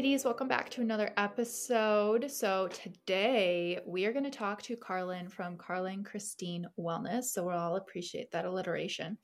Ladies, 0.00 0.24
welcome 0.24 0.48
back 0.48 0.70
to 0.70 0.80
another 0.80 1.10
episode. 1.18 2.30
So, 2.30 2.68
today 2.68 3.80
we 3.86 4.06
are 4.06 4.14
going 4.14 4.24
to 4.24 4.30
talk 4.30 4.62
to 4.62 4.74
Carlynn 4.74 5.30
from 5.30 5.58
Carlynn 5.58 6.06
Christine 6.06 6.66
Wellness. 6.78 7.24
So, 7.24 7.44
we'll 7.44 7.58
all 7.58 7.76
appreciate 7.76 8.30
that 8.30 8.46
alliteration. 8.46 9.18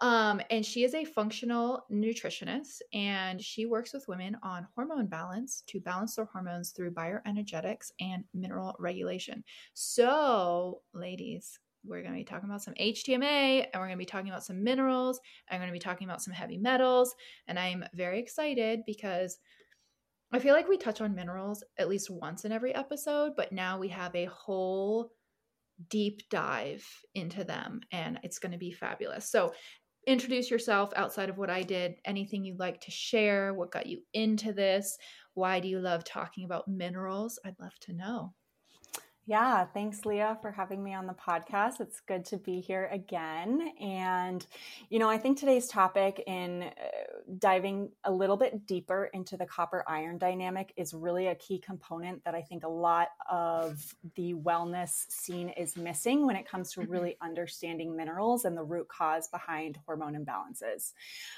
Um, 0.00 0.40
and 0.48 0.64
she 0.64 0.82
is 0.82 0.94
a 0.94 1.04
functional 1.04 1.84
nutritionist 1.92 2.80
and 2.94 3.38
she 3.38 3.66
works 3.66 3.92
with 3.92 4.08
women 4.08 4.34
on 4.42 4.66
hormone 4.74 5.08
balance 5.08 5.62
to 5.66 5.78
balance 5.80 6.16
their 6.16 6.24
hormones 6.24 6.70
through 6.70 6.92
bioenergetics 6.92 7.90
and 8.00 8.24
mineral 8.32 8.74
regulation. 8.78 9.44
So, 9.74 10.80
ladies, 10.94 11.58
we're 11.84 12.00
going 12.00 12.14
to 12.14 12.18
be 12.18 12.24
talking 12.24 12.48
about 12.48 12.62
some 12.62 12.72
HTMA 12.80 13.66
and 13.66 13.74
we're 13.74 13.88
going 13.88 13.90
to 13.90 13.96
be 13.98 14.06
talking 14.06 14.30
about 14.30 14.44
some 14.44 14.64
minerals. 14.64 15.20
I'm 15.50 15.58
going 15.58 15.68
to 15.68 15.72
be 15.72 15.78
talking 15.78 16.08
about 16.08 16.22
some 16.22 16.32
heavy 16.32 16.56
metals. 16.56 17.14
And 17.46 17.58
I'm 17.58 17.84
very 17.92 18.18
excited 18.18 18.80
because 18.86 19.38
I 20.34 20.40
feel 20.40 20.54
like 20.54 20.68
we 20.68 20.76
touch 20.76 21.00
on 21.00 21.14
minerals 21.14 21.62
at 21.78 21.88
least 21.88 22.10
once 22.10 22.44
in 22.44 22.50
every 22.50 22.74
episode, 22.74 23.32
but 23.36 23.52
now 23.52 23.78
we 23.78 23.88
have 23.88 24.14
a 24.16 24.24
whole 24.26 25.12
deep 25.88 26.22
dive 26.28 26.84
into 27.14 27.44
them 27.44 27.80
and 27.92 28.18
it's 28.22 28.38
going 28.38 28.52
to 28.52 28.58
be 28.58 28.72
fabulous. 28.72 29.30
So, 29.30 29.52
introduce 30.06 30.50
yourself 30.50 30.90
outside 30.96 31.30
of 31.30 31.38
what 31.38 31.50
I 31.50 31.62
did, 31.62 31.94
anything 32.04 32.44
you'd 32.44 32.58
like 32.58 32.80
to 32.82 32.90
share, 32.90 33.54
what 33.54 33.70
got 33.70 33.86
you 33.86 34.00
into 34.12 34.52
this, 34.52 34.98
why 35.34 35.60
do 35.60 35.68
you 35.68 35.78
love 35.78 36.04
talking 36.04 36.44
about 36.44 36.68
minerals? 36.68 37.38
I'd 37.46 37.58
love 37.60 37.78
to 37.82 37.94
know. 37.94 38.34
Yeah, 39.26 39.64
thanks, 39.64 40.04
Leah, 40.04 40.36
for 40.42 40.50
having 40.50 40.84
me 40.84 40.92
on 40.92 41.06
the 41.06 41.14
podcast. 41.14 41.80
It's 41.80 41.98
good 42.00 42.26
to 42.26 42.36
be 42.36 42.60
here 42.60 42.90
again. 42.92 43.72
And, 43.80 44.44
you 44.90 44.98
know, 44.98 45.08
I 45.08 45.16
think 45.16 45.38
today's 45.38 45.66
topic 45.66 46.22
in 46.26 46.64
uh, 46.64 46.70
diving 47.38 47.88
a 48.04 48.12
little 48.12 48.36
bit 48.36 48.66
deeper 48.66 49.08
into 49.14 49.38
the 49.38 49.46
copper 49.46 49.82
iron 49.88 50.18
dynamic 50.18 50.74
is 50.76 50.92
really 50.92 51.28
a 51.28 51.34
key 51.36 51.58
component 51.58 52.22
that 52.24 52.34
I 52.34 52.42
think 52.42 52.64
a 52.64 52.68
lot 52.68 53.08
of 53.30 53.94
the 54.14 54.34
wellness 54.34 55.06
scene 55.08 55.48
is 55.48 55.74
missing 55.74 56.26
when 56.26 56.36
it 56.36 56.46
comes 56.46 56.72
to 56.72 56.82
really 56.82 57.12
mm-hmm. 57.12 57.28
understanding 57.28 57.96
minerals 57.96 58.44
and 58.44 58.54
the 58.54 58.64
root 58.64 58.88
cause 58.88 59.28
behind 59.28 59.78
hormone 59.86 60.22
imbalances, 60.22 60.92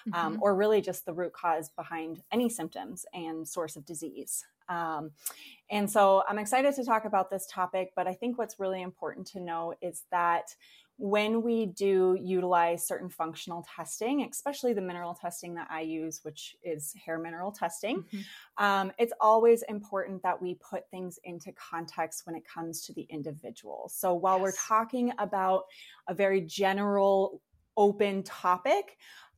um, 0.07 0.13
mm-hmm. 0.13 0.15
um, 0.15 0.39
or 0.43 0.57
really 0.57 0.81
just 0.81 1.07
the 1.07 1.15
root 1.15 1.33
cause 1.33 1.71
behind 1.77 2.21
any 2.33 2.49
symptoms 2.49 3.07
and 3.15 3.47
source 3.47 3.77
of 3.77 3.87
disease. 3.87 4.45
Um, 4.69 5.11
and 5.71 5.91
so 5.91 6.23
I'm 6.29 6.39
excited 6.39 6.75
to 6.75 6.85
talk 6.85 7.05
about 7.05 7.31
this 7.31 7.47
topic, 7.51 7.91
but 7.97 8.07
I 8.07 8.15
think 8.15 8.39
what's 8.39 8.61
really 8.61 8.83
important 8.83 9.27
to 9.29 9.41
know 9.41 9.75
is 9.81 10.05
that 10.11 10.55
when 10.99 11.43
we 11.43 11.67
do 11.67 12.17
utilize 12.19 12.87
certain 12.87 13.11
functional 13.11 13.67
testing, 13.77 14.23
especially 14.23 14.73
the 14.73 14.81
mineral 14.81 15.15
testing 15.15 15.55
that 15.55 15.69
I 15.71 15.83
use, 15.83 16.21
which 16.23 16.57
is 16.63 16.95
hair 16.95 17.19
mineral 17.19 17.53
testing, 17.53 18.03
mm-hmm. 18.03 18.65
um, 18.65 18.93
it's 18.99 19.13
always 19.21 19.63
important 19.69 20.23
that 20.23 20.41
we 20.41 20.55
put 20.55 20.89
things 20.91 21.19
into 21.25 21.53
context 21.53 22.23
when 22.25 22.35
it 22.35 22.45
comes 22.49 22.81
to 22.87 22.95
the 22.95 23.03
individual. 23.11 23.91
So 23.93 24.15
while 24.15 24.39
yes. 24.39 24.43
we're 24.43 24.53
talking 24.69 25.13
about 25.19 25.65
a 26.09 26.15
very 26.15 26.41
general, 26.41 27.43
open 27.77 28.23
topic, 28.23 28.97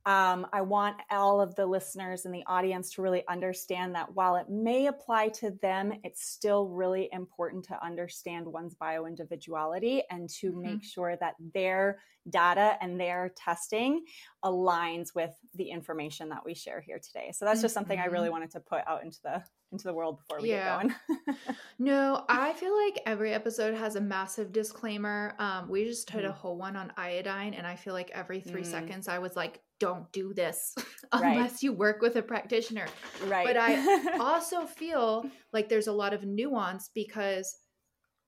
um, 0.09 0.47
I 0.51 0.61
want 0.61 0.97
all 1.11 1.39
of 1.39 1.53
the 1.53 1.67
listeners 1.67 2.25
and 2.25 2.33
the 2.33 2.43
audience 2.47 2.89
to 2.93 3.03
really 3.03 3.23
understand 3.27 3.93
that 3.93 4.15
while 4.15 4.37
it 4.37 4.49
may 4.49 4.87
apply 4.87 5.27
to 5.27 5.51
them, 5.61 5.93
it's 6.03 6.27
still 6.27 6.67
really 6.67 7.09
important 7.11 7.65
to 7.65 7.85
understand 7.85 8.47
one's 8.47 8.73
bio 8.73 9.05
individuality 9.05 10.01
and 10.09 10.27
to 10.41 10.49
mm-hmm. 10.49 10.61
make 10.63 10.83
sure 10.83 11.15
that 11.19 11.35
their 11.53 11.99
data 12.27 12.75
and 12.81 12.99
their 12.99 13.31
testing 13.35 14.03
aligns 14.43 15.13
with 15.13 15.29
the 15.53 15.69
information 15.69 16.29
that 16.29 16.43
we 16.43 16.55
share 16.55 16.81
here 16.81 16.97
today. 16.97 17.31
So 17.31 17.45
that's 17.45 17.61
just 17.61 17.75
something 17.75 17.99
mm-hmm. 17.99 18.09
I 18.09 18.11
really 18.11 18.29
mm-hmm. 18.29 18.33
wanted 18.33 18.51
to 18.53 18.61
put 18.61 18.81
out 18.87 19.03
into 19.03 19.19
the 19.23 19.43
into 19.71 19.85
the 19.85 19.93
world 19.93 20.17
before 20.17 20.41
we 20.41 20.49
yeah. 20.49 20.81
get 20.81 20.97
going. 21.27 21.35
no, 21.79 22.25
I 22.27 22.53
feel 22.53 22.75
like 22.85 23.01
every 23.05 23.33
episode 23.33 23.75
has 23.75 23.95
a 23.95 24.01
massive 24.01 24.51
disclaimer. 24.51 25.35
Um, 25.39 25.69
we 25.69 25.85
just 25.85 26.11
did 26.11 26.25
mm. 26.25 26.29
a 26.29 26.31
whole 26.31 26.57
one 26.57 26.75
on 26.75 26.91
iodine, 26.97 27.53
and 27.53 27.67
I 27.67 27.75
feel 27.75 27.93
like 27.93 28.11
every 28.13 28.41
three 28.41 28.63
mm. 28.63 28.65
seconds 28.65 29.07
I 29.07 29.19
was 29.19 29.35
like, 29.35 29.61
don't 29.79 30.11
do 30.11 30.33
this 30.33 30.75
unless 31.11 31.51
right. 31.51 31.63
you 31.63 31.73
work 31.73 32.01
with 32.01 32.15
a 32.15 32.21
practitioner. 32.21 32.87
Right. 33.27 33.45
But 33.45 33.57
I 33.57 34.17
also 34.19 34.65
feel 34.65 35.29
like 35.53 35.69
there's 35.69 35.87
a 35.87 35.93
lot 35.93 36.13
of 36.13 36.23
nuance 36.23 36.89
because 36.93 37.55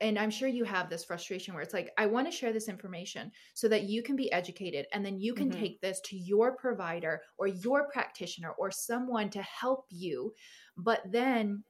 and 0.02 0.18
I'm 0.18 0.32
sure 0.32 0.48
you 0.48 0.64
have 0.64 0.90
this 0.90 1.06
frustration 1.06 1.54
where 1.54 1.62
it's 1.62 1.76
like, 1.76 1.92
I 1.96 2.08
want 2.08 2.30
to 2.30 2.36
share 2.36 2.52
this 2.52 2.68
information 2.68 3.32
so 3.54 3.68
that 3.68 3.84
you 3.84 4.02
can 4.02 4.16
be 4.16 4.32
educated 4.32 4.88
and 4.94 5.06
then 5.06 5.20
you 5.20 5.36
can 5.36 5.52
mm-hmm. 5.52 5.60
take 5.60 5.80
this 5.80 6.02
to 6.06 6.18
your 6.18 6.56
provider 6.58 7.22
or 7.38 7.46
your 7.48 7.88
practitioner 7.88 8.52
or 8.58 8.72
someone 8.72 9.30
to 9.30 9.44
help 9.44 9.86
you. 9.92 10.34
But 10.78 11.02
then 11.12 11.64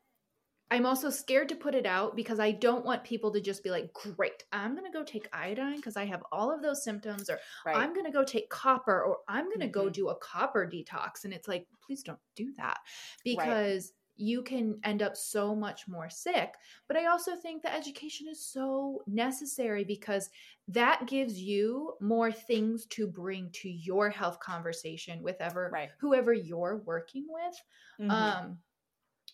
I'm 0.71 0.85
also 0.85 1.09
scared 1.09 1.49
to 1.49 1.55
put 1.55 1.75
it 1.75 1.85
out 1.85 2.15
because 2.15 2.39
I 2.39 2.51
don't 2.51 2.85
want 2.85 3.03
people 3.03 3.29
to 3.33 3.41
just 3.41 3.61
be 3.61 3.69
like, 3.69 3.91
great, 3.91 4.45
I'm 4.53 4.73
going 4.73 4.89
to 4.89 4.97
go 4.97 5.03
take 5.03 5.27
iodine 5.33 5.75
because 5.75 5.97
I 5.97 6.05
have 6.05 6.23
all 6.31 6.49
of 6.49 6.61
those 6.61 6.81
symptoms, 6.81 7.29
or 7.29 7.39
right. 7.65 7.75
I'm 7.75 7.93
going 7.93 8.05
to 8.05 8.11
go 8.11 8.23
take 8.23 8.49
copper, 8.49 9.03
or 9.03 9.17
I'm 9.27 9.45
going 9.45 9.59
to 9.59 9.65
mm-hmm. 9.65 9.73
go 9.73 9.89
do 9.89 10.07
a 10.07 10.15
copper 10.15 10.65
detox. 10.65 11.25
And 11.25 11.33
it's 11.33 11.49
like, 11.49 11.67
please 11.85 12.03
don't 12.03 12.19
do 12.37 12.53
that 12.55 12.77
because 13.25 13.91
right. 13.91 14.25
you 14.25 14.43
can 14.43 14.79
end 14.85 15.01
up 15.01 15.17
so 15.17 15.53
much 15.53 15.89
more 15.89 16.09
sick. 16.09 16.53
But 16.87 16.95
I 16.95 17.07
also 17.07 17.35
think 17.35 17.63
the 17.63 17.75
education 17.75 18.27
is 18.31 18.41
so 18.49 19.01
necessary 19.07 19.83
because 19.83 20.29
that 20.69 21.05
gives 21.05 21.37
you 21.37 21.95
more 21.99 22.31
things 22.31 22.85
to 22.91 23.07
bring 23.07 23.49
to 23.55 23.69
your 23.69 24.09
health 24.09 24.39
conversation 24.39 25.21
with 25.21 25.35
ever, 25.41 25.69
right. 25.73 25.89
whoever 25.99 26.31
you're 26.31 26.81
working 26.85 27.25
with. 27.27 27.55
Mm-hmm. 27.99 28.11
Um, 28.11 28.57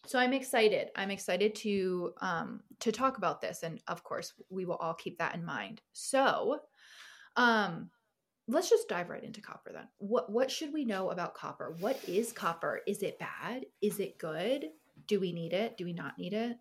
so 0.07 0.19
i'm 0.19 0.33
excited. 0.33 0.89
I'm 0.95 1.11
excited 1.11 1.55
to 1.55 2.13
um 2.21 2.61
to 2.79 2.91
talk 2.91 3.17
about 3.17 3.41
this 3.41 3.63
and 3.63 3.81
of 3.87 4.03
course 4.03 4.33
we 4.49 4.65
will 4.65 4.75
all 4.75 4.93
keep 4.93 5.17
that 5.19 5.35
in 5.35 5.43
mind. 5.45 5.81
So 5.93 6.59
um 7.35 7.89
let's 8.47 8.69
just 8.69 8.87
dive 8.87 9.09
right 9.09 9.23
into 9.23 9.41
copper 9.41 9.71
then. 9.73 9.87
What 9.97 10.31
what 10.31 10.49
should 10.49 10.73
we 10.73 10.85
know 10.85 11.11
about 11.11 11.35
copper? 11.35 11.75
What 11.79 11.99
is 12.07 12.31
copper? 12.31 12.81
Is 12.87 13.03
it 13.03 13.19
bad? 13.19 13.65
Is 13.81 13.99
it 13.99 14.17
good? 14.17 14.69
Do 15.07 15.19
we 15.19 15.31
need 15.31 15.53
it? 15.53 15.77
Do 15.77 15.85
we 15.85 15.93
not 15.93 16.17
need 16.17 16.33
it 16.33 16.57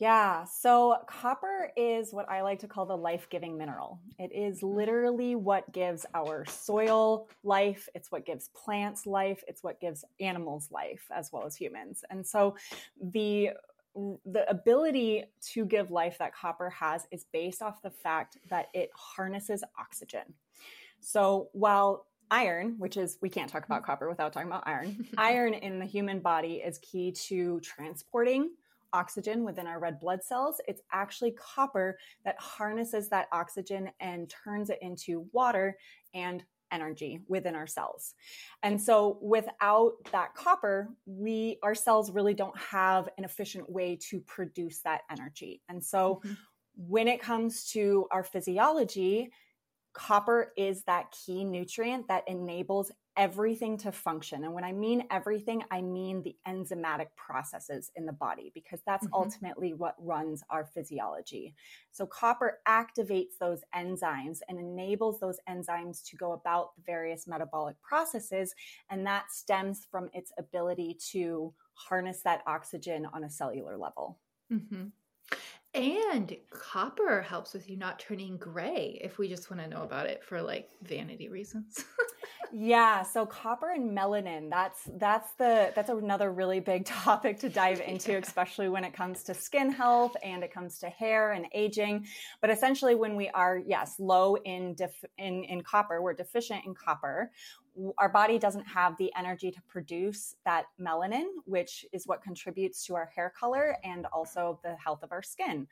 yeah, 0.00 0.44
so 0.44 0.96
copper 1.06 1.70
is 1.76 2.10
what 2.10 2.26
I 2.30 2.40
like 2.40 2.60
to 2.60 2.66
call 2.66 2.86
the 2.86 2.96
life 2.96 3.28
giving 3.28 3.58
mineral. 3.58 4.00
It 4.18 4.32
is 4.34 4.62
mm. 4.62 4.74
literally 4.74 5.34
what 5.34 5.70
gives 5.72 6.06
our 6.14 6.46
soil 6.46 7.28
life, 7.44 7.86
it's 7.94 8.10
what 8.10 8.24
gives 8.24 8.48
plants 8.48 9.04
life, 9.04 9.44
it's 9.46 9.62
what 9.62 9.78
gives 9.78 10.02
animals 10.18 10.68
life 10.70 11.06
as 11.14 11.30
well 11.30 11.44
as 11.44 11.54
humans. 11.54 12.02
And 12.08 12.26
so 12.26 12.56
the 13.12 13.50
the 13.94 14.48
ability 14.48 15.24
to 15.52 15.66
give 15.66 15.90
life 15.90 16.16
that 16.18 16.34
copper 16.34 16.70
has 16.70 17.06
is 17.10 17.26
based 17.30 17.60
off 17.60 17.82
the 17.82 17.90
fact 17.90 18.38
that 18.48 18.68
it 18.72 18.88
harnesses 18.94 19.62
oxygen. 19.78 20.32
So 21.00 21.48
while 21.52 22.06
iron, 22.30 22.76
which 22.78 22.96
is, 22.96 23.18
we 23.20 23.28
can't 23.28 23.50
talk 23.50 23.66
about 23.66 23.82
mm. 23.82 23.86
copper 23.86 24.08
without 24.08 24.32
talking 24.32 24.48
about 24.48 24.62
iron, 24.64 25.06
iron 25.18 25.52
in 25.52 25.78
the 25.78 25.84
human 25.84 26.20
body 26.20 26.54
is 26.54 26.78
key 26.78 27.12
to 27.28 27.60
transporting 27.60 28.50
oxygen 28.92 29.44
within 29.44 29.66
our 29.66 29.78
red 29.78 30.00
blood 30.00 30.22
cells. 30.22 30.60
It's 30.68 30.82
actually 30.92 31.32
copper 31.32 31.98
that 32.24 32.36
harnesses 32.38 33.08
that 33.10 33.28
oxygen 33.32 33.90
and 34.00 34.30
turns 34.30 34.70
it 34.70 34.78
into 34.82 35.26
water 35.32 35.76
and 36.14 36.44
energy 36.72 37.20
within 37.28 37.54
our 37.54 37.66
cells. 37.66 38.14
And 38.62 38.80
so 38.80 39.18
without 39.20 39.92
that 40.12 40.34
copper, 40.34 40.88
we 41.06 41.58
our 41.62 41.74
cells 41.74 42.10
really 42.10 42.34
don't 42.34 42.56
have 42.56 43.08
an 43.18 43.24
efficient 43.24 43.68
way 43.68 43.98
to 44.10 44.20
produce 44.20 44.80
that 44.82 45.02
energy. 45.10 45.62
And 45.68 45.84
so 45.84 46.20
mm-hmm. 46.24 46.34
when 46.76 47.08
it 47.08 47.20
comes 47.20 47.64
to 47.72 48.06
our 48.10 48.24
physiology, 48.24 49.30
copper 49.92 50.52
is 50.56 50.84
that 50.84 51.12
key 51.12 51.44
nutrient 51.44 52.08
that 52.08 52.24
enables 52.28 52.92
everything 53.16 53.76
to 53.76 53.92
function. 53.92 54.44
And 54.44 54.54
when 54.54 54.64
I 54.64 54.72
mean 54.72 55.04
everything, 55.10 55.62
I 55.70 55.82
mean 55.82 56.22
the 56.22 56.36
enzymatic 56.46 57.08
processes 57.16 57.90
in 57.96 58.06
the 58.06 58.12
body, 58.12 58.50
because 58.54 58.80
that's 58.86 59.04
mm-hmm. 59.04 59.14
ultimately 59.14 59.74
what 59.74 59.94
runs 59.98 60.42
our 60.48 60.64
physiology. 60.64 61.54
So, 61.90 62.06
copper 62.06 62.60
activates 62.68 63.36
those 63.38 63.62
enzymes 63.74 64.38
and 64.48 64.58
enables 64.58 65.20
those 65.20 65.38
enzymes 65.48 66.02
to 66.08 66.16
go 66.16 66.32
about 66.32 66.76
the 66.76 66.82
various 66.86 67.26
metabolic 67.26 67.80
processes. 67.82 68.54
And 68.88 69.06
that 69.06 69.30
stems 69.30 69.86
from 69.90 70.08
its 70.14 70.32
ability 70.38 70.98
to 71.10 71.52
harness 71.74 72.22
that 72.22 72.42
oxygen 72.46 73.06
on 73.12 73.24
a 73.24 73.30
cellular 73.30 73.76
level. 73.76 74.18
Mm-hmm. 74.52 74.86
And 75.72 76.36
copper 76.50 77.22
helps 77.22 77.54
with 77.54 77.70
you 77.70 77.76
not 77.76 78.00
turning 78.00 78.36
gray 78.36 78.98
if 79.02 79.18
we 79.18 79.28
just 79.28 79.50
want 79.50 79.62
to 79.62 79.68
know 79.68 79.82
about 79.82 80.06
it 80.06 80.24
for 80.24 80.42
like 80.42 80.70
vanity 80.82 81.28
reasons. 81.28 81.84
yeah, 82.52 83.02
so 83.02 83.26
copper 83.26 83.70
and 83.70 83.96
melanin, 83.96 84.50
that's 84.50 84.82
that's 84.96 85.32
the 85.32 85.72
that's 85.74 85.88
another 85.88 86.32
really 86.32 86.60
big 86.60 86.84
topic 86.86 87.38
to 87.40 87.48
dive 87.48 87.80
into, 87.86 88.12
yeah. 88.12 88.18
especially 88.18 88.68
when 88.68 88.84
it 88.84 88.92
comes 88.92 89.22
to 89.24 89.34
skin 89.34 89.70
health 89.70 90.16
and 90.22 90.42
it 90.42 90.52
comes 90.52 90.78
to 90.80 90.88
hair 90.88 91.32
and 91.32 91.46
aging. 91.52 92.06
But 92.40 92.50
essentially 92.50 92.94
when 92.94 93.16
we 93.16 93.28
are 93.30 93.58
yes, 93.58 93.96
low 93.98 94.36
in 94.36 94.74
def, 94.74 94.92
in 95.18 95.44
in 95.44 95.62
copper, 95.62 96.02
we're 96.02 96.14
deficient 96.14 96.64
in 96.66 96.74
copper, 96.74 97.30
our 97.98 98.08
body 98.08 98.38
doesn't 98.38 98.66
have 98.66 98.96
the 98.98 99.12
energy 99.16 99.50
to 99.50 99.60
produce 99.68 100.34
that 100.44 100.66
melanin, 100.80 101.26
which 101.44 101.84
is 101.92 102.06
what 102.06 102.22
contributes 102.22 102.84
to 102.86 102.94
our 102.94 103.06
hair 103.14 103.32
color 103.38 103.76
and 103.84 104.06
also 104.12 104.58
the 104.62 104.76
health 104.76 105.02
of 105.02 105.12
our 105.12 105.22
skin. 105.22 105.66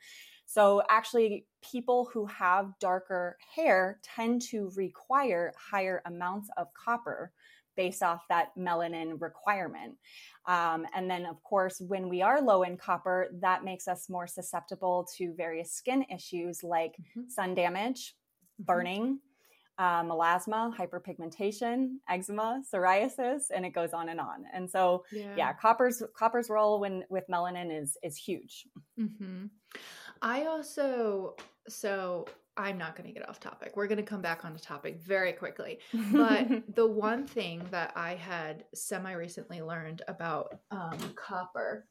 So, 0.49 0.81
actually, 0.89 1.45
people 1.61 2.09
who 2.11 2.25
have 2.25 2.73
darker 2.79 3.37
hair 3.55 3.99
tend 4.01 4.41
to 4.49 4.71
require 4.75 5.53
higher 5.55 6.01
amounts 6.07 6.49
of 6.57 6.73
copper 6.73 7.31
based 7.77 8.01
off 8.01 8.23
that 8.29 8.47
melanin 8.57 9.21
requirement. 9.21 9.95
Um, 10.47 10.87
and 10.95 11.07
then, 11.07 11.27
of 11.27 11.43
course, 11.43 11.79
when 11.79 12.09
we 12.09 12.23
are 12.23 12.41
low 12.41 12.63
in 12.63 12.77
copper, 12.77 13.27
that 13.41 13.63
makes 13.63 13.87
us 13.87 14.09
more 14.09 14.25
susceptible 14.25 15.07
to 15.17 15.35
various 15.37 15.71
skin 15.71 16.03
issues 16.11 16.63
like 16.63 16.93
mm-hmm. 16.93 17.29
sun 17.29 17.53
damage, 17.53 18.15
mm-hmm. 18.59 18.63
burning, 18.63 19.19
uh, 19.77 20.01
melasma, 20.01 20.75
hyperpigmentation, 20.75 21.97
eczema, 22.09 22.63
psoriasis, 22.73 23.43
and 23.53 23.67
it 23.67 23.69
goes 23.69 23.93
on 23.93 24.09
and 24.09 24.19
on. 24.19 24.45
And 24.51 24.67
so, 24.67 25.05
yeah, 25.11 25.35
yeah 25.37 25.53
copper's 25.53 26.01
copper's 26.17 26.49
role 26.49 26.79
when 26.79 27.03
with 27.07 27.25
melanin 27.31 27.69
is 27.71 27.97
is 28.01 28.17
huge. 28.17 28.65
Mm-hmm. 28.99 29.45
I 30.21 30.45
also 30.45 31.35
so 31.67 32.25
I'm 32.57 32.77
not 32.77 32.97
going 32.97 33.07
to 33.07 33.13
get 33.17 33.27
off 33.29 33.39
topic. 33.39 33.77
We're 33.77 33.87
going 33.87 33.99
to 33.99 34.03
come 34.03 34.21
back 34.21 34.43
on 34.43 34.51
the 34.51 34.59
topic 34.59 34.99
very 34.99 35.31
quickly. 35.31 35.79
But 36.11 36.47
the 36.75 36.85
one 36.85 37.25
thing 37.25 37.61
that 37.71 37.93
I 37.95 38.15
had 38.15 38.65
semi 38.73 39.13
recently 39.13 39.61
learned 39.61 40.01
about 40.09 40.59
um, 40.69 40.97
copper 41.15 41.85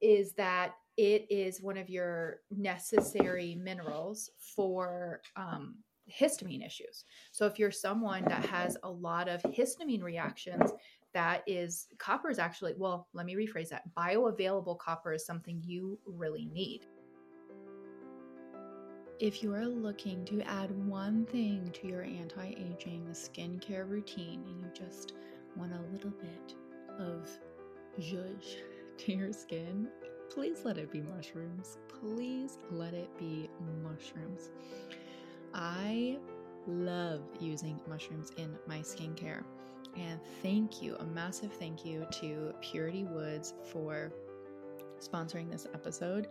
is 0.00 0.32
that 0.32 0.74
it 0.96 1.26
is 1.30 1.62
one 1.62 1.76
of 1.76 1.88
your 1.88 2.40
necessary 2.50 3.54
minerals 3.54 4.30
for 4.56 5.20
um, 5.36 5.76
histamine 6.12 6.66
issues. 6.66 7.04
So 7.30 7.46
if 7.46 7.56
you're 7.56 7.70
someone 7.70 8.24
that 8.24 8.44
has 8.46 8.76
a 8.82 8.90
lot 8.90 9.28
of 9.28 9.40
histamine 9.42 10.02
reactions, 10.02 10.72
that 11.14 11.42
is 11.46 11.86
copper 11.98 12.28
is 12.28 12.40
actually, 12.40 12.74
well, 12.76 13.08
let 13.14 13.24
me 13.24 13.36
rephrase 13.36 13.68
that. 13.68 13.82
Bioavailable 13.96 14.78
copper 14.78 15.12
is 15.12 15.24
something 15.24 15.62
you 15.64 15.98
really 16.04 16.46
need. 16.46 16.86
If 19.20 19.42
you 19.42 19.52
are 19.52 19.66
looking 19.66 20.24
to 20.26 20.40
add 20.42 20.70
one 20.86 21.26
thing 21.26 21.70
to 21.72 21.88
your 21.88 22.02
anti 22.02 22.50
aging 22.50 23.04
skincare 23.10 23.88
routine 23.88 24.44
and 24.46 24.60
you 24.60 24.70
just 24.72 25.14
want 25.56 25.72
a 25.72 25.92
little 25.92 26.12
bit 26.12 26.54
of 27.00 27.28
zhuzh 28.00 28.58
to 28.98 29.12
your 29.12 29.32
skin, 29.32 29.88
please 30.30 30.60
let 30.62 30.78
it 30.78 30.92
be 30.92 31.00
mushrooms. 31.00 31.78
Please 31.88 32.58
let 32.70 32.94
it 32.94 33.10
be 33.18 33.50
mushrooms. 33.82 34.50
I 35.52 36.18
love 36.68 37.22
using 37.40 37.80
mushrooms 37.88 38.30
in 38.36 38.56
my 38.68 38.78
skincare. 38.78 39.42
And 39.96 40.20
thank 40.42 40.80
you, 40.80 40.94
a 41.00 41.04
massive 41.04 41.52
thank 41.54 41.84
you 41.84 42.06
to 42.20 42.54
Purity 42.60 43.02
Woods 43.02 43.54
for 43.64 44.12
sponsoring 45.00 45.50
this 45.50 45.66
episode. 45.74 46.28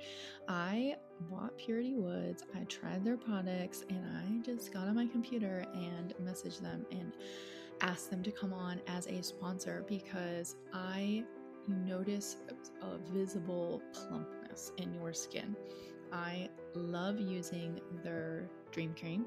I 0.48 0.96
bought 1.30 1.58
Purity 1.58 1.96
Woods, 1.96 2.44
I 2.56 2.64
tried 2.66 3.04
their 3.04 3.18
products, 3.18 3.86
and 3.90 4.04
I 4.06 4.46
just 4.46 4.72
got 4.74 4.88
on 4.88 4.96
my 4.96 5.08
computer 5.08 5.66
and 5.74 6.14
messaged 6.24 6.62
them 6.62 6.86
and 6.92 7.14
asked 7.82 8.10
them 8.10 8.24
to 8.24 8.32
come 8.32 8.54
on 8.54 8.82
as 8.88 9.08
a 9.08 9.22
sponsor 9.22 9.86
because 9.88 10.56
I 10.74 11.24
notice 11.68 12.38
a 12.82 12.98
visible 13.14 13.82
plumpness 13.94 14.72
in 14.78 14.94
your 14.94 15.14
skin. 15.14 15.56
I 16.12 16.50
love 16.74 17.20
using 17.20 17.82
their 18.04 18.50
Dream 18.72 18.96
Cream. 19.00 19.26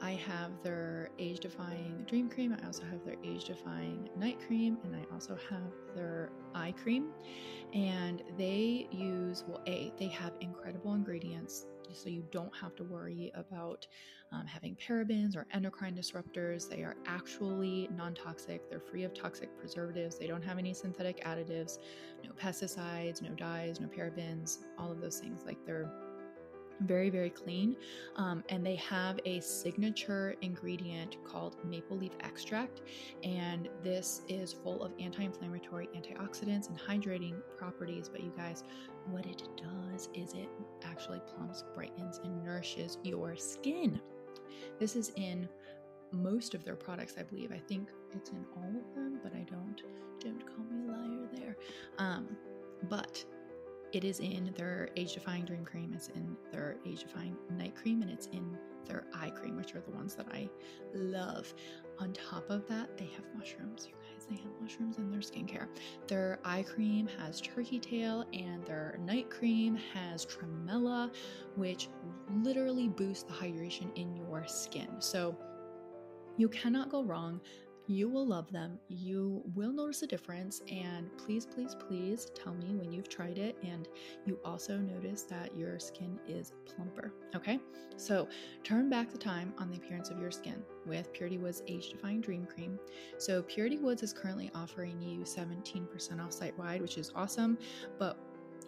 I 0.00 0.12
have 0.12 0.62
their 0.62 1.10
age 1.18 1.40
defying 1.40 2.04
dream 2.06 2.28
cream. 2.28 2.56
I 2.60 2.66
also 2.66 2.84
have 2.84 3.04
their 3.04 3.16
age 3.24 3.44
defying 3.44 4.08
night 4.16 4.38
cream, 4.46 4.78
and 4.84 4.94
I 4.94 5.04
also 5.12 5.36
have 5.50 5.72
their 5.94 6.30
eye 6.54 6.74
cream. 6.82 7.10
And 7.74 8.22
they 8.36 8.88
use, 8.90 9.44
well, 9.46 9.60
A, 9.66 9.92
they 9.98 10.08
have 10.08 10.32
incredible 10.40 10.94
ingredients, 10.94 11.66
so 11.92 12.08
you 12.08 12.24
don't 12.30 12.54
have 12.54 12.76
to 12.76 12.84
worry 12.84 13.32
about 13.34 13.86
um, 14.30 14.46
having 14.46 14.76
parabens 14.76 15.36
or 15.36 15.46
endocrine 15.52 15.96
disruptors. 15.96 16.68
They 16.68 16.82
are 16.82 16.96
actually 17.06 17.88
non 17.94 18.14
toxic, 18.14 18.68
they're 18.70 18.80
free 18.80 19.04
of 19.04 19.14
toxic 19.14 19.58
preservatives, 19.58 20.18
they 20.18 20.26
don't 20.26 20.42
have 20.42 20.58
any 20.58 20.74
synthetic 20.74 21.24
additives, 21.24 21.78
no 22.24 22.30
pesticides, 22.32 23.22
no 23.22 23.30
dyes, 23.30 23.80
no 23.80 23.88
parabens, 23.88 24.58
all 24.78 24.92
of 24.92 25.00
those 25.00 25.18
things. 25.18 25.42
Like 25.46 25.58
they're 25.64 25.90
very 26.82 27.10
very 27.10 27.30
clean 27.30 27.76
um, 28.16 28.44
and 28.50 28.64
they 28.64 28.76
have 28.76 29.18
a 29.24 29.40
signature 29.40 30.34
ingredient 30.42 31.16
called 31.24 31.56
maple 31.64 31.96
leaf 31.96 32.12
extract 32.20 32.82
and 33.24 33.68
this 33.82 34.22
is 34.28 34.52
full 34.52 34.82
of 34.82 34.92
anti-inflammatory 35.00 35.88
antioxidants 35.96 36.68
and 36.68 36.78
hydrating 36.78 37.34
properties 37.56 38.08
but 38.08 38.22
you 38.22 38.32
guys 38.36 38.62
what 39.10 39.26
it 39.26 39.42
does 39.56 40.08
is 40.14 40.34
it 40.34 40.48
actually 40.84 41.20
plumps 41.34 41.64
brightens 41.74 42.20
and 42.24 42.44
nourishes 42.44 42.98
your 43.02 43.36
skin. 43.36 44.00
This 44.78 44.96
is 44.96 45.12
in 45.16 45.48
most 46.10 46.54
of 46.54 46.64
their 46.64 46.76
products 46.76 47.14
i 47.18 47.22
believe. 47.22 47.52
I 47.52 47.60
think 47.68 47.88
it's 48.14 48.30
in 48.30 48.44
all 48.56 48.68
of 48.68 48.94
them 48.94 49.20
but 49.22 49.32
i 49.34 49.44
don't 49.50 49.82
don't 50.20 50.44
call 50.46 50.64
me 50.70 50.88
a 50.88 50.90
liar 50.90 51.28
there. 51.32 51.56
Um, 51.98 52.36
but 52.88 53.24
it 53.92 54.04
is 54.04 54.20
in 54.20 54.52
their 54.56 54.90
age 54.96 55.14
defying 55.14 55.44
dream 55.44 55.64
cream, 55.64 55.92
it's 55.94 56.08
in 56.08 56.36
their 56.52 56.76
age 56.86 57.00
defying 57.00 57.36
night 57.56 57.74
cream, 57.74 58.02
and 58.02 58.10
it's 58.10 58.26
in 58.26 58.56
their 58.86 59.04
eye 59.14 59.30
cream, 59.30 59.56
which 59.56 59.74
are 59.74 59.80
the 59.80 59.90
ones 59.90 60.14
that 60.14 60.26
I 60.32 60.48
love. 60.94 61.52
On 61.98 62.12
top 62.12 62.48
of 62.48 62.66
that, 62.68 62.96
they 62.96 63.06
have 63.06 63.24
mushrooms, 63.36 63.86
you 63.86 63.94
guys. 63.94 64.26
They 64.30 64.36
have 64.36 64.52
mushrooms 64.60 64.98
in 64.98 65.10
their 65.10 65.20
skincare. 65.20 65.68
Their 66.06 66.38
eye 66.44 66.62
cream 66.62 67.08
has 67.18 67.40
turkey 67.40 67.78
tail, 67.78 68.26
and 68.32 68.64
their 68.64 68.98
night 69.02 69.30
cream 69.30 69.78
has 69.94 70.26
tremella, 70.26 71.12
which 71.56 71.88
literally 72.42 72.88
boosts 72.88 73.24
the 73.24 73.32
hydration 73.32 73.94
in 73.96 74.14
your 74.16 74.44
skin. 74.46 74.88
So 75.00 75.36
you 76.36 76.48
cannot 76.48 76.88
go 76.90 77.02
wrong 77.02 77.40
you 77.88 78.08
will 78.08 78.26
love 78.26 78.52
them. 78.52 78.78
You 78.88 79.42
will 79.54 79.72
notice 79.72 80.02
a 80.02 80.06
difference. 80.06 80.62
And 80.70 81.08
please, 81.16 81.46
please, 81.46 81.74
please 81.74 82.26
tell 82.34 82.54
me 82.54 82.74
when 82.74 82.92
you've 82.92 83.08
tried 83.08 83.38
it 83.38 83.56
and 83.62 83.88
you 84.26 84.38
also 84.44 84.76
notice 84.76 85.22
that 85.22 85.56
your 85.56 85.78
skin 85.78 86.20
is 86.28 86.52
plumper. 86.66 87.12
Okay, 87.34 87.58
so 87.96 88.28
turn 88.62 88.90
back 88.90 89.10
the 89.10 89.18
time 89.18 89.54
on 89.58 89.70
the 89.70 89.78
appearance 89.78 90.10
of 90.10 90.20
your 90.20 90.30
skin 90.30 90.62
with 90.86 91.12
Purity 91.12 91.38
Woods 91.38 91.62
Age 91.66 91.90
Defying 91.90 92.20
Dream 92.20 92.46
Cream. 92.46 92.78
So, 93.16 93.42
Purity 93.42 93.78
Woods 93.78 94.02
is 94.02 94.12
currently 94.12 94.50
offering 94.54 95.00
you 95.00 95.20
17% 95.20 96.24
off 96.24 96.32
site 96.32 96.56
wide, 96.58 96.82
which 96.82 96.98
is 96.98 97.10
awesome. 97.14 97.58
But 97.98 98.18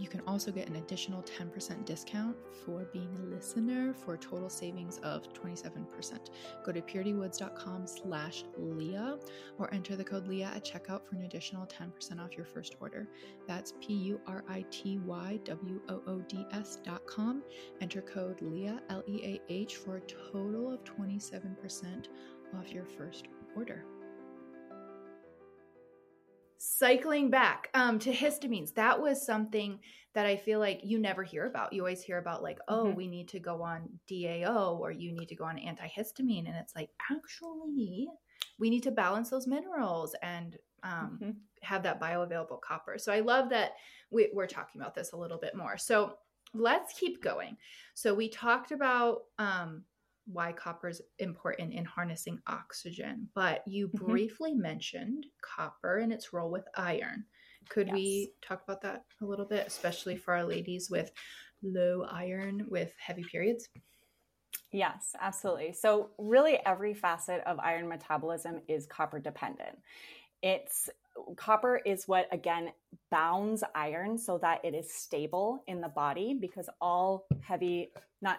you 0.00 0.08
can 0.08 0.22
also 0.26 0.50
get 0.50 0.66
an 0.66 0.74
additional 0.76 1.22
10% 1.22 1.84
discount 1.84 2.34
for 2.64 2.86
being 2.90 3.14
a 3.18 3.22
listener 3.34 3.92
for 3.92 4.16
total 4.16 4.48
savings 4.48 4.96
of 5.02 5.30
27%. 5.34 6.30
Go 6.64 6.72
to 6.72 6.80
puritywoods.com 6.80 7.86
slash 7.86 8.44
Leah 8.56 9.18
or 9.58 9.72
enter 9.74 9.96
the 9.96 10.04
code 10.04 10.26
Leah 10.26 10.52
at 10.56 10.64
checkout 10.64 11.04
for 11.04 11.16
an 11.16 11.24
additional 11.24 11.66
10% 11.66 12.18
off 12.18 12.34
your 12.34 12.46
first 12.46 12.76
order. 12.80 13.06
That's 13.46 13.74
P-U-R-I-T-Y-W-O-O-D-S 13.82 16.78
dot 16.82 17.06
com. 17.06 17.42
Enter 17.82 18.00
code 18.00 18.40
Leah, 18.40 18.80
L-E-A-H 18.88 19.76
for 19.76 19.98
a 19.98 20.00
total 20.00 20.72
of 20.72 20.82
27% 20.84 22.08
off 22.58 22.72
your 22.72 22.86
first 22.86 23.26
order. 23.54 23.84
Cycling 26.80 27.28
back 27.28 27.68
um, 27.74 27.98
to 27.98 28.10
histamines, 28.10 28.72
that 28.72 29.00
was 29.00 29.24
something 29.24 29.78
that 30.14 30.24
I 30.24 30.36
feel 30.36 30.58
like 30.58 30.80
you 30.82 30.98
never 30.98 31.22
hear 31.22 31.46
about. 31.46 31.74
You 31.74 31.82
always 31.82 32.02
hear 32.02 32.16
about 32.16 32.42
like, 32.42 32.58
oh, 32.68 32.86
mm-hmm. 32.86 32.96
we 32.96 33.06
need 33.06 33.28
to 33.28 33.38
go 33.38 33.62
on 33.62 33.88
DAO 34.10 34.78
or 34.78 34.90
you 34.90 35.12
need 35.12 35.28
to 35.28 35.36
go 35.36 35.44
on 35.44 35.56
antihistamine, 35.56 36.48
and 36.48 36.56
it's 36.56 36.74
like 36.74 36.88
actually 37.10 38.08
we 38.58 38.70
need 38.70 38.82
to 38.84 38.90
balance 38.90 39.28
those 39.28 39.46
minerals 39.46 40.16
and 40.22 40.56
um, 40.82 41.18
mm-hmm. 41.22 41.30
have 41.62 41.82
that 41.82 42.00
bioavailable 42.00 42.60
copper. 42.62 42.96
So 42.96 43.12
I 43.12 43.20
love 43.20 43.50
that 43.50 43.72
we, 44.10 44.30
we're 44.32 44.46
talking 44.46 44.80
about 44.80 44.94
this 44.94 45.12
a 45.12 45.16
little 45.16 45.38
bit 45.38 45.54
more. 45.54 45.76
So 45.76 46.14
let's 46.54 46.98
keep 46.98 47.22
going. 47.22 47.58
So 47.94 48.14
we 48.14 48.28
talked 48.28 48.72
about 48.72 49.24
um, 49.38 49.84
why 50.32 50.52
copper 50.52 50.88
is 50.88 51.02
important 51.18 51.72
in 51.72 51.84
harnessing 51.84 52.38
oxygen, 52.46 53.28
but 53.34 53.62
you 53.66 53.88
mm-hmm. 53.88 54.06
briefly 54.06 54.54
mentioned 54.54 55.26
copper 55.42 55.98
and 55.98 56.12
its 56.12 56.32
role 56.32 56.50
with 56.50 56.64
iron. 56.76 57.24
Could 57.68 57.88
yes. 57.88 57.94
we 57.94 58.32
talk 58.42 58.62
about 58.64 58.82
that 58.82 59.04
a 59.20 59.24
little 59.24 59.44
bit, 59.44 59.66
especially 59.66 60.16
for 60.16 60.34
our 60.34 60.44
ladies 60.44 60.90
with 60.90 61.12
low 61.62 62.06
iron 62.10 62.66
with 62.68 62.92
heavy 62.98 63.24
periods? 63.24 63.68
Yes, 64.72 65.14
absolutely. 65.20 65.72
So, 65.72 66.10
really, 66.18 66.58
every 66.64 66.94
facet 66.94 67.42
of 67.44 67.58
iron 67.58 67.88
metabolism 67.88 68.60
is 68.68 68.86
copper 68.86 69.18
dependent. 69.18 69.78
It's 70.42 70.88
copper 71.36 71.76
is 71.84 72.06
what 72.06 72.28
again 72.32 72.72
bounds 73.10 73.64
iron 73.74 74.16
so 74.16 74.38
that 74.38 74.64
it 74.64 74.74
is 74.74 74.92
stable 74.92 75.64
in 75.66 75.80
the 75.80 75.88
body 75.88 76.38
because 76.40 76.68
all 76.80 77.26
heavy, 77.42 77.92
not 78.22 78.38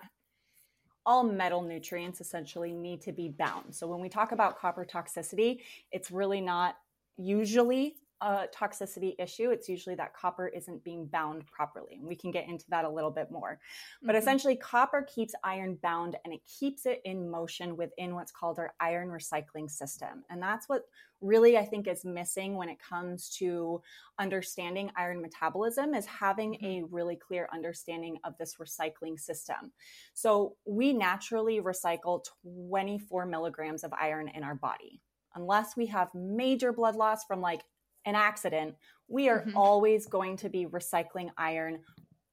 all 1.06 1.24
metal 1.24 1.62
nutrients 1.62 2.22
essentially 2.22 2.74
need 2.74 3.02
to 3.02 3.12
be 3.12 3.30
bound. 3.30 3.74
So, 3.74 3.88
when 3.88 4.02
we 4.02 4.10
talk 4.10 4.32
about 4.32 4.60
copper 4.60 4.86
toxicity, 4.86 5.60
it's 5.92 6.12
really 6.12 6.42
not 6.42 6.76
usually 7.18 7.96
a 8.22 8.48
toxicity 8.56 9.16
issue. 9.20 9.50
It's 9.50 9.68
usually 9.68 9.96
that 9.96 10.14
copper 10.14 10.48
isn't 10.48 10.84
being 10.84 11.08
bound 11.08 11.46
properly. 11.48 11.96
And 11.96 12.08
we 12.08 12.16
can 12.16 12.32
get 12.32 12.48
into 12.48 12.66
that 12.70 12.86
a 12.86 12.90
little 12.90 13.12
bit 13.12 13.32
more. 13.32 13.60
But 14.02 14.10
mm-hmm. 14.10 14.20
essentially, 14.20 14.56
copper 14.56 15.02
keeps 15.04 15.34
iron 15.44 15.78
bound 15.82 16.16
and 16.24 16.34
it 16.34 16.42
keeps 16.46 16.86
it 16.86 17.02
in 17.04 17.30
motion 17.30 17.76
within 17.76 18.14
what's 18.16 18.32
called 18.32 18.60
our 18.60 18.74
iron 18.80 19.10
recycling 19.10 19.70
system. 19.70 20.24
And 20.30 20.42
that's 20.42 20.70
what 20.70 20.84
really 21.22 21.58
I 21.58 21.66
think 21.66 21.88
is 21.88 22.04
missing 22.04 22.56
when 22.56 22.70
it 22.70 22.78
comes 22.80 23.30
to 23.38 23.82
understanding 24.20 24.92
iron 24.96 25.22
metabolism 25.22 25.94
is 25.94 26.06
having 26.06 26.56
a 26.56 26.82
mm-hmm. 26.82 26.96
really 26.96 27.16
clear 27.16 27.48
understanding 27.54 28.18
of 28.24 28.38
this 28.38 28.56
recycling 28.56 29.20
system. 29.20 29.72
So 30.14 30.56
we 30.66 30.94
naturally 30.94 31.60
recycle 31.60 32.24
24 32.70 33.26
milligrams 33.26 33.84
of 33.84 33.94
iron 33.94 34.30
in 34.30 34.44
our 34.44 34.56
body 34.56 35.02
unless 35.36 35.78
we 35.78 35.86
have 35.88 36.14
major 36.14 36.74
blood 36.74 36.96
loss 36.96 37.24
from 37.26 37.42
like 37.42 37.62
an 38.06 38.16
accident, 38.16 38.76
we 39.08 39.30
are 39.30 39.42
mm-hmm. 39.42 39.58
always 39.58 40.06
going 40.06 40.38
to 40.38 40.50
be 40.50 40.66
recycling 40.66 41.30
iron 41.38 41.80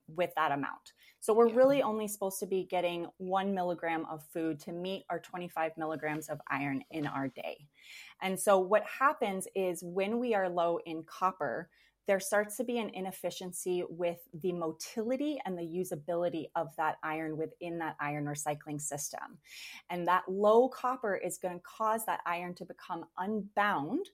with 0.09 0.31
that 0.37 0.53
amount. 0.53 0.93
So 1.21 1.35
we're 1.35 1.49
yeah. 1.49 1.57
really 1.57 1.83
only 1.83 2.09
supposed 2.09 2.39
to 2.41 2.47
be 2.47 2.65
getting 2.65 3.09
one 3.19 3.53
milligram 3.55 4.07
of 4.11 4.23
food 4.33 4.61
to 4.61 4.73
meet 4.73 5.05
our 5.11 5.19
25 5.19 5.73
milligrams 5.77 6.29
of 6.29 6.41
iron 6.49 6.83
in 6.91 7.07
our 7.07 7.29
day. 7.29 7.67
And 8.23 8.39
so 8.39 8.59
what 8.59 8.85
happens 8.85 9.49
is 9.55 9.83
when 9.83 10.19
we 10.19 10.35
are 10.35 10.49
low 10.49 10.79
in 10.87 11.03
copper, 11.05 11.69
there 12.07 12.21
starts 12.21 12.57
to 12.57 12.65
be 12.65 12.79
an 12.79 12.91
inefficiency 12.95 13.85
with 13.87 14.17
the 14.33 14.53
motility 14.53 15.39
and 15.45 15.59
the 15.59 15.63
usability 15.63 16.47
of 16.57 16.75
that 16.77 16.97
iron 17.03 17.37
within 17.37 17.79
that 17.79 17.97
iron 18.01 18.25
recycling 18.25 18.81
system. 18.81 19.39
And 19.91 20.09
that 20.09 20.23
low 20.27 20.69
copper 20.71 21.17
is 21.17 21.37
going 21.37 21.59
to 21.59 21.63
cause 21.65 22.07
that 22.07 22.21
iron 22.25 22.55
to 22.55 22.65
become 22.65 23.05
unbound 23.19 24.07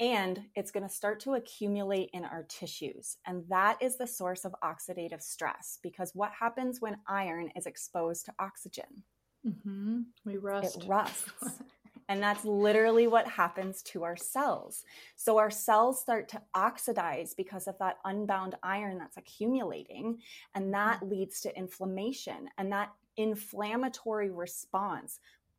and 0.00 0.40
it's 0.54 0.70
going 0.70 0.86
to 0.86 0.94
start 0.94 1.20
to 1.20 1.34
accumulate 1.34 2.10
in 2.12 2.24
our 2.24 2.44
tissues. 2.48 3.16
And 3.26 3.44
that 3.48 3.78
is 3.80 3.96
the 3.96 4.06
source 4.06 4.44
of 4.44 4.54
oxidative 4.62 5.22
stress 5.22 5.78
because 5.82 6.12
what 6.14 6.30
happens 6.38 6.80
when 6.80 6.98
iron 7.08 7.50
is 7.56 7.66
exposed 7.66 8.26
to 8.26 8.34
oxygen? 8.38 9.02
Mm-hmm. 9.46 10.00
We 10.24 10.36
rust. 10.36 10.82
It 10.82 10.88
rusts. 10.88 11.32
and 12.08 12.22
that's 12.22 12.44
literally 12.44 13.08
what 13.08 13.26
happens 13.26 13.82
to 13.82 14.04
our 14.04 14.16
cells. 14.16 14.84
So 15.16 15.38
our 15.38 15.50
cells 15.50 16.00
start 16.00 16.28
to 16.30 16.42
oxidize 16.54 17.34
because 17.34 17.66
of 17.66 17.76
that 17.78 17.98
unbound 18.04 18.54
iron 18.62 18.98
that's 18.98 19.16
accumulating. 19.16 20.18
And 20.54 20.72
that 20.74 20.98
mm-hmm. 20.98 21.10
leads 21.10 21.40
to 21.40 21.56
inflammation. 21.56 22.48
And 22.56 22.70
that 22.72 22.92
inflammatory 23.16 24.30
response 24.30 25.18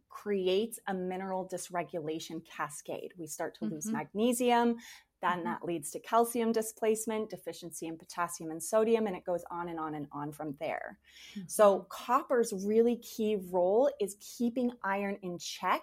creates 0.09 0.79
a 0.87 0.93
mineral 0.93 1.49
dysregulation 1.51 2.41
cascade. 2.45 3.13
We 3.17 3.27
start 3.27 3.55
to 3.55 3.65
mm-hmm. 3.65 3.75
lose 3.75 3.87
magnesium, 3.87 4.77
then 5.21 5.31
mm-hmm. 5.31 5.43
that 5.45 5.65
leads 5.65 5.91
to 5.91 5.99
calcium 5.99 6.51
displacement, 6.51 7.29
deficiency 7.29 7.87
in 7.87 7.97
potassium 7.97 8.51
and 8.51 8.61
sodium, 8.61 9.07
and 9.07 9.15
it 9.15 9.25
goes 9.25 9.43
on 9.51 9.69
and 9.69 9.79
on 9.79 9.95
and 9.95 10.07
on 10.11 10.31
from 10.31 10.55
there. 10.59 10.97
Mm-hmm. 11.31 11.41
So, 11.47 11.85
copper's 11.89 12.53
really 12.65 12.97
key 12.97 13.37
role 13.51 13.89
is 13.99 14.15
keeping 14.37 14.71
iron 14.83 15.17
in 15.21 15.37
check 15.37 15.81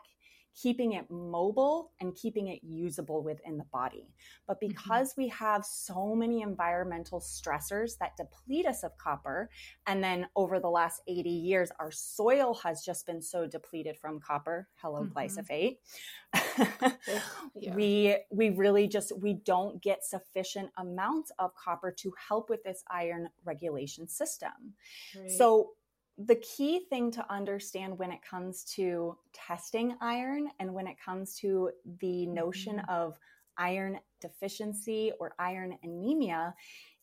keeping 0.60 0.92
it 0.92 1.10
mobile 1.10 1.92
and 2.00 2.14
keeping 2.14 2.48
it 2.48 2.60
usable 2.62 3.22
within 3.22 3.58
the 3.58 3.64
body. 3.64 4.08
But 4.46 4.60
mm-hmm. 4.60 4.68
because 4.68 5.12
mm-hmm. 5.12 5.22
we 5.22 5.28
have 5.28 5.64
so 5.64 6.14
many 6.14 6.42
environmental 6.42 7.20
stressors 7.20 7.98
that 7.98 8.16
deplete 8.16 8.66
us 8.66 8.82
of 8.82 8.96
copper, 8.96 9.50
and 9.86 10.02
then 10.02 10.26
over 10.34 10.58
the 10.58 10.68
last 10.68 11.02
80 11.06 11.28
years, 11.28 11.70
our 11.78 11.90
soil 11.90 12.54
has 12.62 12.82
just 12.84 13.06
been 13.06 13.20
so 13.20 13.46
depleted 13.46 13.98
from 13.98 14.20
copper. 14.20 14.68
Hello, 14.76 15.02
mm-hmm. 15.02 15.16
glyphosate. 15.18 15.78
yeah. 17.54 17.75
We 17.75 18.16
we 18.30 18.50
really 18.50 18.88
just 18.88 19.12
we 19.20 19.34
don't 19.34 19.82
get 19.82 20.04
sufficient 20.04 20.70
amounts 20.76 21.30
of 21.38 21.54
copper 21.54 21.92
to 21.98 22.12
help 22.28 22.50
with 22.50 22.62
this 22.64 22.82
iron 22.90 23.28
regulation 23.44 24.08
system. 24.08 24.75
Right. 25.18 25.30
So 25.30 25.70
the 26.18 26.37
key 26.37 26.80
thing 26.88 27.11
to 27.12 27.32
understand 27.32 27.99
when 27.99 28.11
it 28.11 28.20
comes 28.23 28.64
to 28.64 29.16
testing 29.32 29.96
iron 30.00 30.49
and 30.58 30.73
when 30.73 30.87
it 30.87 30.96
comes 31.04 31.35
to 31.37 31.70
the 32.00 32.26
notion 32.26 32.76
mm-hmm. 32.76 32.90
of 32.90 33.18
iron 33.58 33.99
deficiency 34.20 35.12
or 35.20 35.35
iron 35.38 35.76
anemia 35.82 36.54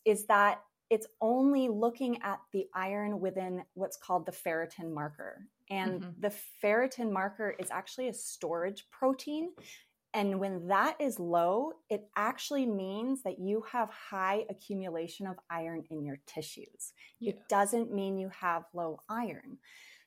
is 0.06 0.26
that 0.26 0.62
it's 0.90 1.08
only 1.22 1.70
looking 1.70 2.22
at 2.22 2.40
the 2.52 2.68
iron 2.74 3.20
within 3.20 3.64
what's 3.74 3.98
called 3.98 4.26
the 4.26 4.32
ferritin 4.32 4.92
marker. 4.92 5.48
And 5.70 6.02
mm-hmm. 6.02 6.10
the 6.20 6.34
ferritin 6.64 7.12
marker 7.12 7.56
is 7.58 7.72
actually 7.72 8.10
a 8.10 8.14
storage 8.14 8.86
protein 8.92 9.52
and 10.14 10.40
when 10.40 10.68
that 10.68 10.96
is 11.00 11.20
low, 11.20 11.74
it 11.90 12.06
actually 12.16 12.66
means 12.66 13.24
that 13.24 13.40
you 13.40 13.64
have 13.72 13.90
high 13.90 14.46
accumulation 14.50 15.26
of 15.26 15.38
iron 15.50 15.84
in 15.90 16.06
your 16.06 16.20
tissues. 16.28 16.94
Yeah. 17.20 17.32
It 17.32 17.40
doesn't 17.50 17.94
mean 17.94 18.20
you 18.20 18.30
have 18.40 18.64
low 18.74 19.02
iron. 19.10 19.58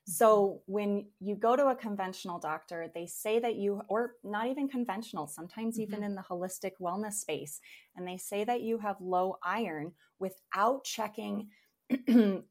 So 0.05 0.47
mm-hmm. 0.47 0.73
when 0.73 1.05
you 1.19 1.35
go 1.35 1.57
to 1.57 1.67
a 1.67 1.75
conventional 1.75 2.39
doctor, 2.39 2.89
they 2.95 3.05
say 3.05 3.39
that 3.39 3.55
you, 3.55 3.81
or 3.89 4.13
not 4.23 4.47
even 4.47 4.69
conventional, 4.69 5.27
sometimes 5.27 5.75
mm-hmm. 5.75 5.83
even 5.83 6.03
in 6.03 6.15
the 6.15 6.21
holistic 6.21 6.71
wellness 6.81 7.15
space, 7.15 7.59
and 7.95 8.07
they 8.07 8.17
say 8.17 8.45
that 8.45 8.61
you 8.61 8.77
have 8.77 8.95
low 9.01 9.37
iron 9.43 9.91
without 10.19 10.85
checking 10.85 11.49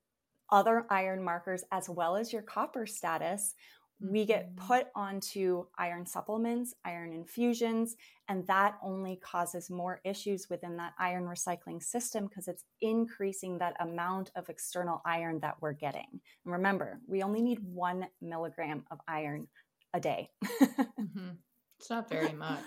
other 0.50 0.86
iron 0.90 1.22
markers 1.24 1.64
as 1.72 1.88
well 1.88 2.16
as 2.16 2.32
your 2.32 2.42
copper 2.42 2.86
status 2.86 3.54
we 4.00 4.26
get 4.26 4.54
mm-hmm. 4.54 4.66
put 4.66 4.86
onto 4.94 5.66
iron 5.78 6.06
supplements, 6.06 6.74
iron 6.84 7.12
infusions, 7.12 7.96
and 8.28 8.46
that 8.46 8.76
only 8.82 9.16
causes 9.16 9.70
more 9.70 10.00
issues 10.04 10.48
within 10.50 10.76
that 10.76 10.92
iron 10.98 11.24
recycling 11.24 11.82
system 11.82 12.26
because 12.26 12.48
it's 12.48 12.64
increasing 12.80 13.58
that 13.58 13.76
amount 13.80 14.30
of 14.36 14.48
external 14.48 15.00
iron 15.06 15.40
that 15.40 15.56
we're 15.60 15.72
getting. 15.72 16.20
And 16.44 16.52
remember, 16.52 17.00
we 17.06 17.22
only 17.22 17.40
need 17.40 17.58
one 17.62 18.06
milligram 18.20 18.84
of 18.90 18.98
iron 19.08 19.48
a 19.94 20.00
day. 20.00 20.30
mm-hmm. 20.44 21.30
It's 21.78 21.90
not 21.90 22.08
very 22.08 22.32
much. 22.32 22.64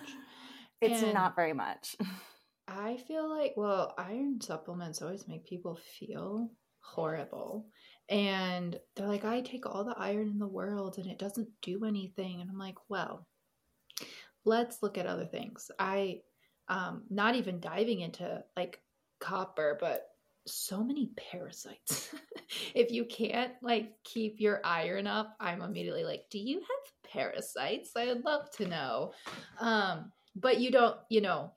It's 0.81 1.01
and 1.01 1.13
not 1.13 1.35
very 1.35 1.53
much. 1.53 1.95
I 2.67 2.97
feel 2.97 3.27
like, 3.29 3.53
well, 3.57 3.93
iron 3.97 4.39
supplements 4.41 5.01
always 5.01 5.27
make 5.27 5.45
people 5.45 5.79
feel 5.99 6.49
horrible. 6.81 7.67
And 8.09 8.79
they're 8.95 9.07
like, 9.07 9.25
I 9.25 9.41
take 9.41 9.65
all 9.65 9.83
the 9.83 9.97
iron 9.97 10.27
in 10.27 10.39
the 10.39 10.47
world 10.47 10.97
and 10.97 11.07
it 11.07 11.19
doesn't 11.19 11.49
do 11.61 11.85
anything. 11.85 12.41
And 12.41 12.49
I'm 12.49 12.57
like, 12.57 12.77
well, 12.89 13.27
let's 14.45 14.81
look 14.81 14.97
at 14.97 15.05
other 15.05 15.25
things. 15.25 15.69
I, 15.77 16.21
um, 16.67 17.03
not 17.09 17.35
even 17.35 17.59
diving 17.59 18.01
into 18.01 18.43
like 18.57 18.81
copper, 19.19 19.77
but 19.79 20.07
so 20.47 20.83
many 20.83 21.11
parasites. 21.15 22.13
if 22.73 22.91
you 22.91 23.05
can't 23.05 23.53
like 23.61 23.93
keep 24.03 24.39
your 24.39 24.61
iron 24.63 25.05
up, 25.05 25.35
I'm 25.39 25.61
immediately 25.61 26.03
like, 26.03 26.25
do 26.31 26.39
you 26.39 26.59
have 26.59 27.11
parasites? 27.11 27.91
I'd 27.95 28.23
love 28.23 28.49
to 28.51 28.67
know. 28.67 29.13
Um, 29.59 30.11
but 30.35 30.59
you 30.59 30.71
don't, 30.71 30.97
you 31.09 31.21
know, 31.21 31.51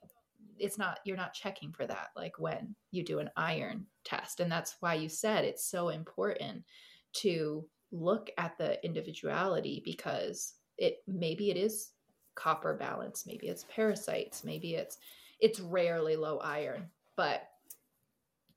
it's 0.57 0.77
not 0.77 0.99
you're 1.05 1.17
not 1.17 1.33
checking 1.33 1.71
for 1.71 1.85
that 1.85 2.09
like 2.15 2.33
when 2.37 2.75
you 2.91 3.03
do 3.03 3.19
an 3.19 3.29
iron 3.35 3.85
test 4.03 4.39
and 4.39 4.51
that's 4.51 4.75
why 4.79 4.93
you 4.93 5.09
said 5.09 5.45
it's 5.45 5.65
so 5.65 5.89
important 5.89 6.63
to 7.13 7.65
look 7.91 8.29
at 8.37 8.57
the 8.57 8.83
individuality 8.85 9.81
because 9.85 10.55
it 10.77 10.97
maybe 11.07 11.51
it 11.51 11.57
is 11.57 11.91
copper 12.35 12.75
balance 12.75 13.25
maybe 13.27 13.47
it's 13.47 13.65
parasites 13.69 14.43
maybe 14.43 14.75
it's 14.75 14.97
it's 15.43 15.59
rarely 15.59 16.15
low 16.15 16.37
iron, 16.37 16.89
but 17.17 17.49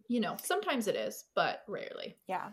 you 0.09 0.21
know, 0.21 0.37
sometimes 0.41 0.87
it 0.87 0.95
is, 0.95 1.25
but 1.35 1.65
rarely. 1.67 2.17
Yeah. 2.29 2.51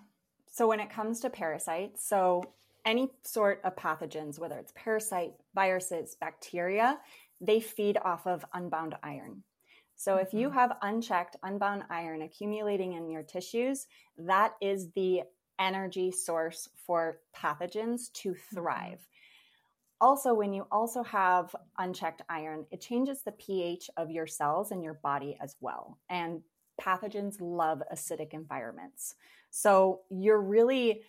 So 0.50 0.67
when 0.67 0.79
it 0.79 0.89
comes 0.89 1.19
to 1.19 1.29
parasites, 1.29 2.03
so 2.03 2.41
any 2.83 3.12
sort 3.21 3.62
of 3.63 3.75
pathogens, 3.75 4.39
whether 4.39 4.57
it's 4.57 4.73
parasite, 4.75 5.33
viruses, 5.53 6.17
bacteria, 6.19 6.97
they 7.45 7.59
feed 7.59 7.97
off 8.03 8.25
of 8.25 8.45
unbound 8.53 8.95
iron. 9.03 9.43
So 9.95 10.15
if 10.17 10.33
you 10.33 10.47
mm-hmm. 10.47 10.57
have 10.57 10.77
unchecked 10.81 11.35
unbound 11.43 11.83
iron 11.89 12.21
accumulating 12.21 12.93
in 12.93 13.09
your 13.09 13.23
tissues, 13.23 13.88
that 14.17 14.53
is 14.62 14.89
the 14.91 15.23
energy 15.59 16.12
source 16.12 16.67
for 16.85 17.19
pathogens 17.35 18.12
to 18.13 18.31
mm-hmm. 18.31 18.55
thrive. 18.55 19.07
Also, 20.01 20.33
when 20.33 20.53
you 20.53 20.67
also 20.71 21.03
have 21.03 21.55
unchecked 21.77 22.21
iron, 22.27 22.65
it 22.71 22.81
changes 22.81 23.21
the 23.21 23.31
pH 23.33 23.89
of 23.95 24.12
your 24.12 24.27
cells 24.27 24.71
and 24.71 24.83
your 24.83 24.95
body 24.95 25.38
as 25.41 25.55
well. 25.62 25.97
And 26.09 26.41
pathogens 26.81 27.38
love 27.39 27.81
acidic 27.93 28.33
environments. 28.33 29.15
So 29.50 30.01
you're 30.09 30.41
really 30.41 31.03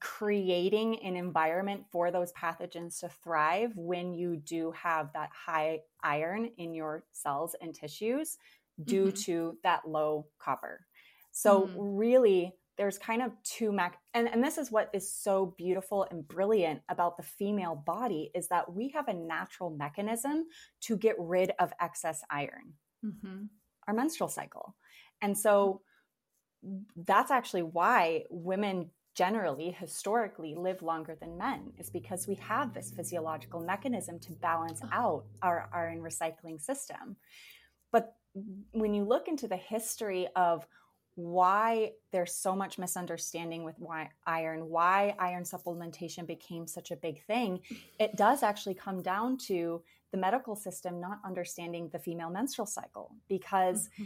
creating 0.00 0.98
an 1.04 1.16
environment 1.16 1.84
for 1.90 2.10
those 2.10 2.32
pathogens 2.32 2.98
to 3.00 3.08
thrive 3.08 3.72
when 3.76 4.12
you 4.12 4.36
do 4.36 4.72
have 4.72 5.12
that 5.12 5.30
high 5.32 5.80
iron 6.02 6.50
in 6.58 6.74
your 6.74 7.04
cells 7.12 7.54
and 7.60 7.74
tissues 7.74 8.38
due 8.84 9.06
mm-hmm. 9.06 9.16
to 9.16 9.58
that 9.62 9.88
low 9.88 10.26
copper. 10.38 10.86
So, 11.30 11.62
mm-hmm. 11.62 11.78
really, 11.78 12.54
there's 12.78 12.96
kind 12.96 13.22
of 13.22 13.32
two 13.42 13.72
mac 13.72 13.98
and, 14.14 14.28
and 14.28 14.42
this 14.42 14.56
is 14.56 14.70
what 14.70 14.88
is 14.94 15.12
so 15.12 15.54
beautiful 15.58 16.06
and 16.10 16.26
brilliant 16.26 16.80
about 16.88 17.16
the 17.16 17.22
female 17.24 17.74
body 17.74 18.30
is 18.34 18.48
that 18.48 18.72
we 18.72 18.88
have 18.90 19.08
a 19.08 19.12
natural 19.12 19.70
mechanism 19.70 20.44
to 20.80 20.96
get 20.96 21.16
rid 21.18 21.50
of 21.58 21.72
excess 21.80 22.22
iron 22.30 22.72
mm-hmm. 23.04 23.42
our 23.88 23.94
menstrual 23.94 24.28
cycle 24.28 24.76
and 25.20 25.36
so 25.36 25.82
that's 27.04 27.30
actually 27.30 27.62
why 27.62 28.22
women 28.30 28.90
generally 29.18 29.72
historically 29.72 30.54
live 30.54 30.80
longer 30.80 31.16
than 31.20 31.36
men 31.36 31.72
is 31.76 31.90
because 31.90 32.28
we 32.28 32.36
have 32.36 32.72
this 32.72 32.92
physiological 32.92 33.60
mechanism 33.60 34.16
to 34.20 34.30
balance 34.34 34.80
out 34.92 35.24
our 35.42 35.68
iron 35.74 36.00
recycling 36.00 36.60
system. 36.60 37.16
But 37.90 38.14
when 38.70 38.94
you 38.94 39.02
look 39.02 39.26
into 39.26 39.48
the 39.48 39.56
history 39.56 40.28
of 40.36 40.68
why 41.16 41.90
there's 42.12 42.32
so 42.32 42.54
much 42.54 42.78
misunderstanding 42.78 43.64
with 43.64 43.74
why 43.78 44.08
iron 44.24 44.68
why 44.68 45.16
iron 45.18 45.42
supplementation 45.42 46.24
became 46.24 46.64
such 46.64 46.92
a 46.92 46.96
big 46.96 47.20
thing 47.24 47.58
it 47.98 48.14
does 48.14 48.44
actually 48.44 48.74
come 48.74 49.02
down 49.02 49.36
to 49.36 49.82
the 50.12 50.16
medical 50.16 50.56
system 50.56 51.00
not 51.00 51.18
understanding 51.24 51.88
the 51.92 51.98
female 51.98 52.30
menstrual 52.30 52.66
cycle. 52.66 53.14
Because 53.28 53.88
mm-hmm. 53.88 54.04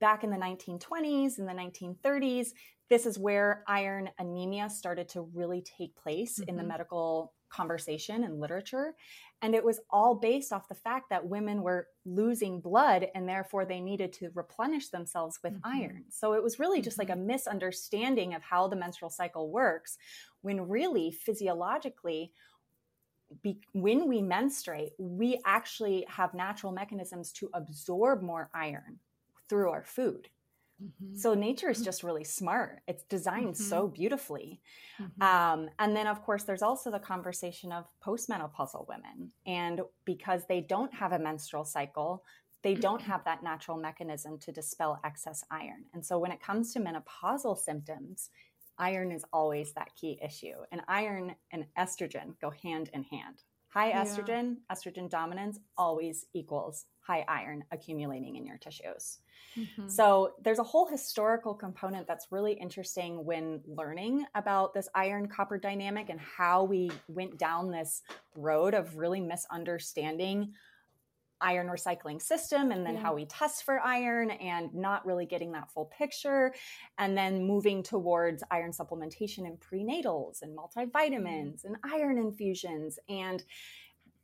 back 0.00 0.24
in 0.24 0.30
the 0.30 0.36
1920s 0.36 1.38
and 1.38 1.48
the 1.48 1.52
1930s, 1.52 2.52
this 2.90 3.06
is 3.06 3.18
where 3.18 3.62
iron 3.66 4.10
anemia 4.18 4.68
started 4.68 5.08
to 5.10 5.22
really 5.32 5.62
take 5.62 5.96
place 5.96 6.38
mm-hmm. 6.38 6.50
in 6.50 6.56
the 6.56 6.62
mm-hmm. 6.62 6.68
medical 6.68 7.32
conversation 7.48 8.24
and 8.24 8.40
literature. 8.40 8.94
And 9.42 9.54
it 9.54 9.64
was 9.64 9.80
all 9.90 10.14
based 10.14 10.52
off 10.52 10.68
the 10.68 10.74
fact 10.74 11.10
that 11.10 11.26
women 11.26 11.62
were 11.62 11.88
losing 12.04 12.60
blood 12.60 13.06
and 13.14 13.28
therefore 13.28 13.64
they 13.64 13.80
needed 13.80 14.12
to 14.14 14.30
replenish 14.34 14.88
themselves 14.88 15.38
with 15.42 15.54
mm-hmm. 15.54 15.78
iron. 15.80 16.04
So 16.10 16.34
it 16.34 16.42
was 16.42 16.58
really 16.58 16.82
just 16.82 16.98
mm-hmm. 16.98 17.08
like 17.08 17.16
a 17.16 17.18
mm-hmm. 17.18 17.28
misunderstanding 17.28 18.34
of 18.34 18.42
how 18.42 18.68
the 18.68 18.76
menstrual 18.76 19.10
cycle 19.10 19.50
works 19.50 19.96
when 20.42 20.68
really 20.68 21.10
physiologically 21.10 22.32
be, 23.42 23.60
when 23.72 24.08
we 24.08 24.22
menstruate, 24.22 24.92
we 24.98 25.40
actually 25.46 26.04
have 26.08 26.34
natural 26.34 26.72
mechanisms 26.72 27.30
to 27.32 27.48
absorb 27.54 28.22
more 28.22 28.50
iron 28.52 28.98
through 29.48 29.70
our 29.70 29.84
food. 29.84 30.28
Mm-hmm. 30.82 31.16
So 31.16 31.34
nature 31.34 31.70
is 31.70 31.82
just 31.82 32.02
really 32.02 32.24
smart. 32.24 32.80
It's 32.88 33.02
designed 33.04 33.54
mm-hmm. 33.54 33.62
so 33.62 33.88
beautifully. 33.88 34.60
Mm-hmm. 35.00 35.22
Um, 35.22 35.70
and 35.78 35.94
then, 35.94 36.06
of 36.06 36.22
course, 36.22 36.44
there's 36.44 36.62
also 36.62 36.90
the 36.90 36.98
conversation 36.98 37.72
of 37.72 37.86
postmenopausal 38.04 38.88
women. 38.88 39.32
And 39.46 39.82
because 40.04 40.42
they 40.48 40.60
don't 40.60 40.92
have 40.94 41.12
a 41.12 41.18
menstrual 41.18 41.64
cycle, 41.64 42.24
they 42.62 42.74
don't 42.74 43.02
have 43.02 43.24
that 43.24 43.42
natural 43.42 43.76
mechanism 43.76 44.38
to 44.40 44.52
dispel 44.52 45.00
excess 45.04 45.44
iron. 45.50 45.84
And 45.94 46.04
so 46.04 46.18
when 46.18 46.32
it 46.32 46.42
comes 46.42 46.72
to 46.72 46.80
menopausal 46.80 47.58
symptoms, 47.58 48.30
iron 48.78 49.12
is 49.12 49.24
always 49.32 49.72
that 49.72 49.94
key 49.98 50.18
issue. 50.22 50.56
And 50.72 50.82
iron 50.88 51.34
and 51.52 51.64
estrogen 51.78 52.34
go 52.40 52.50
hand 52.62 52.90
in 52.92 53.04
hand. 53.04 53.42
High 53.68 53.92
estrogen, 53.92 54.56
yeah. 54.68 54.74
estrogen 54.74 55.08
dominance 55.08 55.60
always 55.78 56.26
equals 56.34 56.86
high 57.00 57.24
iron 57.28 57.64
accumulating 57.72 58.36
in 58.36 58.46
your 58.46 58.58
tissues. 58.58 59.18
Mm-hmm. 59.56 59.88
So 59.88 60.34
there's 60.42 60.58
a 60.58 60.64
whole 60.64 60.86
historical 60.86 61.54
component 61.54 62.06
that's 62.06 62.28
really 62.30 62.52
interesting 62.52 63.24
when 63.24 63.60
learning 63.66 64.26
about 64.34 64.74
this 64.74 64.88
iron 64.94 65.26
copper 65.28 65.58
dynamic 65.58 66.08
and 66.08 66.20
how 66.20 66.64
we 66.64 66.90
went 67.08 67.38
down 67.38 67.70
this 67.70 68.02
road 68.36 68.74
of 68.74 68.96
really 68.96 69.20
misunderstanding 69.20 70.52
iron 71.40 71.68
recycling 71.68 72.20
system 72.20 72.70
and 72.70 72.84
then 72.84 72.94
yeah. 72.94 73.00
how 73.00 73.14
we 73.14 73.24
test 73.24 73.64
for 73.64 73.80
iron 73.80 74.30
and 74.30 74.74
not 74.74 75.06
really 75.06 75.26
getting 75.26 75.52
that 75.52 75.70
full 75.70 75.86
picture 75.86 76.54
and 76.98 77.16
then 77.16 77.42
moving 77.42 77.82
towards 77.82 78.44
iron 78.50 78.72
supplementation 78.72 79.46
in 79.46 79.56
prenatals 79.56 80.42
and 80.42 80.56
multivitamins 80.56 81.64
mm-hmm. 81.64 81.68
and 81.68 81.76
iron 81.92 82.18
infusions 82.18 82.98
and 83.08 83.42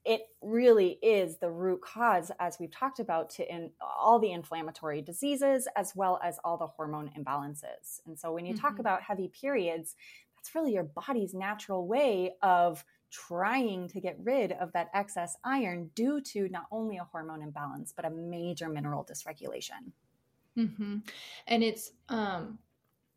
it 0.06 0.28
really 0.40 1.00
is 1.02 1.38
the 1.38 1.50
root 1.50 1.80
cause 1.82 2.30
as 2.38 2.58
we've 2.60 2.70
talked 2.70 3.00
about 3.00 3.28
to 3.28 3.52
in 3.52 3.70
all 3.80 4.20
the 4.20 4.30
inflammatory 4.30 5.02
diseases 5.02 5.66
as 5.76 5.94
well 5.96 6.20
as 6.22 6.38
all 6.44 6.56
the 6.56 6.66
hormone 6.66 7.10
imbalances 7.18 8.00
and 8.06 8.18
so 8.18 8.32
when 8.32 8.46
you 8.46 8.54
mm-hmm. 8.54 8.62
talk 8.64 8.78
about 8.78 9.02
heavy 9.02 9.28
periods 9.28 9.96
that's 10.36 10.54
really 10.54 10.72
your 10.72 10.84
body's 10.84 11.34
natural 11.34 11.86
way 11.86 12.32
of 12.40 12.84
trying 13.10 13.88
to 13.88 14.00
get 14.00 14.16
rid 14.22 14.52
of 14.52 14.72
that 14.72 14.88
excess 14.94 15.36
iron 15.44 15.90
due 15.94 16.20
to 16.20 16.48
not 16.48 16.66
only 16.70 16.98
a 16.98 17.04
hormone 17.04 17.42
imbalance 17.42 17.92
but 17.94 18.04
a 18.04 18.10
major 18.10 18.68
mineral 18.68 19.04
dysregulation 19.04 19.90
mm-hmm. 20.56 20.98
and 21.48 21.62
it's 21.64 21.92
um 22.08 22.58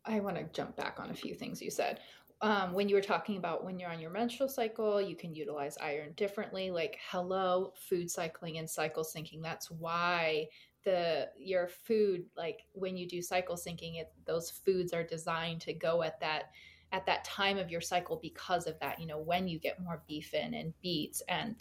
i 0.05 0.19
want 0.19 0.35
to 0.35 0.43
jump 0.53 0.75
back 0.75 0.99
on 0.99 1.11
a 1.11 1.15
few 1.15 1.35
things 1.35 1.61
you 1.61 1.69
said 1.69 1.99
um, 2.41 2.73
when 2.73 2.87
you 2.87 2.95
were 2.95 3.01
talking 3.01 3.37
about 3.37 3.65
when 3.65 3.79
you're 3.79 3.91
on 3.91 3.99
your 3.99 4.11
menstrual 4.11 4.49
cycle, 4.49 5.01
you 5.01 5.15
can 5.15 5.35
utilize 5.35 5.77
iron 5.81 6.13
differently. 6.15 6.71
Like, 6.71 6.97
hello, 7.11 7.73
food 7.75 8.09
cycling 8.09 8.57
and 8.57 8.69
cycle 8.69 9.03
syncing. 9.03 9.41
That's 9.41 9.69
why 9.69 10.47
the 10.85 11.29
your 11.37 11.67
food, 11.67 12.25
like 12.37 12.61
when 12.71 12.95
you 12.95 13.07
do 13.07 13.21
cycle 13.21 13.55
syncing, 13.55 13.99
it 13.99 14.11
those 14.25 14.49
foods 14.49 14.93
are 14.93 15.03
designed 15.03 15.61
to 15.61 15.73
go 15.73 16.01
at 16.01 16.19
that 16.21 16.51
at 16.91 17.05
that 17.05 17.23
time 17.23 17.57
of 17.57 17.69
your 17.69 17.81
cycle 17.81 18.19
because 18.21 18.65
of 18.65 18.79
that 18.79 18.99
you 18.99 19.05
know 19.05 19.19
when 19.19 19.47
you 19.47 19.59
get 19.59 19.79
more 19.79 20.01
beef 20.07 20.33
in 20.33 20.53
and 20.53 20.73
beets 20.81 21.21
and 21.29 21.55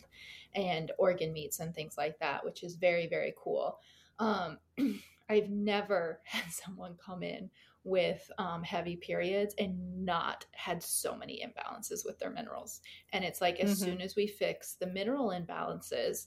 and 0.54 0.92
organ 0.98 1.32
meats 1.32 1.60
and 1.60 1.74
things 1.74 1.96
like 1.98 2.18
that 2.18 2.44
which 2.44 2.62
is 2.62 2.76
very 2.76 3.06
very 3.06 3.34
cool 3.36 3.78
um 4.18 4.58
i've 5.28 5.50
never 5.50 6.20
had 6.24 6.50
someone 6.50 6.94
come 7.04 7.22
in 7.22 7.50
with 7.88 8.30
um, 8.38 8.62
heavy 8.62 8.96
periods 8.96 9.54
and 9.58 10.04
not 10.04 10.44
had 10.52 10.82
so 10.82 11.16
many 11.16 11.44
imbalances 11.44 12.04
with 12.04 12.18
their 12.18 12.30
minerals 12.30 12.80
and 13.12 13.24
it's 13.24 13.40
like 13.40 13.58
as 13.60 13.74
mm-hmm. 13.74 13.84
soon 13.90 14.00
as 14.00 14.14
we 14.16 14.26
fix 14.26 14.74
the 14.74 14.86
mineral 14.86 15.30
imbalances 15.30 16.26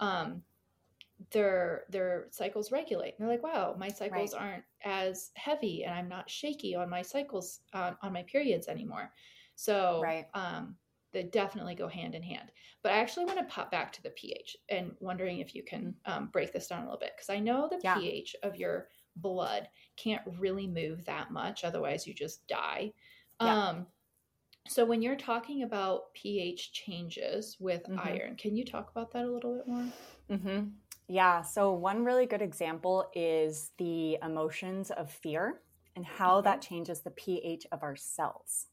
um, 0.00 0.42
their 1.30 1.84
their 1.90 2.26
cycles 2.30 2.72
regulate. 2.72 3.14
And 3.18 3.28
they're 3.28 3.36
like, 3.36 3.42
wow, 3.42 3.76
my 3.78 3.88
cycles 3.88 4.34
right. 4.34 4.42
aren't 4.42 4.64
as 4.84 5.30
heavy, 5.34 5.84
and 5.84 5.94
I'm 5.94 6.08
not 6.08 6.30
shaky 6.30 6.74
on 6.74 6.88
my 6.88 7.02
cycles 7.02 7.60
uh, 7.72 7.92
on 8.02 8.12
my 8.12 8.22
periods 8.22 8.68
anymore. 8.68 9.12
So, 9.54 10.00
right. 10.02 10.26
um, 10.34 10.76
they 11.12 11.24
definitely 11.24 11.74
go 11.74 11.88
hand 11.88 12.14
in 12.14 12.22
hand. 12.22 12.50
But 12.82 12.92
I 12.92 12.98
actually 12.98 13.26
want 13.26 13.38
to 13.38 13.44
pop 13.44 13.70
back 13.70 13.92
to 13.92 14.02
the 14.02 14.10
pH 14.10 14.56
and 14.70 14.92
wondering 15.00 15.40
if 15.40 15.54
you 15.54 15.62
can 15.62 15.94
mm-hmm. 16.06 16.12
um, 16.12 16.30
break 16.32 16.52
this 16.52 16.68
down 16.68 16.82
a 16.82 16.84
little 16.84 16.98
bit 16.98 17.12
because 17.16 17.28
I 17.28 17.38
know 17.38 17.68
the 17.70 17.80
yeah. 17.82 17.96
pH 17.96 18.36
of 18.42 18.56
your 18.56 18.88
blood 19.20 19.68
can't 19.96 20.22
really 20.38 20.66
move 20.66 21.04
that 21.04 21.30
much, 21.30 21.64
otherwise 21.64 22.06
you 22.06 22.14
just 22.14 22.46
die. 22.46 22.92
Yeah. 23.40 23.68
Um, 23.68 23.86
so 24.68 24.84
when 24.84 25.02
you're 25.02 25.16
talking 25.16 25.62
about 25.62 26.12
pH 26.14 26.72
changes 26.72 27.56
with 27.58 27.82
mm-hmm. 27.84 27.98
iron, 27.98 28.36
can 28.36 28.56
you 28.56 28.64
talk 28.64 28.90
about 28.90 29.12
that 29.12 29.24
a 29.24 29.30
little 29.30 29.56
bit 29.56 29.66
more? 29.66 29.86
Mm-hmm. 30.30 30.68
Yeah. 31.08 31.42
So, 31.42 31.72
one 31.72 32.04
really 32.04 32.26
good 32.26 32.42
example 32.42 33.10
is 33.14 33.72
the 33.78 34.18
emotions 34.22 34.92
of 34.92 35.10
fear 35.10 35.60
and 35.96 36.04
how 36.04 36.36
mm-hmm. 36.36 36.44
that 36.44 36.62
changes 36.62 37.00
the 37.00 37.10
pH 37.10 37.66
of 37.72 37.82
our 37.82 37.96
cells. 37.96 38.66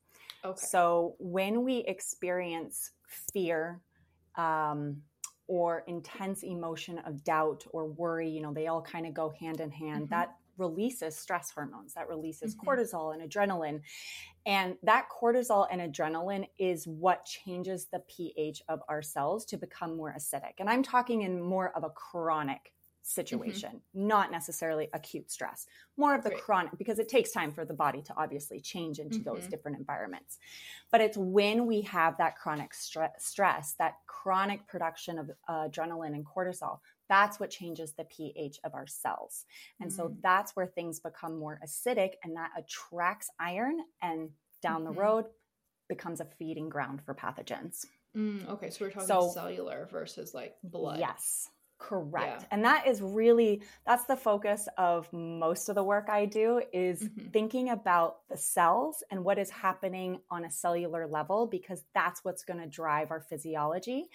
Okay. 0.46 0.66
So, 0.68 1.16
when 1.18 1.64
we 1.64 1.80
experience 1.80 2.92
fear 3.34 3.82
um, 4.36 4.98
or 5.48 5.84
intense 5.88 6.44
emotion 6.44 7.00
of 7.00 7.24
doubt 7.24 7.66
or 7.72 7.86
worry, 7.86 8.30
you 8.30 8.42
know, 8.42 8.54
they 8.54 8.68
all 8.68 8.82
kind 8.82 9.06
of 9.06 9.14
go 9.14 9.34
hand 9.40 9.62
in 9.62 9.72
hand. 9.72 10.06
Mm-hmm. 10.06 10.14
That 10.14 10.36
releases 10.58 11.16
stress 11.16 11.52
hormones, 11.52 11.94
that 11.94 12.10
releases 12.10 12.56
mm-hmm. 12.56 12.70
cortisol 12.70 13.14
and 13.14 13.30
adrenaline. 13.30 13.82
And 14.46 14.76
that 14.84 15.08
cortisol 15.10 15.68
and 15.72 15.82
adrenaline 15.82 16.48
is 16.58 16.88
what 16.88 17.26
changes 17.26 17.88
the 17.92 18.00
pH 18.08 18.64
of 18.68 18.82
our 18.90 19.02
cells 19.02 19.46
to 19.46 19.58
become 19.58 19.96
more 19.96 20.14
acidic. 20.18 20.54
And 20.60 20.70
I'm 20.70 20.84
talking 20.84 21.22
in 21.22 21.42
more 21.42 21.76
of 21.76 21.84
a 21.84 21.90
chronic 21.90 22.74
situation, 23.08 23.70
mm-hmm. 23.70 24.08
not 24.08 24.32
necessarily 24.32 24.90
acute 24.94 25.32
stress, 25.32 25.66
more 25.96 26.14
of 26.14 26.24
the 26.24 26.30
right. 26.30 26.42
chronic, 26.42 26.78
because 26.78 27.00
it 27.00 27.08
takes 27.08 27.32
time 27.32 27.52
for 27.52 27.66
the 27.66 27.74
body 27.74 28.02
to 28.02 28.14
obviously 28.18 28.60
change 28.60 29.00
into 29.00 29.20
mm-hmm. 29.20 29.30
those 29.36 29.48
different 29.48 29.78
environments. 29.78 30.38
But 30.92 31.02
it's 31.02 31.18
when 31.18 31.66
we 31.66 31.82
have 31.82 32.18
that 32.18 32.38
chronic 32.38 32.74
stre- 32.74 33.12
stress, 33.18 33.76
that 33.80 33.96
chronic 34.06 34.68
production 34.68 35.18
of 35.18 35.32
uh, 35.48 35.70
adrenaline 35.70 36.14
and 36.14 36.26
cortisol, 36.26 36.80
that's 37.08 37.40
what 37.40 37.50
changes 37.50 37.94
the 37.94 38.04
pH 38.04 38.60
of 38.66 38.74
our 38.74 38.88
cells. 38.88 39.46
And 39.80 39.90
mm-hmm. 39.90 39.98
so 39.98 40.10
mm. 40.10 40.18
that's 40.22 40.56
where 40.56 40.68
things 40.68 41.00
become 41.00 41.40
more 41.40 41.60
acidic 41.66 42.14
and 42.24 42.36
that 42.36 42.52
attracts 42.58 43.30
iron 43.40 43.80
and 44.02 44.30
down 44.62 44.84
the 44.84 44.92
mm-hmm. 44.92 45.00
road 45.00 45.26
becomes 45.88 46.20
a 46.20 46.26
feeding 46.38 46.68
ground 46.68 47.02
for 47.06 47.14
pathogens. 47.14 47.86
Mm, 48.16 48.50
okay, 48.50 48.70
so 48.70 48.84
we're 48.84 48.92
talking 48.92 49.08
so, 49.08 49.30
cellular 49.34 49.88
versus 49.92 50.34
like 50.34 50.56
blood. 50.64 51.00
Yes. 51.00 51.50
Correct. 51.80 52.42
Yeah. 52.42 52.48
And 52.52 52.66
that 52.66 52.88
is 52.88 53.02
really 53.02 53.62
that's 53.86 54.06
the 54.06 54.16
focus 54.16 54.68
of 54.78 55.12
most 55.14 55.70
of 55.70 55.76
the 55.76 55.84
work 55.84 56.10
I 56.10 56.26
do 56.26 56.62
is 56.74 57.04
mm-hmm. 57.04 57.30
thinking 57.30 57.70
about 57.70 58.28
the 58.30 58.38
cells 58.38 59.04
and 59.12 59.24
what 59.24 59.38
is 59.38 59.50
happening 59.50 60.20
on 60.32 60.46
a 60.46 60.52
cellular 60.52 61.08
level 61.08 61.46
because 61.46 61.84
that's 61.94 62.26
what's 62.26 62.44
going 62.44 62.60
to 62.60 62.68
drive 62.68 63.12
our 63.12 63.22
physiology. 63.22 64.06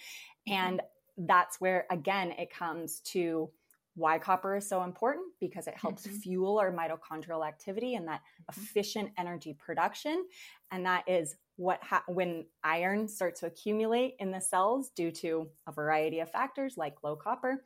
Mm-hmm. 0.48 0.53
And 0.53 0.83
that's 1.16 1.61
where 1.61 1.87
again 1.90 2.33
it 2.33 2.53
comes 2.53 3.01
to 3.01 3.51
why 3.94 4.18
copper 4.18 4.57
is 4.57 4.66
so 4.66 4.83
important 4.83 5.27
because 5.38 5.66
it 5.66 5.75
helps 5.77 6.07
mm-hmm. 6.07 6.16
fuel 6.16 6.59
our 6.59 6.72
mitochondrial 6.72 7.46
activity 7.46 7.94
and 7.94 8.09
that 8.09 8.20
mm-hmm. 8.20 8.61
efficient 8.61 9.11
energy 9.18 9.55
production 9.59 10.25
and 10.70 10.87
that 10.87 11.05
is 11.07 11.37
what 11.57 11.83
ha- 11.83 12.05
when 12.07 12.45
iron 12.65 13.07
starts 13.07 13.41
to 13.41 13.47
accumulate 13.47 14.15
in 14.19 14.31
the 14.31 14.41
cells 14.41 14.91
due 14.91 15.11
to 15.11 15.49
a 15.67 15.73
variety 15.73 16.21
of 16.21 16.31
factors 16.31 16.77
like 16.77 16.95
low 17.03 17.17
copper 17.17 17.65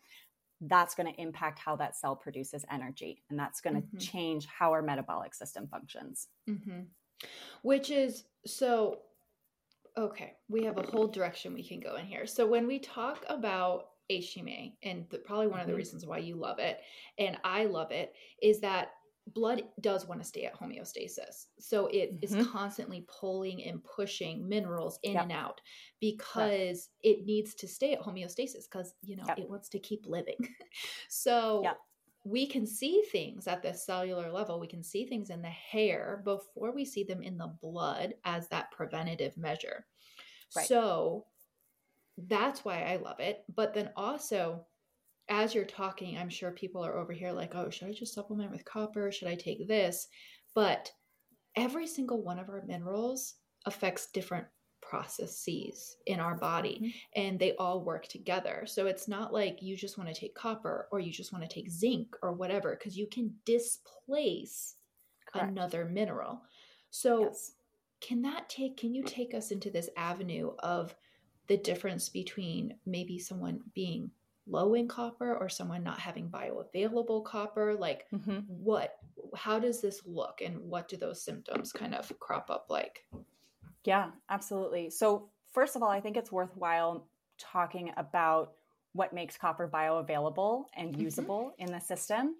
that's 0.63 0.95
going 0.95 1.13
to 1.13 1.21
impact 1.21 1.59
how 1.59 1.77
that 1.77 1.95
cell 1.95 2.17
produces 2.17 2.65
energy 2.71 3.23
and 3.31 3.39
that's 3.39 3.61
going 3.61 3.77
to 3.77 3.83
mm-hmm. 3.83 3.99
change 3.99 4.47
how 4.47 4.73
our 4.73 4.83
metabolic 4.83 5.35
system 5.35 5.69
functions 5.69 6.29
mm-hmm. 6.49 6.81
which 7.63 7.91
is 7.91 8.25
so 8.45 9.01
okay 9.97 10.35
we 10.49 10.65
have 10.65 10.79
a 10.79 10.83
whole 10.83 11.07
direction 11.07 11.55
we 11.55 11.67
can 11.67 11.81
go 11.81 11.97
in 11.97 12.07
here 12.07 12.27
so 12.27 12.47
when 12.47 12.67
we 12.67 12.79
talk 12.79 13.25
about 13.29 13.87
HTMA, 14.11 14.75
and 14.83 15.05
the, 15.11 15.19
probably 15.19 15.49
one 15.49 15.61
of 15.61 15.67
the 15.67 15.73
mm-hmm. 15.73 15.79
reasons 15.79 16.07
why 16.07 16.19
you 16.19 16.37
love 16.37 16.59
it, 16.59 16.81
and 17.19 17.37
I 17.45 17.65
love 17.65 17.91
it, 17.91 18.15
is 18.41 18.61
that 18.61 18.93
blood 19.35 19.63
does 19.81 20.07
want 20.07 20.21
to 20.21 20.27
stay 20.27 20.45
at 20.45 20.59
homeostasis. 20.59 21.47
So 21.59 21.87
it 21.87 22.21
mm-hmm. 22.21 22.39
is 22.39 22.47
constantly 22.49 23.07
pulling 23.09 23.65
and 23.65 23.83
pushing 23.83 24.49
minerals 24.49 24.99
in 25.03 25.15
yep. 25.15 25.25
and 25.25 25.33
out 25.33 25.61
because 26.01 26.89
yep. 27.03 27.17
it 27.17 27.27
needs 27.27 27.55
to 27.57 27.69
stay 27.69 27.93
at 27.93 28.01
homeostasis 28.01 28.65
because, 28.71 28.95
you 29.03 29.17
know, 29.17 29.25
yep. 29.27 29.39
it 29.39 29.49
wants 29.49 29.69
to 29.71 29.79
keep 29.79 30.07
living. 30.07 30.37
so 31.09 31.65
we 32.25 32.47
can 32.47 32.67
see 32.67 33.03
things 33.13 33.47
at 33.47 33.63
the 33.63 33.73
cellular 33.73 34.33
level. 34.33 34.59
We 34.59 34.67
can 34.67 34.83
see 34.83 35.07
things 35.07 35.31
in 35.31 35.43
the 35.43 35.49
hair 35.49 36.23
before 36.25 36.73
we 36.73 36.85
see 36.85 37.05
them 37.05 37.23
in 37.23 37.39
the 37.39 37.53
blood 37.61 38.15
as 38.25 38.49
that 38.49 38.71
preventative 38.73 39.37
measure. 39.37 39.87
Right. 40.55 40.67
So 40.67 41.27
that's 42.17 42.65
why 42.65 42.83
I 42.83 42.97
love 42.97 43.21
it. 43.21 43.45
But 43.55 43.75
then 43.75 43.91
also, 43.97 44.67
as 45.29 45.55
you're 45.55 45.65
talking, 45.65 46.17
I'm 46.17 46.29
sure 46.29 46.51
people 46.51 46.85
are 46.85 46.99
over 46.99 47.13
here 47.13 47.33
like, 47.33 47.55
oh, 47.55 47.71
should 47.71 47.89
I 47.89 47.93
just 47.93 48.15
supplement 48.15 48.51
with 48.51 48.65
copper? 48.65 49.11
Should 49.11 49.29
I 49.29 49.35
take 49.35 49.67
this? 49.67 50.09
But 50.55 50.93
every 51.57 51.87
single 51.87 52.23
one 52.23 52.39
of 52.39 52.49
our 52.49 52.63
minerals 52.67 53.35
affects 53.65 54.11
different 54.13 54.47
processes 54.81 55.97
in 56.07 56.21
our 56.21 56.37
body 56.37 56.77
mm-hmm. 56.77 57.21
and 57.21 57.39
they 57.39 57.57
all 57.57 57.83
work 57.83 58.07
together. 58.07 58.63
So 58.67 58.87
it's 58.87 59.09
not 59.09 59.33
like 59.33 59.61
you 59.61 59.77
just 59.77 59.99
want 59.99 60.13
to 60.13 60.19
take 60.19 60.35
copper 60.35 60.87
or 60.93 61.01
you 61.01 61.11
just 61.11 61.33
want 61.33 61.45
to 61.45 61.53
take 61.53 61.71
zinc 61.71 62.15
or 62.23 62.33
whatever, 62.33 62.77
because 62.79 62.97
you 62.97 63.09
can 63.09 63.35
displace 63.45 64.77
Correct. 65.33 65.51
another 65.51 65.87
mineral. 65.87 66.43
So 66.91 67.25
yes. 67.25 67.53
can 68.01 68.23
that 68.23 68.49
take, 68.49 68.77
can 68.77 68.95
you 68.95 69.03
take 69.03 69.35
us 69.35 69.51
into 69.51 69.71
this 69.71 69.91
avenue 69.97 70.53
of 70.61 70.95
the 71.49 71.57
difference 71.57 72.09
between 72.09 72.75
maybe 72.87 73.19
someone 73.19 73.61
being 73.75 74.11
low 74.47 74.75
in 74.75 74.87
copper 74.89 75.35
or 75.35 75.49
someone 75.49 75.83
not 75.83 75.99
having 75.99 76.29
bioavailable 76.29 77.25
copper 77.25 77.75
like 77.75 78.07
mm-hmm. 78.15 78.41
what 78.47 78.97
how 79.35 79.59
does 79.59 79.81
this 79.81 80.03
look 80.07 80.41
and 80.45 80.59
what 80.59 80.89
do 80.89 80.97
those 80.97 81.23
symptoms 81.23 81.73
kind 81.73 81.95
of 81.95 82.11
crop 82.21 82.51
up 82.51 82.67
like 82.69 83.05
yeah 83.85 84.11
absolutely 84.31 84.89
so 84.91 85.29
first 85.53 85.77
of 85.77 85.83
all 85.83 85.91
i 85.91 86.01
think 86.01 86.17
it's 86.17 86.31
worthwhile 86.31 87.09
talking 87.39 87.93
about 87.97 88.53
what 88.93 89.13
makes 89.13 89.37
copper 89.37 89.69
bioavailable 89.69 90.65
and 90.77 90.93
mm-hmm. 90.93 91.03
usable 91.03 91.53
mm-hmm. 91.53 91.67
in 91.67 91.73
the 91.73 91.81
system 91.81 92.35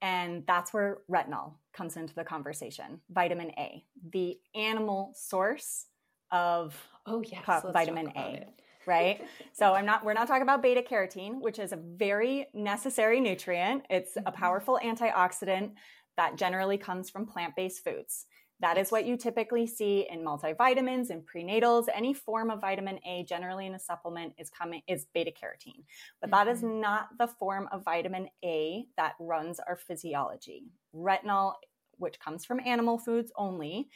and 0.00 0.42
that's 0.46 0.74
where 0.74 0.98
retinol 1.10 1.52
comes 1.72 1.96
into 1.96 2.14
the 2.14 2.24
conversation 2.24 3.00
vitamin 3.10 3.50
a 3.56 3.84
the 4.12 4.36
animal 4.54 5.12
source 5.14 5.86
of 6.32 6.74
oh 7.06 7.22
yes, 7.22 7.44
vitamin 7.72 8.10
A. 8.16 8.46
right? 8.86 9.22
so 9.52 9.74
I'm 9.74 9.86
not 9.86 10.04
we're 10.04 10.14
not 10.14 10.28
talking 10.28 10.42
about 10.42 10.62
beta 10.62 10.82
carotene, 10.82 11.40
which 11.40 11.58
is 11.58 11.72
a 11.72 11.76
very 11.76 12.46
necessary 12.54 13.20
nutrient. 13.20 13.84
It's 13.90 14.16
a 14.16 14.20
mm-hmm. 14.20 14.34
powerful 14.34 14.78
antioxidant 14.82 15.72
that 16.16 16.36
generally 16.36 16.78
comes 16.78 17.10
from 17.10 17.26
plant-based 17.26 17.84
foods. 17.84 18.26
That 18.62 18.78
is 18.78 18.92
what 18.92 19.06
you 19.06 19.16
typically 19.16 19.66
see 19.66 20.06
in 20.08 20.24
multivitamins 20.24 21.10
and 21.10 21.22
prenatals. 21.26 21.86
Any 21.92 22.14
form 22.14 22.48
of 22.48 22.60
vitamin 22.60 23.00
A, 23.04 23.24
generally 23.28 23.66
in 23.66 23.74
a 23.74 23.78
supplement, 23.78 24.34
is 24.38 24.50
coming 24.50 24.82
is 24.86 25.06
beta 25.12 25.32
carotene. 25.32 25.82
But 26.20 26.30
that 26.30 26.46
is 26.46 26.58
mm-hmm. 26.58 26.80
not 26.80 27.08
the 27.18 27.26
form 27.26 27.68
of 27.72 27.84
vitamin 27.84 28.28
A 28.44 28.86
that 28.96 29.14
runs 29.18 29.58
our 29.58 29.76
physiology. 29.76 30.62
Retinol, 30.94 31.54
which 31.98 32.20
comes 32.20 32.44
from 32.44 32.60
animal 32.64 32.98
foods 32.98 33.32
only, 33.36 33.88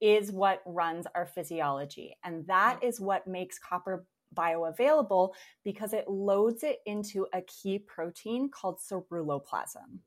is 0.00 0.30
what 0.30 0.62
runs 0.66 1.06
our 1.16 1.26
physiology. 1.26 2.16
And 2.24 2.46
that 2.46 2.78
is 2.80 3.00
what 3.00 3.26
makes 3.26 3.58
copper 3.58 4.06
bioavailable 4.34 5.32
because 5.64 5.92
it 5.92 6.08
loads 6.08 6.62
it 6.62 6.78
into 6.86 7.26
a 7.32 7.42
key 7.42 7.78
protein 7.78 8.50
called 8.50 8.78
ceruloplasmin. 8.78 9.98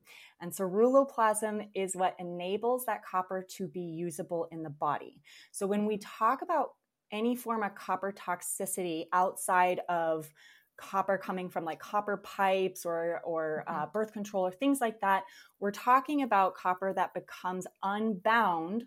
And 0.42 0.52
ceruloplasmin 0.52 1.70
is 1.74 1.96
what 1.96 2.16
enables 2.20 2.86
that 2.86 3.06
copper 3.06 3.46
to 3.58 3.68
be 3.68 3.82
usable 3.82 4.48
in 4.52 4.64
the 4.64 4.70
body. 4.70 5.22
So 5.52 5.68
when 5.68 5.86
we 5.86 5.98
talk 5.98 6.42
about 6.42 6.72
any 7.12 7.36
form 7.36 7.64
of 7.64 7.76
copper 7.76 8.12
toxicity 8.12 9.06
outside 9.14 9.82
of 9.90 10.32
copper 10.78 11.18
coming 11.18 11.50
from 11.50 11.64
like 11.64 11.80
copper 11.80 12.18
pipes 12.18 12.86
or 12.86 13.22
or 13.24 13.64
uh, 13.68 13.84
mm-hmm. 13.84 13.92
birth 13.94 14.12
control 14.12 14.46
or 14.46 14.52
things 14.52 14.82
like 14.82 15.00
that 15.00 15.24
we're 15.60 15.72
talking 15.72 16.22
about 16.22 16.56
copper 16.56 16.94
that 16.94 17.14
becomes 17.14 17.66
unbound 17.84 18.84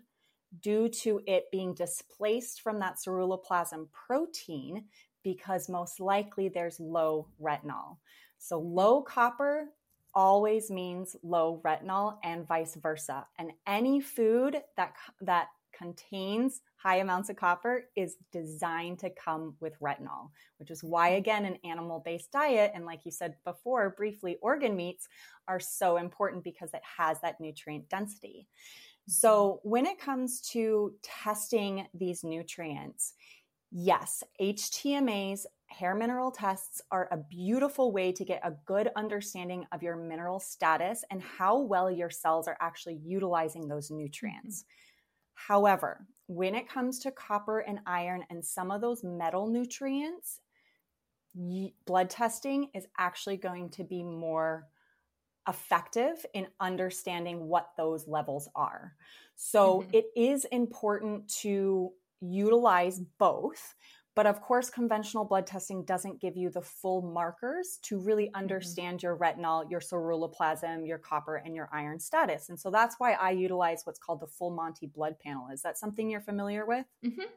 due 0.61 0.89
to 0.89 1.21
it 1.25 1.45
being 1.51 1.73
displaced 1.73 2.61
from 2.61 2.79
that 2.79 2.95
ceruloplasmin 2.95 3.87
protein 3.91 4.85
because 5.23 5.69
most 5.69 5.99
likely 5.99 6.49
there's 6.49 6.79
low 6.79 7.27
retinol. 7.41 7.97
So 8.37 8.59
low 8.59 9.01
copper 9.01 9.67
always 10.13 10.71
means 10.71 11.15
low 11.23 11.61
retinol 11.63 12.17
and 12.23 12.47
vice 12.47 12.75
versa. 12.75 13.27
And 13.37 13.51
any 13.67 14.01
food 14.01 14.61
that 14.77 14.93
that 15.21 15.47
contains 15.77 16.61
high 16.75 16.97
amounts 16.97 17.29
of 17.29 17.35
copper 17.35 17.85
is 17.95 18.17
designed 18.31 18.99
to 18.99 19.09
come 19.09 19.55
with 19.59 19.79
retinol, 19.79 20.31
which 20.57 20.71
is 20.71 20.83
why 20.83 21.09
again 21.09 21.45
an 21.45 21.57
animal-based 21.63 22.31
diet 22.31 22.71
and 22.73 22.85
like 22.85 23.05
you 23.05 23.11
said 23.11 23.35
before 23.45 23.91
briefly 23.91 24.37
organ 24.41 24.75
meats 24.75 25.07
are 25.47 25.59
so 25.59 25.97
important 25.97 26.43
because 26.43 26.73
it 26.73 26.81
has 26.97 27.19
that 27.21 27.39
nutrient 27.39 27.87
density. 27.89 28.47
So, 29.07 29.59
when 29.63 29.87
it 29.87 29.99
comes 29.99 30.39
to 30.51 30.93
testing 31.01 31.87
these 31.95 32.23
nutrients, 32.23 33.13
yes, 33.71 34.23
HTMAs, 34.41 35.45
hair 35.67 35.95
mineral 35.95 36.31
tests, 36.31 36.81
are 36.91 37.07
a 37.11 37.17
beautiful 37.17 37.91
way 37.91 38.11
to 38.11 38.25
get 38.25 38.41
a 38.43 38.55
good 38.65 38.89
understanding 38.95 39.65
of 39.71 39.83
your 39.83 39.95
mineral 39.95 40.39
status 40.39 41.03
and 41.11 41.21
how 41.21 41.59
well 41.59 41.91
your 41.91 42.09
cells 42.09 42.47
are 42.47 42.57
actually 42.59 42.99
utilizing 43.03 43.67
those 43.67 43.91
nutrients. 43.91 44.63
Mm-hmm. 44.63 45.53
However, 45.53 46.05
when 46.27 46.53
it 46.53 46.69
comes 46.69 46.99
to 46.99 47.11
copper 47.11 47.59
and 47.59 47.79
iron 47.85 48.23
and 48.29 48.43
some 48.43 48.71
of 48.71 48.81
those 48.81 49.03
metal 49.03 49.47
nutrients, 49.47 50.41
blood 51.85 52.09
testing 52.09 52.69
is 52.73 52.87
actually 52.97 53.37
going 53.37 53.69
to 53.69 53.83
be 53.83 54.03
more 54.03 54.67
effective 55.47 56.25
in 56.33 56.47
understanding 56.59 57.47
what 57.47 57.69
those 57.77 58.07
levels 58.07 58.49
are. 58.55 58.93
So 59.35 59.79
mm-hmm. 59.79 59.89
it 59.93 60.05
is 60.15 60.45
important 60.45 61.27
to 61.41 61.91
utilize 62.21 62.99
both. 63.17 63.75
But 64.15 64.25
of 64.25 64.41
course, 64.41 64.69
conventional 64.69 65.23
blood 65.23 65.47
testing 65.47 65.85
doesn't 65.85 66.19
give 66.19 66.35
you 66.35 66.49
the 66.49 66.61
full 66.61 67.01
markers 67.01 67.79
to 67.83 67.99
really 67.99 68.25
mm-hmm. 68.25 68.35
understand 68.35 68.97
mm-hmm. 68.97 69.05
your 69.05 69.17
retinol, 69.17 69.69
your 69.71 69.79
ceruloplasmin, 69.79 70.85
your 70.85 70.97
copper, 70.97 71.37
and 71.37 71.55
your 71.55 71.69
iron 71.71 71.99
status. 71.99 72.49
And 72.49 72.59
so 72.59 72.69
that's 72.69 72.95
why 72.97 73.13
I 73.13 73.31
utilize 73.31 73.83
what's 73.85 73.99
called 73.99 74.19
the 74.19 74.27
full 74.27 74.51
Monty 74.51 74.87
blood 74.87 75.15
panel. 75.23 75.47
Is 75.53 75.61
that 75.61 75.77
something 75.77 76.09
you're 76.09 76.21
familiar 76.21 76.65
with? 76.65 76.85
Mm-hmm. 77.05 77.29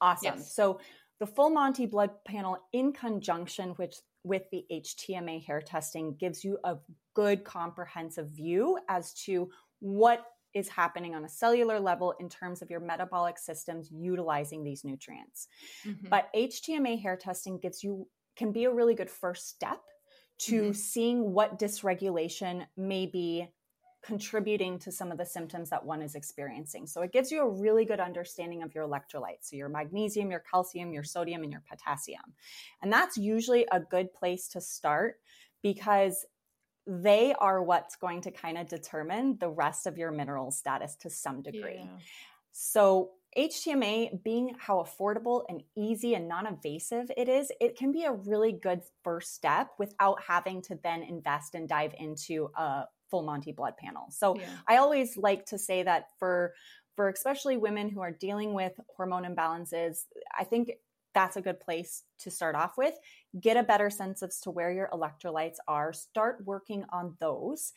Awesome. 0.00 0.38
Yes. 0.38 0.54
So 0.54 0.78
the 1.18 1.26
full 1.26 1.50
Monty 1.50 1.86
blood 1.86 2.10
panel, 2.24 2.58
in 2.72 2.92
conjunction 2.92 3.74
with 3.78 4.00
with 4.24 4.42
the 4.50 4.64
HTMA 4.72 5.44
hair 5.44 5.60
testing 5.60 6.16
gives 6.18 6.44
you 6.44 6.58
a 6.64 6.76
good 7.14 7.44
comprehensive 7.44 8.28
view 8.28 8.78
as 8.88 9.12
to 9.24 9.50
what 9.80 10.24
is 10.54 10.68
happening 10.68 11.14
on 11.14 11.24
a 11.24 11.28
cellular 11.28 11.80
level 11.80 12.14
in 12.20 12.28
terms 12.28 12.62
of 12.62 12.70
your 12.70 12.80
metabolic 12.80 13.38
systems 13.38 13.90
utilizing 13.92 14.62
these 14.62 14.84
nutrients. 14.84 15.48
Mm-hmm. 15.86 16.08
But 16.08 16.28
HTMA 16.34 17.00
hair 17.00 17.16
testing 17.16 17.58
gives 17.58 17.82
you 17.82 18.06
can 18.36 18.52
be 18.52 18.64
a 18.64 18.72
really 18.72 18.94
good 18.94 19.10
first 19.10 19.48
step 19.48 19.80
to 20.36 20.62
mm-hmm. 20.62 20.72
seeing 20.72 21.32
what 21.32 21.58
dysregulation 21.58 22.66
may 22.76 23.06
be 23.06 23.48
contributing 24.04 24.78
to 24.78 24.92
some 24.92 25.10
of 25.10 25.16
the 25.16 25.24
symptoms 25.24 25.70
that 25.70 25.84
one 25.84 26.02
is 26.02 26.14
experiencing. 26.14 26.86
So 26.86 27.00
it 27.02 27.12
gives 27.12 27.32
you 27.32 27.40
a 27.40 27.48
really 27.48 27.84
good 27.84 28.00
understanding 28.00 28.62
of 28.62 28.74
your 28.74 28.86
electrolytes. 28.86 29.44
So 29.44 29.56
your 29.56 29.70
magnesium, 29.70 30.30
your 30.30 30.44
calcium, 30.50 30.92
your 30.92 31.04
sodium, 31.04 31.42
and 31.42 31.50
your 31.50 31.62
potassium. 31.68 32.34
And 32.82 32.92
that's 32.92 33.16
usually 33.16 33.66
a 33.72 33.80
good 33.80 34.12
place 34.12 34.48
to 34.48 34.60
start 34.60 35.16
because 35.62 36.26
they 36.86 37.34
are 37.38 37.62
what's 37.62 37.96
going 37.96 38.20
to 38.22 38.30
kind 38.30 38.58
of 38.58 38.68
determine 38.68 39.38
the 39.38 39.48
rest 39.48 39.86
of 39.86 39.96
your 39.96 40.10
mineral 40.10 40.50
status 40.50 40.96
to 40.96 41.10
some 41.10 41.42
degree. 41.42 41.80
Yeah. 41.84 41.98
So 42.52 43.10
HTMA 43.36 44.22
being 44.22 44.54
how 44.58 44.84
affordable 44.84 45.42
and 45.48 45.62
easy 45.76 46.14
and 46.14 46.28
non-invasive 46.28 47.10
it 47.16 47.28
is, 47.28 47.50
it 47.60 47.76
can 47.76 47.90
be 47.90 48.04
a 48.04 48.12
really 48.12 48.52
good 48.52 48.82
first 49.02 49.34
step 49.34 49.70
without 49.78 50.22
having 50.26 50.62
to 50.62 50.78
then 50.82 51.02
invest 51.02 51.54
and 51.54 51.68
dive 51.68 51.94
into 51.98 52.50
a 52.56 52.84
full 53.10 53.22
Monty 53.22 53.52
blood 53.52 53.76
panel. 53.76 54.06
So 54.10 54.36
yeah. 54.36 54.46
I 54.68 54.76
always 54.76 55.16
like 55.16 55.46
to 55.46 55.58
say 55.58 55.82
that 55.82 56.08
for 56.18 56.54
for 56.96 57.08
especially 57.08 57.56
women 57.56 57.88
who 57.88 58.00
are 58.00 58.12
dealing 58.12 58.54
with 58.54 58.72
hormone 58.96 59.24
imbalances, 59.24 60.04
I 60.38 60.44
think 60.44 60.70
that's 61.14 61.36
a 61.36 61.42
good 61.42 61.60
place 61.60 62.02
to 62.20 62.30
start 62.30 62.54
off 62.54 62.76
with. 62.76 62.94
Get 63.40 63.56
a 63.56 63.62
better 63.62 63.90
sense 63.90 64.22
as 64.22 64.40
to 64.40 64.50
where 64.50 64.72
your 64.72 64.88
electrolytes 64.92 65.56
are, 65.68 65.92
start 65.92 66.44
working 66.44 66.84
on 66.90 67.16
those. 67.20 67.72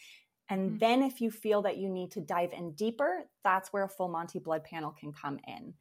And 0.50 0.69
mm-hmm. 0.69 0.78
then, 0.80 1.04
if 1.04 1.19
you 1.21 1.30
feel 1.30 1.62
that 1.63 1.78
you 1.78 1.89
need 1.89 2.12
to 2.12 2.21
dive 2.21 2.54
in 2.54 2.71
deeper, 2.71 3.26
that's 3.43 3.73
where 3.73 3.84
a 3.84 3.89
full 3.89 4.08
Monty 4.08 4.39
blood 4.39 4.63
panel 4.63 4.91
can 4.91 5.12
come 5.12 5.39
in. 5.47 5.73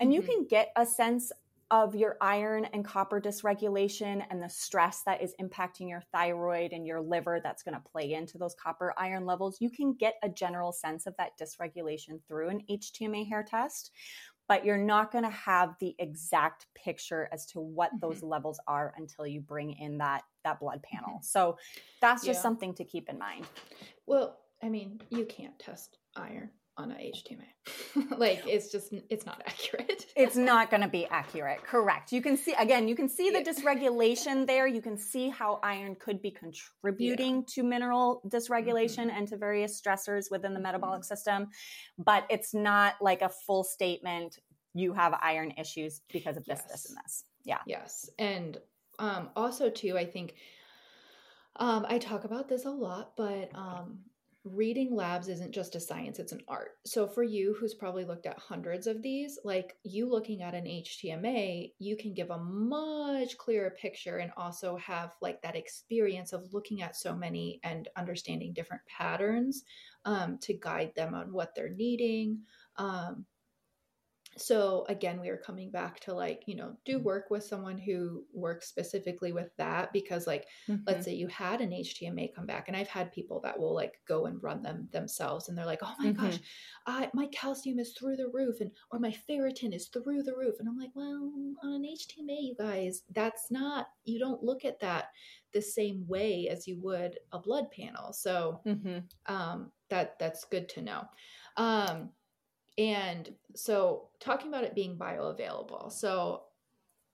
And 0.00 0.10
mm-hmm. 0.10 0.12
you 0.12 0.22
can 0.22 0.46
get 0.46 0.72
a 0.76 0.86
sense 0.86 1.32
of 1.72 1.94
your 1.94 2.18
iron 2.20 2.66
and 2.74 2.84
copper 2.84 3.18
dysregulation 3.18 4.22
and 4.30 4.42
the 4.42 4.48
stress 4.48 5.02
that 5.06 5.22
is 5.22 5.34
impacting 5.40 5.88
your 5.88 6.02
thyroid 6.12 6.72
and 6.72 6.86
your 6.86 7.00
liver 7.00 7.40
that's 7.42 7.62
going 7.62 7.74
to 7.74 7.80
play 7.90 8.12
into 8.12 8.36
those 8.36 8.54
copper 8.62 8.92
iron 8.98 9.24
levels, 9.24 9.56
you 9.58 9.70
can 9.70 9.94
get 9.94 10.16
a 10.22 10.28
general 10.28 10.70
sense 10.70 11.06
of 11.06 11.16
that 11.16 11.30
dysregulation 11.40 12.20
through 12.28 12.50
an 12.50 12.62
HTMA 12.70 13.26
hair 13.26 13.42
test, 13.42 13.90
but 14.48 14.64
you're 14.64 14.78
not 14.78 15.12
going 15.12 15.24
to 15.24 15.30
have 15.30 15.74
the 15.80 15.94
exact 15.98 16.66
picture 16.74 17.28
as 17.32 17.46
to 17.46 17.60
what 17.60 17.90
mm-hmm. 17.90 18.06
those 18.06 18.22
levels 18.22 18.60
are 18.66 18.92
until 18.96 19.26
you 19.26 19.40
bring 19.40 19.72
in 19.72 19.98
that 19.98 20.22
that 20.44 20.60
blood 20.60 20.82
panel. 20.82 21.16
Mm-hmm. 21.16 21.24
So 21.24 21.56
that's 22.00 22.24
just 22.24 22.38
yeah. 22.38 22.42
something 22.42 22.74
to 22.74 22.84
keep 22.84 23.08
in 23.08 23.18
mind. 23.18 23.46
Well, 24.06 24.38
I 24.62 24.68
mean, 24.68 25.00
you 25.10 25.24
can't 25.24 25.58
test 25.58 25.98
iron 26.16 26.50
on 26.76 26.90
a 26.90 26.94
HTMA. 26.94 28.18
like 28.18 28.42
it's 28.46 28.70
just 28.70 28.94
it's 29.10 29.26
not 29.26 29.42
accurate. 29.46 30.06
it's 30.16 30.36
not 30.36 30.70
going 30.70 30.80
to 30.80 30.88
be 30.88 31.06
accurate. 31.06 31.62
Correct. 31.62 32.12
You 32.12 32.22
can 32.22 32.36
see 32.36 32.54
again, 32.58 32.88
you 32.88 32.96
can 32.96 33.08
see 33.08 33.30
the 33.30 33.40
dysregulation 33.40 34.46
there. 34.46 34.66
You 34.66 34.82
can 34.82 34.96
see 34.96 35.28
how 35.28 35.60
iron 35.62 35.96
could 35.96 36.22
be 36.22 36.30
contributing 36.30 37.36
yeah. 37.36 37.42
to 37.54 37.62
mineral 37.62 38.22
dysregulation 38.28 39.06
mm-hmm. 39.06 39.16
and 39.16 39.28
to 39.28 39.36
various 39.36 39.80
stressors 39.80 40.30
within 40.30 40.54
the 40.54 40.60
metabolic 40.60 41.00
mm-hmm. 41.00 41.04
system, 41.04 41.48
but 41.98 42.24
it's 42.30 42.54
not 42.54 42.94
like 43.00 43.22
a 43.22 43.28
full 43.28 43.64
statement 43.64 44.38
you 44.74 44.94
have 44.94 45.14
iron 45.20 45.52
issues 45.58 46.00
because 46.10 46.36
of 46.36 46.44
this 46.46 46.60
yes. 46.62 46.72
this 46.72 46.88
and 46.88 46.98
this. 47.04 47.24
Yeah. 47.44 47.58
Yes. 47.66 48.10
And 48.18 48.58
um 48.98 49.30
also 49.36 49.68
too 49.68 49.98
I 49.98 50.06
think 50.06 50.34
um 51.56 51.84
I 51.88 51.98
talk 51.98 52.24
about 52.24 52.48
this 52.48 52.64
a 52.64 52.70
lot, 52.70 53.12
but 53.16 53.50
um 53.54 53.98
reading 54.44 54.94
labs 54.94 55.28
isn't 55.28 55.52
just 55.52 55.76
a 55.76 55.80
science, 55.80 56.18
it's 56.18 56.32
an 56.32 56.42
art. 56.48 56.72
So 56.84 57.06
for 57.06 57.22
you 57.22 57.54
who's 57.54 57.74
probably 57.74 58.04
looked 58.04 58.26
at 58.26 58.38
hundreds 58.38 58.86
of 58.86 59.00
these, 59.00 59.38
like 59.44 59.76
you 59.84 60.10
looking 60.10 60.42
at 60.42 60.54
an 60.54 60.64
HTMA, 60.64 61.72
you 61.78 61.96
can 61.96 62.12
give 62.12 62.30
a 62.30 62.38
much 62.38 63.38
clearer 63.38 63.70
picture 63.70 64.18
and 64.18 64.32
also 64.36 64.76
have 64.76 65.14
like 65.20 65.40
that 65.42 65.54
experience 65.54 66.32
of 66.32 66.52
looking 66.52 66.82
at 66.82 66.96
so 66.96 67.14
many 67.14 67.60
and 67.62 67.88
understanding 67.96 68.52
different 68.52 68.82
patterns 68.86 69.62
um, 70.04 70.38
to 70.38 70.54
guide 70.54 70.92
them 70.96 71.14
on 71.14 71.32
what 71.32 71.54
they're 71.54 71.68
needing. 71.68 72.40
Um, 72.76 73.24
so 74.36 74.84
again 74.88 75.20
we 75.20 75.28
are 75.28 75.36
coming 75.36 75.70
back 75.70 76.00
to 76.00 76.14
like 76.14 76.42
you 76.46 76.56
know 76.56 76.72
do 76.84 76.96
mm-hmm. 76.96 77.04
work 77.04 77.30
with 77.30 77.44
someone 77.44 77.76
who 77.76 78.24
works 78.32 78.68
specifically 78.68 79.32
with 79.32 79.50
that 79.58 79.92
because 79.92 80.26
like 80.26 80.46
mm-hmm. 80.68 80.82
let's 80.86 81.04
say 81.04 81.12
you 81.12 81.26
had 81.28 81.60
an 81.60 81.70
htma 81.70 82.34
come 82.34 82.46
back 82.46 82.68
and 82.68 82.76
i've 82.76 82.88
had 82.88 83.12
people 83.12 83.40
that 83.40 83.58
will 83.58 83.74
like 83.74 84.00
go 84.08 84.26
and 84.26 84.42
run 84.42 84.62
them 84.62 84.88
themselves 84.92 85.48
and 85.48 85.56
they're 85.56 85.66
like 85.66 85.82
oh 85.82 85.94
my 85.98 86.06
mm-hmm. 86.06 86.24
gosh 86.24 86.38
uh, 86.86 87.06
my 87.14 87.26
calcium 87.26 87.78
is 87.78 87.92
through 87.92 88.16
the 88.16 88.30
roof 88.32 88.60
and 88.60 88.70
or 88.90 88.98
my 88.98 89.14
ferritin 89.28 89.74
is 89.74 89.88
through 89.88 90.22
the 90.22 90.34
roof 90.36 90.54
and 90.58 90.68
i'm 90.68 90.78
like 90.78 90.90
well 90.94 91.30
on 91.62 91.74
an 91.74 91.82
htma 91.82 92.36
you 92.40 92.54
guys 92.58 93.02
that's 93.14 93.50
not 93.50 93.88
you 94.04 94.18
don't 94.18 94.42
look 94.42 94.64
at 94.64 94.80
that 94.80 95.06
the 95.52 95.62
same 95.62 96.06
way 96.08 96.48
as 96.50 96.66
you 96.66 96.80
would 96.80 97.18
a 97.32 97.38
blood 97.38 97.66
panel 97.70 98.12
so 98.12 98.60
mm-hmm. 98.66 98.98
um 99.32 99.70
that 99.90 100.18
that's 100.18 100.44
good 100.44 100.68
to 100.68 100.80
know 100.80 101.04
um 101.58 102.08
and 102.78 103.32
so 103.54 104.08
talking 104.20 104.48
about 104.48 104.64
it 104.64 104.74
being 104.74 104.96
bioavailable. 104.96 105.92
So 105.92 106.42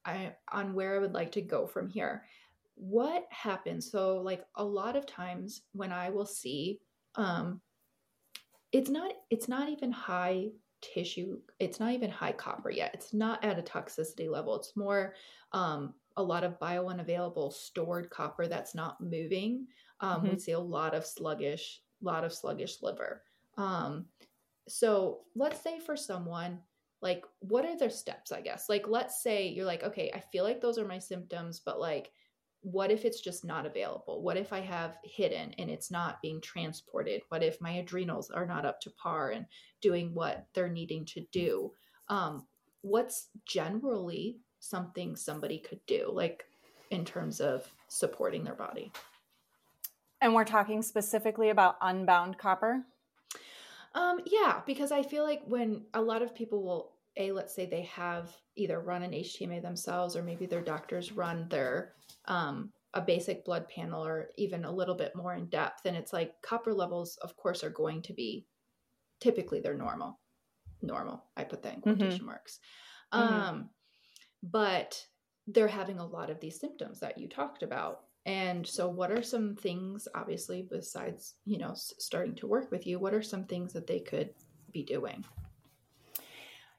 I 0.05 0.35
on 0.51 0.75
where 0.75 0.97
I 0.97 0.99
would 0.99 1.15
like 1.15 1.33
to 1.33 1.43
go 1.43 1.67
from 1.67 1.89
here. 1.89 2.25
What 2.75 3.27
happens? 3.31 3.91
So 3.91 4.19
like 4.19 4.45
a 4.55 4.65
lot 4.65 4.97
of 4.97 5.07
times 5.07 5.63
when 5.73 5.93
I 5.93 6.11
will 6.11 6.27
see 6.27 6.81
um 7.17 7.61
it's 8.73 8.91
not 8.91 9.13
it's 9.31 9.49
not 9.49 9.69
even 9.69 9.91
high 9.91 10.49
tissue 10.81 11.39
it's 11.59 11.81
not 11.81 11.93
even 11.93 12.11
high 12.11 12.33
copper 12.33 12.71
yet 12.71 12.91
it's 12.95 13.13
not 13.13 13.43
at 13.45 13.59
a 13.59 13.63
toxicity 13.63 14.31
level 14.31 14.55
it's 14.55 14.77
more 14.77 15.15
um, 15.53 15.95
a 16.17 16.23
lot 16.23 16.45
of 16.45 16.59
bio 16.61 16.89
unavailable 16.89 17.51
stored 17.51 18.09
copper 18.11 18.47
that's 18.47 18.75
not 18.75 19.01
moving 19.01 19.67
um, 20.01 20.21
mm-hmm. 20.21 20.35
we 20.35 20.39
see 20.39 20.53
a 20.53 20.59
lot 20.59 20.95
of 20.95 21.05
sluggish 21.05 21.81
lot 22.01 22.23
of 22.23 22.33
sluggish 22.33 22.77
liver 22.83 23.23
um, 23.57 24.05
so 24.69 25.21
let's 25.35 25.61
say 25.61 25.79
for 25.79 25.97
someone 25.97 26.61
like 27.01 27.25
what 27.41 27.65
are 27.65 27.79
their 27.79 27.91
steps 27.91 28.33
i 28.33 28.41
guess? 28.41 28.69
Like 28.69 28.89
let's 28.89 29.23
say 29.23 29.49
you're 29.49 29.67
like 29.67 29.83
okay 29.83 30.11
i 30.15 30.21
feel 30.21 30.45
like 30.45 30.61
those 30.61 30.79
are 30.79 30.87
my 30.87 30.99
symptoms 30.99 31.61
but 31.65 31.81
like 31.81 32.11
what 32.63 32.91
if 32.91 33.05
it's 33.05 33.21
just 33.21 33.45
not 33.45 33.67
available? 33.67 34.23
What 34.23 34.37
if 34.37 34.53
i 34.53 34.61
have 34.61 34.99
hidden 35.05 35.55
and 35.59 35.71
it's 35.71 35.91
not 35.91 36.21
being 36.21 36.41
transported? 36.41 37.23
What 37.29 37.43
if 37.43 37.61
my 37.61 37.73
adrenals 37.73 38.31
are 38.31 38.47
not 38.47 38.67
up 38.67 38.81
to 38.83 38.91
par 38.91 39.31
and 39.31 39.47
doing 39.81 40.13
what 40.13 40.47
they're 40.55 40.69
needing 40.69 41.05
to 41.07 41.25
do? 41.33 41.73
Um, 42.09 42.47
what's 42.83 43.29
generally 43.47 44.39
something 44.61 45.15
somebody 45.15 45.59
could 45.59 45.81
do 45.87 46.11
like 46.13 46.45
in 46.91 47.05
terms 47.05 47.41
of 47.41 47.73
supporting 47.87 48.45
their 48.45 48.55
body? 48.55 48.91
And 50.21 50.35
we're 50.35 50.45
talking 50.45 50.83
specifically 50.83 51.51
about 51.51 51.77
unbound 51.81 52.39
copper 52.39 52.85
um, 53.95 54.21
yeah, 54.27 54.61
because 54.67 54.93
I 54.93 55.03
feel 55.03 55.25
like 55.25 55.43
when 55.47 55.83
a 55.95 56.03
lot 56.03 56.23
of 56.23 56.35
people 56.35 56.63
will 56.63 56.93
a 57.17 57.33
let's 57.33 57.55
say 57.55 57.67
they 57.67 57.83
have 57.83 58.35
either 58.57 58.81
run 58.81 59.03
an 59.03 59.11
HTMA 59.11 59.61
themselves 59.61 60.15
or 60.15 60.23
maybe 60.23 60.47
their 60.47 60.63
doctors 60.63 61.13
run 61.13 61.49
their 61.49 61.95
um, 62.27 62.71
a 62.95 63.01
basic 63.01 63.45
blood 63.45 63.69
panel 63.69 64.05
or 64.05 64.31
even 64.37 64.65
a 64.65 64.71
little 64.71 64.95
bit 64.95 65.15
more 65.15 65.35
in 65.35 65.47
depth, 65.47 65.85
and 65.85 65.97
it's 65.97 66.13
like 66.13 66.41
copper 66.43 66.73
levels, 66.73 67.19
of 67.23 67.37
course, 67.37 67.63
are 67.63 67.71
going 67.71 68.03
to 68.03 68.13
be 68.13 68.47
typically 69.21 69.61
they're 69.61 69.75
normal. 69.75 70.19
Normal, 70.81 71.25
I 71.37 71.45
put 71.45 71.63
that 71.65 71.75
in 71.75 71.81
mm-hmm. 71.81 71.95
quotation 71.95 72.19
mm-hmm. 72.19 72.27
marks. 72.27 72.61
Um, 73.11 73.29
mm-hmm. 73.29 73.63
but 74.43 75.05
they're 75.47 75.67
having 75.67 75.99
a 75.99 76.07
lot 76.07 76.31
of 76.31 76.41
these 76.41 76.61
symptoms 76.61 77.01
that 77.01 77.19
you 77.19 77.29
talked 77.29 77.63
about 77.63 78.01
and 78.29 78.67
so, 78.67 78.91
what 78.91 79.11
are 79.11 79.23
some 79.23 79.57
things, 79.57 80.07
obviously, 80.15 80.61
besides, 80.61 81.37
you 81.47 81.57
know, 81.57 81.73
starting 81.75 82.35
to 82.35 82.47
work 82.47 82.71
with 82.71 82.87
you, 82.87 82.99
what 82.99 83.15
are 83.15 83.23
some 83.23 83.45
things 83.45 83.73
that 83.73 83.87
they 83.87 84.01
could 84.01 84.35
be 84.71 84.83
doing? 84.83 85.25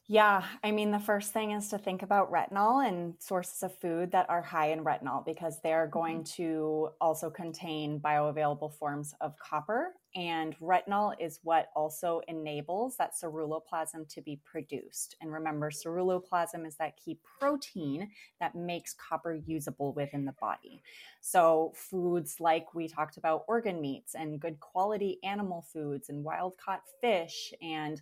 Yeah, 0.05 0.43
I 0.63 0.69
mean, 0.69 0.91
the 0.91 0.99
first 0.99 1.33
thing 1.33 1.49
is 1.49 1.69
to 1.69 1.79
think 1.79 2.03
about 2.03 2.31
retinol 2.31 2.87
and 2.87 3.15
sources 3.17 3.63
of 3.63 3.75
food 3.79 4.11
that 4.11 4.29
are 4.29 4.43
high 4.43 4.67
in 4.73 4.83
retinol 4.83 5.25
because 5.25 5.59
they're 5.63 5.87
going 5.87 6.17
mm-hmm. 6.17 6.43
to 6.43 6.89
also 7.01 7.31
contain 7.31 7.99
bioavailable 7.99 8.71
forms 8.75 9.15
of 9.19 9.35
copper. 9.39 9.95
And 10.15 10.57
retinol 10.59 11.13
is 11.19 11.39
what 11.43 11.69
also 11.75 12.21
enables 12.27 12.97
that 12.97 13.13
ceruloplasmin 13.13 14.07
to 14.09 14.21
be 14.21 14.39
produced. 14.43 15.15
And 15.21 15.31
remember, 15.31 15.69
ceruloplasmin 15.69 16.65
is 16.65 16.75
that 16.77 16.97
key 16.97 17.19
protein 17.39 18.09
that 18.39 18.55
makes 18.55 18.93
copper 18.93 19.35
usable 19.45 19.93
within 19.93 20.25
the 20.25 20.33
body. 20.33 20.81
So, 21.21 21.73
foods 21.75 22.37
like 22.39 22.73
we 22.73 22.87
talked 22.87 23.17
about 23.17 23.45
organ 23.47 23.79
meats 23.81 24.15
and 24.15 24.39
good 24.39 24.59
quality 24.59 25.19
animal 25.23 25.61
foods 25.61 26.09
and 26.09 26.23
wild 26.23 26.57
caught 26.57 26.81
fish 27.01 27.53
and 27.61 28.01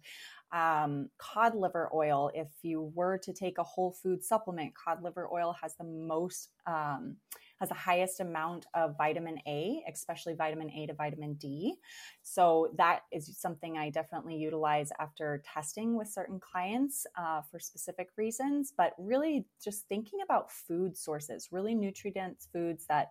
um, 0.54 1.10
cod 1.18 1.56
liver 1.56 1.90
oil. 1.94 2.32
If 2.34 2.48
you 2.62 2.92
were 2.96 3.18
to 3.18 3.34
take 3.34 3.58
a 3.58 3.64
whole 3.64 3.92
food 3.92 4.24
supplement, 4.24 4.74
cod 4.76 5.04
liver 5.04 5.28
oil 5.32 5.56
has 5.62 5.76
the 5.76 5.84
most 5.84 6.52
um, 6.66 7.18
has 7.60 7.70
the 7.70 7.76
highest 7.76 8.20
amount 8.20 8.66
of 8.74 8.98
vitamin 8.98 9.40
A, 9.48 9.84
especially 9.92 10.36
vitamin 10.36 10.70
A 10.72 10.88
to 10.88 10.94
vitamin 10.94 11.34
D. 11.36 11.76
So 12.22 12.72
that 12.78 13.02
is 13.12 13.36
something 13.38 13.78
I 13.78 13.90
definitely 13.90 14.36
utilize 14.36 14.92
after 15.00 15.42
testing 15.54 15.96
with 15.98 16.08
certain 16.08 16.40
clients 16.40 17.08
uh, 17.18 17.42
for 17.42 17.60
specific 17.60 18.10
reasons. 18.18 18.74
But 18.78 18.94
really, 18.98 19.46
just 19.64 19.88
thinking 19.88 20.20
about 20.24 20.52
food 20.52 20.98
sources, 20.98 21.50
really 21.52 21.74
nutrient 21.74 22.28
dense 22.28 22.48
foods 22.52 22.86
that 22.88 23.10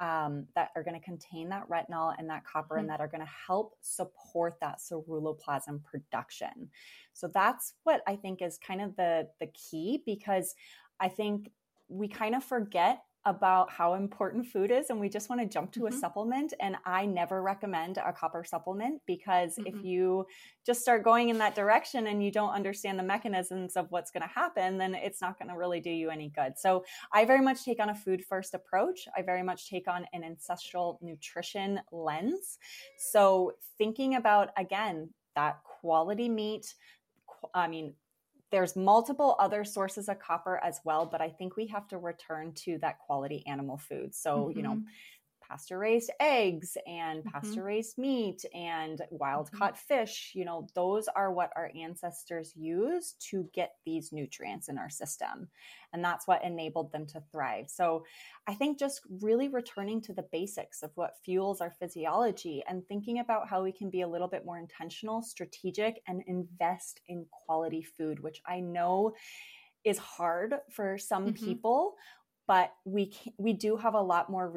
um, 0.00 0.46
that 0.56 0.70
are 0.74 0.82
going 0.82 0.98
to 0.98 1.04
contain 1.04 1.48
that 1.50 1.68
retinol 1.68 2.14
and 2.18 2.28
that 2.28 2.44
copper 2.44 2.74
mm-hmm. 2.74 2.80
and 2.80 2.90
that 2.90 3.00
are 3.00 3.06
going 3.06 3.20
to 3.20 3.32
help 3.46 3.74
support 3.80 4.54
that 4.60 4.80
ceruloplasmin 4.80 5.84
production. 5.84 6.68
So 7.12 7.30
that's 7.32 7.74
what 7.84 8.00
I 8.08 8.16
think 8.16 8.42
is 8.42 8.58
kind 8.58 8.80
of 8.80 8.96
the 8.96 9.28
the 9.40 9.46
key 9.46 10.02
because 10.04 10.54
I 10.98 11.08
think 11.08 11.50
we 11.88 12.08
kind 12.08 12.34
of 12.34 12.42
forget 12.42 13.02
about 13.26 13.70
how 13.70 13.94
important 13.94 14.46
food 14.46 14.70
is 14.70 14.90
and 14.90 15.00
we 15.00 15.08
just 15.08 15.28
want 15.28 15.40
to 15.40 15.46
jump 15.46 15.72
to 15.72 15.80
mm-hmm. 15.80 15.94
a 15.94 15.98
supplement 15.98 16.52
and 16.60 16.76
i 16.84 17.06
never 17.06 17.42
recommend 17.42 17.98
a 17.98 18.12
copper 18.12 18.44
supplement 18.44 19.00
because 19.06 19.56
mm-hmm. 19.56 19.66
if 19.66 19.84
you 19.84 20.26
just 20.66 20.80
start 20.80 21.02
going 21.02 21.28
in 21.30 21.38
that 21.38 21.54
direction 21.54 22.06
and 22.08 22.22
you 22.22 22.30
don't 22.30 22.50
understand 22.50 22.98
the 22.98 23.02
mechanisms 23.02 23.76
of 23.76 23.86
what's 23.90 24.10
going 24.10 24.22
to 24.22 24.28
happen 24.28 24.76
then 24.76 24.94
it's 24.94 25.20
not 25.20 25.38
going 25.38 25.48
to 25.48 25.56
really 25.56 25.80
do 25.80 25.90
you 25.90 26.10
any 26.10 26.30
good 26.30 26.52
so 26.56 26.84
i 27.12 27.24
very 27.24 27.40
much 27.40 27.64
take 27.64 27.80
on 27.80 27.90
a 27.90 27.94
food 27.94 28.22
first 28.24 28.54
approach 28.54 29.08
i 29.16 29.22
very 29.22 29.42
much 29.42 29.68
take 29.68 29.88
on 29.88 30.06
an 30.12 30.22
ancestral 30.22 30.98
nutrition 31.02 31.80
lens 31.92 32.58
so 32.98 33.52
thinking 33.78 34.16
about 34.16 34.50
again 34.56 35.08
that 35.34 35.58
quality 35.64 36.28
meat 36.28 36.74
I 37.52 37.68
mean, 37.68 37.94
there's 38.54 38.76
multiple 38.76 39.34
other 39.40 39.64
sources 39.64 40.08
of 40.08 40.20
copper 40.20 40.60
as 40.62 40.80
well, 40.84 41.06
but 41.10 41.20
I 41.20 41.28
think 41.28 41.56
we 41.56 41.66
have 41.66 41.88
to 41.88 41.98
return 41.98 42.52
to 42.64 42.78
that 42.82 43.00
quality 43.00 43.44
animal 43.48 43.78
food. 43.78 44.14
So, 44.14 44.36
mm-hmm. 44.36 44.56
you 44.56 44.62
know, 44.62 44.74
mm-hmm 44.74 44.88
pasture 45.54 45.78
raised 45.78 46.10
eggs 46.18 46.76
and 46.84 47.20
mm-hmm. 47.20 47.28
pasture 47.28 47.62
raised 47.62 47.96
meat 47.96 48.44
and 48.52 49.02
wild 49.10 49.46
mm-hmm. 49.46 49.58
caught 49.58 49.78
fish. 49.78 50.32
You 50.34 50.44
know, 50.44 50.66
those 50.74 51.06
are 51.14 51.32
what 51.32 51.52
our 51.54 51.70
ancestors 51.80 52.52
used 52.56 53.24
to 53.30 53.48
get 53.54 53.74
these 53.86 54.10
nutrients 54.10 54.68
in 54.68 54.78
our 54.78 54.90
system. 54.90 55.48
And 55.92 56.04
that's 56.04 56.26
what 56.26 56.42
enabled 56.42 56.90
them 56.90 57.06
to 57.06 57.22
thrive. 57.30 57.66
So 57.68 58.04
I 58.48 58.54
think 58.54 58.80
just 58.80 59.02
really 59.22 59.46
returning 59.46 60.00
to 60.02 60.12
the 60.12 60.26
basics 60.32 60.82
of 60.82 60.90
what 60.96 61.18
fuels 61.24 61.60
our 61.60 61.70
physiology 61.70 62.64
and 62.68 62.84
thinking 62.88 63.20
about 63.20 63.48
how 63.48 63.62
we 63.62 63.70
can 63.70 63.90
be 63.90 64.00
a 64.00 64.08
little 64.08 64.28
bit 64.28 64.44
more 64.44 64.58
intentional, 64.58 65.22
strategic, 65.22 66.02
and 66.08 66.20
invest 66.26 67.00
in 67.06 67.26
quality 67.30 67.82
food, 67.82 68.18
which 68.18 68.42
I 68.44 68.58
know 68.58 69.14
is 69.84 69.98
hard 69.98 70.54
for 70.70 70.98
some 70.98 71.26
mm-hmm. 71.26 71.44
people 71.44 71.94
but 72.46 72.72
we 72.84 73.06
can, 73.06 73.32
we 73.38 73.52
do 73.52 73.76
have 73.76 73.94
a 73.94 74.00
lot 74.00 74.30
more 74.30 74.52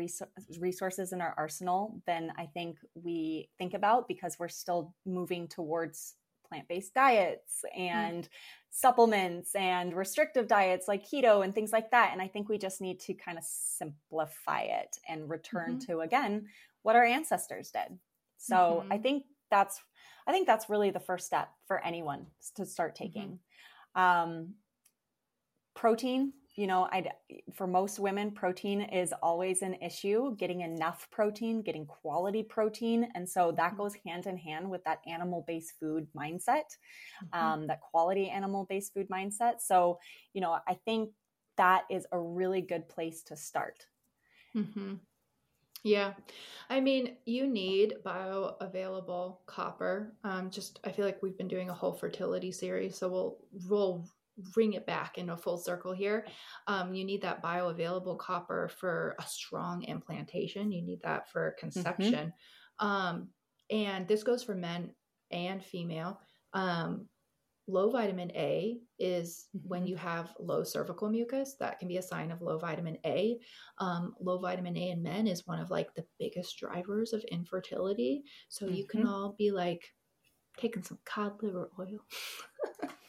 resources 0.60 1.14
in 1.14 1.22
our 1.22 1.34
arsenal 1.38 2.02
than 2.06 2.32
I 2.38 2.46
think 2.46 2.78
we 2.96 3.50
think 3.58 3.74
about 3.74 4.08
because 4.08 4.38
we're 4.40 4.50
still 4.50 4.94
moving 5.06 5.48
towards 5.48 6.16
plant-based 6.48 6.94
diets 6.94 7.64
mm. 7.66 7.80
and 7.80 8.24
mm. 8.24 8.30
supplements 8.70 9.56
and 9.56 9.94
restrictive 9.94 10.48
diets 10.48 10.88
like 10.88 11.06
keto 11.06 11.44
and 11.44 11.54
things 11.54 11.72
like 11.72 11.92
that 11.92 12.12
and 12.14 12.22
I 12.22 12.28
think 12.28 12.48
we 12.48 12.58
just 12.58 12.80
need 12.80 13.00
to 13.02 13.14
kind 13.14 13.38
of 13.38 13.44
simplify 13.44 14.62
it 14.62 14.98
and 15.08 15.30
return 15.30 15.78
mm-hmm. 15.78 15.92
to 15.92 16.00
again 16.00 16.48
what 16.84 16.96
our 16.96 17.04
ancestors 17.04 17.72
did. 17.72 17.98
So 18.38 18.82
mm-hmm. 18.82 18.94
I 18.94 18.98
think 18.98 19.24
that's 19.50 19.82
I 20.26 20.32
think 20.32 20.48
that's 20.48 20.70
really 20.70 20.92
the 20.92 21.00
first 21.00 21.26
step 21.26 21.50
for 21.68 21.84
anyone 21.86 22.28
to 22.56 22.66
start 22.66 22.96
taking. 22.96 23.40
Mm-hmm. 23.96 24.02
Um, 24.02 24.54
protein 25.74 26.34
you 26.58 26.66
know, 26.66 26.90
I 26.92 27.06
for 27.54 27.68
most 27.68 28.00
women, 28.00 28.32
protein 28.32 28.82
is 28.82 29.14
always 29.22 29.62
an 29.62 29.76
issue. 29.76 30.36
Getting 30.38 30.62
enough 30.62 31.08
protein, 31.12 31.62
getting 31.62 31.86
quality 31.86 32.42
protein, 32.42 33.08
and 33.14 33.30
so 33.30 33.54
that 33.56 33.70
mm-hmm. 33.70 33.78
goes 33.78 33.94
hand 34.06 34.26
in 34.26 34.38
hand 34.38 34.68
with 34.68 34.84
that 34.84 35.00
animal-based 35.08 35.74
food 35.80 36.08
mindset, 36.18 36.66
mm-hmm. 37.24 37.40
um, 37.40 37.68
that 37.68 37.80
quality 37.82 38.28
animal-based 38.28 38.92
food 38.92 39.08
mindset. 39.08 39.62
So, 39.62 40.00
you 40.34 40.42
know, 40.42 40.58
I 40.68 40.74
think 40.84 41.12
that 41.58 41.84
is 41.92 42.08
a 42.12 42.20
really 42.20 42.62
good 42.62 42.90
place 42.90 43.22
to 43.24 43.38
start. 43.38 43.86
Mm-hmm. 44.56 44.96
Yeah. 45.84 46.14
I 46.72 46.80
mean, 46.80 47.18
you 47.26 47.46
need 47.46 47.98
bioavailable 48.04 49.38
copper. 49.46 50.16
Um, 50.24 50.50
just 50.50 50.80
I 50.84 50.92
feel 50.92 51.06
like 51.06 51.22
we've 51.22 51.38
been 51.38 51.48
doing 51.48 51.70
a 51.70 51.74
whole 51.74 51.94
fertility 51.94 52.52
series, 52.52 52.98
so 52.98 53.08
we'll 53.10 53.38
we'll 53.70 54.08
bring 54.38 54.74
it 54.74 54.86
back 54.86 55.18
in 55.18 55.30
a 55.30 55.38
full 55.38 55.58
circle 55.58 55.94
here. 55.94 56.26
Um, 56.68 56.94
you 56.94 57.04
need 57.04 57.22
that 57.24 57.44
bioavailable 57.44 58.18
copper 58.20 58.70
for 58.80 59.16
a 59.20 59.24
strong 59.24 59.84
implantation. 59.84 60.72
You 60.72 60.84
need 60.84 61.02
that 61.04 61.30
for 61.30 61.50
mm-hmm. 61.50 61.60
conception. 61.60 62.34
Mm-hmm. 62.82 62.88
Um, 62.88 63.30
and 63.70 64.08
this 64.08 64.24
goes 64.24 64.44
for 64.44 64.56
men 64.56 64.92
and 65.32 65.64
female. 65.64 66.20
Um, 66.54 67.08
low 67.68 67.90
vitamin 67.92 68.32
A 68.32 68.80
is 69.00 69.48
mm-hmm. 69.56 69.68
when 69.68 69.86
you 69.86 69.96
have 69.98 70.34
low 70.40 70.64
cervical 70.64 71.10
mucus. 71.10 71.56
That 71.60 71.80
can 71.80 71.88
be 71.88 71.98
a 71.98 72.02
sign 72.02 72.32
of 72.32 72.42
low 72.42 72.58
vitamin 72.58 72.98
A. 73.06 73.40
Um, 73.80 74.16
low 74.20 74.38
vitamin 74.40 74.78
A 74.78 74.90
in 74.92 75.04
men 75.04 75.28
is 75.28 75.48
one 75.48 75.60
of 75.60 75.70
like 75.70 75.94
the 75.96 76.06
biggest 76.20 76.58
drivers 76.58 77.14
of 77.14 77.24
infertility. 77.32 78.24
So 78.50 78.66
mm-hmm. 78.66 78.76
you 78.76 78.88
can 78.88 79.02
mm-hmm. 79.02 79.10
all 79.10 79.36
be 79.38 79.52
like 79.52 79.94
taking 80.58 80.84
some 80.84 81.00
cod 81.06 81.42
liver 81.42 81.70
oil. 81.80 82.00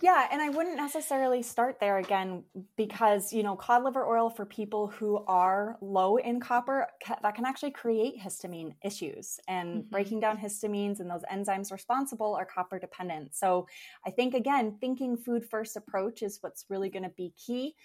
Yeah, 0.00 0.26
and 0.32 0.42
I 0.42 0.48
wouldn't 0.48 0.76
necessarily 0.76 1.42
start 1.42 1.78
there 1.78 1.98
again 1.98 2.42
because, 2.76 3.32
you 3.32 3.42
know, 3.42 3.54
cod 3.54 3.84
liver 3.84 4.04
oil 4.06 4.30
for 4.30 4.44
people 4.44 4.88
who 4.88 5.24
are 5.26 5.76
low 5.80 6.16
in 6.16 6.40
copper, 6.40 6.88
that 7.22 7.34
can 7.34 7.44
actually 7.44 7.70
create 7.70 8.18
histamine 8.18 8.74
issues. 8.84 9.38
And 9.46 9.82
mm-hmm. 9.82 9.90
breaking 9.90 10.20
down 10.20 10.38
histamines 10.38 11.00
and 11.00 11.10
those 11.10 11.22
enzymes 11.32 11.70
responsible 11.70 12.34
are 12.34 12.44
copper 12.44 12.78
dependent. 12.78 13.34
So 13.34 13.66
I 14.04 14.10
think, 14.10 14.34
again, 14.34 14.76
thinking 14.80 15.16
food 15.16 15.48
first 15.48 15.76
approach 15.76 16.22
is 16.22 16.38
what's 16.40 16.66
really 16.68 16.88
going 16.88 17.04
to 17.04 17.10
be 17.10 17.32
key. 17.36 17.76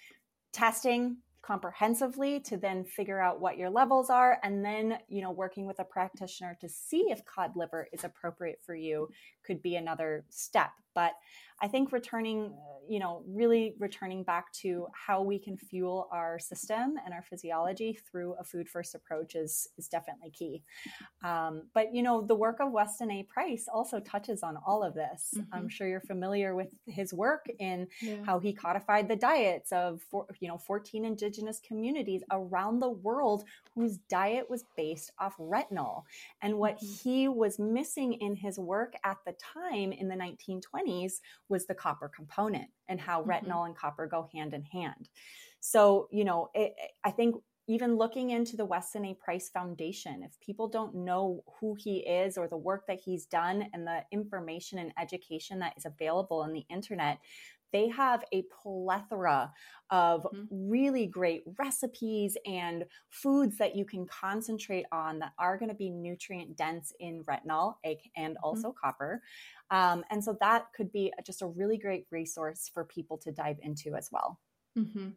Testing, 0.52 1.18
comprehensively 1.42 2.40
to 2.40 2.56
then 2.56 2.84
figure 2.84 3.20
out 3.20 3.40
what 3.40 3.56
your 3.56 3.70
levels 3.70 4.10
are 4.10 4.38
and 4.42 4.62
then 4.62 4.98
you 5.08 5.22
know 5.22 5.30
working 5.30 5.66
with 5.66 5.78
a 5.78 5.84
practitioner 5.84 6.58
to 6.60 6.68
see 6.68 7.06
if 7.10 7.24
cod 7.24 7.52
liver 7.56 7.88
is 7.90 8.04
appropriate 8.04 8.60
for 8.66 8.74
you 8.74 9.08
could 9.42 9.62
be 9.62 9.76
another 9.76 10.26
step 10.28 10.70
but 10.98 11.12
I 11.60 11.68
think 11.68 11.92
returning, 11.92 12.52
you 12.88 12.98
know, 13.00 13.22
really 13.26 13.74
returning 13.78 14.22
back 14.22 14.52
to 14.62 14.86
how 14.92 15.22
we 15.22 15.38
can 15.38 15.56
fuel 15.56 16.08
our 16.12 16.38
system 16.38 16.94
and 17.04 17.12
our 17.12 17.22
physiology 17.22 17.98
through 18.10 18.34
a 18.40 18.44
food 18.44 18.68
first 18.68 18.94
approach 18.94 19.34
is 19.34 19.68
is 19.76 19.88
definitely 19.88 20.30
key. 20.30 20.62
Um, 21.22 21.62
but 21.74 21.94
you 21.94 22.02
know, 22.02 22.22
the 22.22 22.34
work 22.34 22.58
of 22.60 22.70
Weston 22.70 23.10
A. 23.10 23.22
Price 23.24 23.66
also 23.72 24.00
touches 24.00 24.42
on 24.42 24.56
all 24.66 24.82
of 24.82 24.94
this. 24.94 25.34
Mm-hmm. 25.36 25.54
I'm 25.54 25.68
sure 25.68 25.88
you're 25.88 26.00
familiar 26.00 26.54
with 26.54 26.72
his 26.86 27.12
work 27.12 27.46
in 27.58 27.88
yeah. 28.00 28.16
how 28.24 28.38
he 28.38 28.52
codified 28.52 29.08
the 29.08 29.16
diets 29.16 29.72
of 29.72 30.00
four, 30.10 30.26
you 30.40 30.48
know 30.48 30.58
14 30.58 31.04
indigenous 31.04 31.60
communities 31.66 32.22
around 32.30 32.78
the 32.78 32.90
world 32.90 33.44
whose 33.74 33.98
diet 34.08 34.48
was 34.48 34.64
based 34.76 35.12
off 35.18 35.36
retinol, 35.38 36.04
and 36.42 36.56
what 36.56 36.76
mm-hmm. 36.76 37.08
he 37.10 37.28
was 37.28 37.58
missing 37.58 38.14
in 38.14 38.36
his 38.36 38.58
work 38.58 38.94
at 39.04 39.18
the 39.26 39.34
time 39.54 39.92
in 39.92 40.08
the 40.08 40.14
1920s 40.14 40.87
was 41.48 41.66
the 41.66 41.74
copper 41.74 42.08
component 42.08 42.68
and 42.88 43.00
how 43.00 43.20
mm-hmm. 43.20 43.30
retinol 43.30 43.66
and 43.66 43.76
copper 43.76 44.06
go 44.06 44.28
hand 44.32 44.54
in 44.54 44.64
hand. 44.64 45.08
So, 45.60 46.08
you 46.10 46.24
know, 46.24 46.50
it, 46.54 46.74
I 47.04 47.10
think 47.10 47.36
even 47.68 47.96
looking 47.96 48.30
into 48.30 48.56
the 48.56 48.64
Weston 48.64 49.04
A. 49.04 49.14
Price 49.14 49.50
Foundation, 49.50 50.22
if 50.22 50.40
people 50.40 50.68
don't 50.68 50.94
know 50.94 51.44
who 51.60 51.76
he 51.78 51.98
is 51.98 52.38
or 52.38 52.48
the 52.48 52.56
work 52.56 52.86
that 52.86 52.98
he's 52.98 53.26
done 53.26 53.68
and 53.74 53.86
the 53.86 54.02
information 54.10 54.78
and 54.78 54.92
education 54.98 55.58
that 55.58 55.74
is 55.76 55.84
available 55.84 56.38
on 56.38 56.52
the 56.52 56.64
internet, 56.70 57.18
they 57.72 57.88
have 57.88 58.24
a 58.32 58.42
plethora 58.44 59.52
of 59.90 60.22
mm-hmm. 60.22 60.44
really 60.50 61.06
great 61.06 61.42
recipes 61.58 62.36
and 62.46 62.84
foods 63.10 63.58
that 63.58 63.76
you 63.76 63.84
can 63.84 64.06
concentrate 64.06 64.86
on 64.90 65.18
that 65.18 65.32
are 65.38 65.58
going 65.58 65.68
to 65.68 65.74
be 65.74 65.90
nutrient 65.90 66.56
dense 66.56 66.92
in 67.00 67.24
retinol 67.24 67.74
and 67.84 67.98
mm-hmm. 68.16 68.32
also 68.42 68.68
mm-hmm. 68.68 68.86
copper. 68.86 69.22
Um, 69.70 70.04
and 70.10 70.22
so 70.22 70.36
that 70.40 70.66
could 70.74 70.90
be 70.92 71.12
just 71.24 71.42
a 71.42 71.46
really 71.46 71.78
great 71.78 72.06
resource 72.10 72.70
for 72.72 72.84
people 72.84 73.18
to 73.18 73.32
dive 73.32 73.58
into 73.62 73.94
as 73.94 74.08
well. 74.10 74.38
Mm-hmm. 74.78 75.08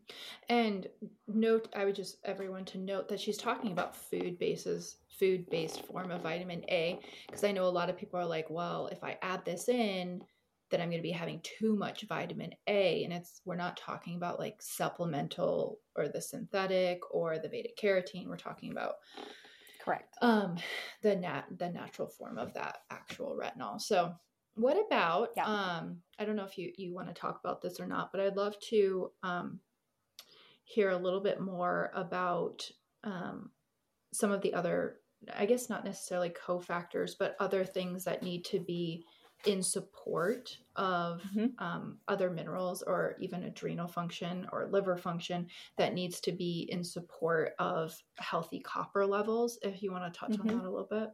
And 0.50 0.88
note, 1.28 1.70
I 1.76 1.86
would 1.86 1.96
just 1.96 2.18
everyone 2.24 2.66
to 2.66 2.78
note 2.78 3.08
that 3.10 3.20
she's 3.20 3.38
talking 3.38 3.72
about 3.72 3.96
food 3.96 4.40
bases, 4.40 4.98
food 5.20 5.50
based 5.50 5.86
form 5.86 6.10
of 6.10 6.22
vitamin 6.22 6.64
A, 6.70 7.00
because 7.28 7.44
I 7.44 7.52
know 7.52 7.66
a 7.66 7.70
lot 7.70 7.90
of 7.90 7.98
people 7.98 8.20
are 8.20 8.26
like, 8.26 8.50
well, 8.50 8.88
if 8.88 9.04
I 9.04 9.18
add 9.22 9.46
this 9.46 9.70
in, 9.70 10.24
then 10.72 10.82
I'm 10.82 10.90
going 10.90 11.02
to 11.02 11.08
be 11.08 11.12
having 11.12 11.42
too 11.44 11.76
much 11.76 12.08
vitamin 12.08 12.54
A, 12.68 13.04
and 13.04 13.14
it's 13.14 13.42
we're 13.46 13.56
not 13.56 13.78
talking 13.78 14.16
about 14.16 14.40
like 14.40 14.62
supplemental 14.62 15.80
or 15.96 16.08
the 16.08 16.22
synthetic 16.22 17.02
or 17.14 17.38
the 17.38 17.50
beta 17.50 17.70
carotene. 17.80 18.28
We're 18.28 18.38
talking 18.38 18.72
about 18.72 18.96
correct 19.84 20.16
um 20.22 20.58
the 21.02 21.16
nat 21.16 21.44
the 21.58 21.68
natural 21.68 22.08
form 22.08 22.38
of 22.38 22.54
that 22.54 22.80
actual 22.92 23.36
retinol. 23.36 23.82
So 23.82 24.14
what 24.56 24.78
about 24.86 25.30
yeah. 25.36 25.46
um 25.46 25.98
I 26.20 26.26
don't 26.26 26.36
know 26.36 26.46
if 26.46 26.58
you 26.58 26.72
you 26.78 26.94
want 26.94 27.08
to 27.08 27.14
talk 27.14 27.40
about 27.44 27.62
this 27.62 27.80
or 27.80 27.88
not, 27.88 28.12
but 28.12 28.22
I'd 28.22 28.38
love 28.38 28.56
to 28.70 29.12
um 29.24 29.60
hear 30.72 30.90
a 30.90 30.98
little 30.98 31.22
bit 31.22 31.40
more 31.40 31.92
about 31.94 32.70
um, 33.04 33.52
some 34.14 34.32
of 34.32 34.42
the 34.42 34.54
other, 34.54 34.98
I 35.36 35.46
guess 35.46 35.70
not 35.70 35.86
necessarily 35.86 36.30
cofactors, 36.30 37.12
but 37.18 37.36
other 37.40 37.66
things 37.66 38.06
that 38.06 38.24
need 38.24 38.46
to 38.46 38.60
be 38.60 39.04
in 39.46 39.64
support 39.64 40.56
of 40.76 41.22
mm-hmm. 41.24 41.48
um, 41.64 41.98
other 42.08 42.30
minerals 42.30 42.84
or 42.84 43.16
even 43.20 43.44
adrenal 43.44 43.88
function 43.88 44.48
or 44.52 44.70
liver 44.72 44.96
function 44.96 45.48
that 45.78 45.96
needs 45.96 46.20
to 46.22 46.32
be 46.32 46.68
in 46.72 46.84
support 46.84 47.54
of 47.58 47.96
healthy 48.20 48.60
copper 48.60 49.06
levels. 49.06 49.58
If 49.64 49.82
you 49.82 49.92
want 49.92 50.14
to 50.14 50.20
touch 50.20 50.32
mm-hmm. 50.32 50.50
on 50.50 50.58
that 50.58 50.66
a 50.66 50.70
little 50.70 50.88
bit. 50.90 51.10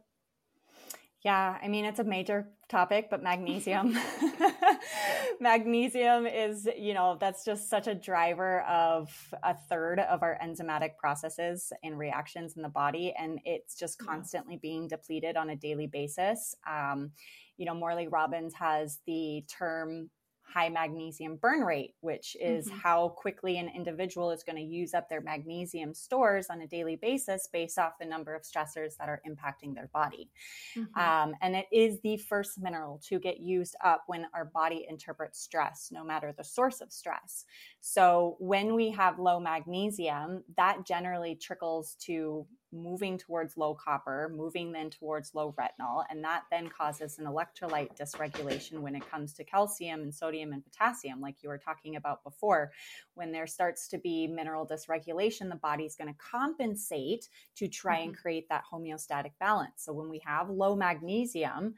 Yeah, 1.24 1.58
I 1.60 1.66
mean, 1.66 1.84
it's 1.84 1.98
a 1.98 2.04
major 2.04 2.48
topic, 2.68 3.08
but 3.10 3.22
magnesium. 3.22 3.98
magnesium 5.40 6.26
is, 6.26 6.68
you 6.78 6.94
know, 6.94 7.16
that's 7.20 7.44
just 7.44 7.68
such 7.68 7.88
a 7.88 7.94
driver 7.94 8.60
of 8.62 9.10
a 9.42 9.54
third 9.68 9.98
of 9.98 10.22
our 10.22 10.38
enzymatic 10.42 10.96
processes 10.96 11.72
and 11.82 11.98
reactions 11.98 12.56
in 12.56 12.62
the 12.62 12.68
body. 12.68 13.14
And 13.18 13.40
it's 13.44 13.74
just 13.74 13.98
constantly 13.98 14.58
being 14.60 14.86
depleted 14.86 15.36
on 15.36 15.50
a 15.50 15.56
daily 15.56 15.88
basis. 15.88 16.54
Um, 16.68 17.10
you 17.56 17.66
know, 17.66 17.74
Morley 17.74 18.06
Robbins 18.06 18.54
has 18.54 19.00
the 19.06 19.44
term 19.48 20.10
high 20.52 20.68
magnesium 20.68 21.36
burn 21.36 21.60
rate, 21.60 21.94
which 22.00 22.36
is 22.40 22.66
mm-hmm. 22.66 22.78
how 22.78 23.08
quickly 23.10 23.58
an 23.58 23.70
individual 23.74 24.30
is 24.30 24.42
going 24.42 24.56
to 24.56 24.62
use 24.62 24.94
up 24.94 25.08
their 25.08 25.20
magnesium 25.20 25.92
stores 25.92 26.46
on 26.50 26.62
a 26.62 26.66
daily 26.66 26.96
basis 26.96 27.48
based 27.52 27.78
off 27.78 27.98
the 28.00 28.06
number 28.06 28.34
of 28.34 28.42
stressors 28.42 28.96
that 28.96 29.08
are 29.08 29.20
impacting 29.28 29.74
their 29.74 29.90
body. 29.92 30.30
Mm-hmm. 30.76 31.00
Um, 31.00 31.34
and 31.42 31.54
it 31.54 31.66
is 31.70 32.00
the 32.00 32.16
first 32.16 32.60
mineral 32.60 33.00
to 33.08 33.18
get 33.18 33.40
used 33.40 33.76
up 33.84 34.04
when 34.06 34.26
our 34.34 34.46
body 34.46 34.86
interprets 34.88 35.40
stress, 35.40 35.90
no 35.92 36.02
matter 36.02 36.32
the 36.36 36.44
source 36.44 36.80
of 36.80 36.92
stress. 36.92 37.44
So 37.80 38.36
when 38.38 38.74
we 38.74 38.90
have 38.90 39.18
low 39.18 39.38
magnesium, 39.40 40.44
that 40.56 40.86
generally 40.86 41.34
trickles 41.34 41.96
to 42.06 42.46
moving 42.72 43.16
towards 43.16 43.56
low 43.56 43.74
copper, 43.74 44.30
moving 44.34 44.72
then 44.72 44.90
towards 44.90 45.34
low 45.34 45.54
retinol, 45.58 46.04
and 46.10 46.22
that 46.22 46.42
then 46.50 46.68
causes 46.68 47.18
an 47.18 47.24
electrolyte 47.24 47.96
dysregulation 47.96 48.80
when 48.80 48.94
it 48.94 49.10
comes 49.10 49.32
to 49.32 49.44
calcium 49.44 50.02
and 50.02 50.14
sodium 50.14 50.52
and 50.52 50.62
potassium, 50.64 51.20
like 51.20 51.42
you 51.42 51.48
were 51.48 51.58
talking 51.58 51.96
about 51.96 52.22
before. 52.24 52.70
When 53.14 53.32
there 53.32 53.46
starts 53.46 53.88
to 53.88 53.98
be 53.98 54.26
mineral 54.26 54.66
dysregulation, 54.66 55.48
the 55.48 55.56
body's 55.56 55.96
going 55.96 56.12
to 56.12 56.18
compensate 56.18 57.28
to 57.56 57.68
try 57.68 57.98
mm-hmm. 58.00 58.08
and 58.08 58.16
create 58.16 58.48
that 58.50 58.64
homeostatic 58.70 59.32
balance. 59.40 59.82
So 59.84 59.92
when 59.92 60.08
we 60.08 60.20
have 60.26 60.50
low 60.50 60.76
magnesium 60.76 61.74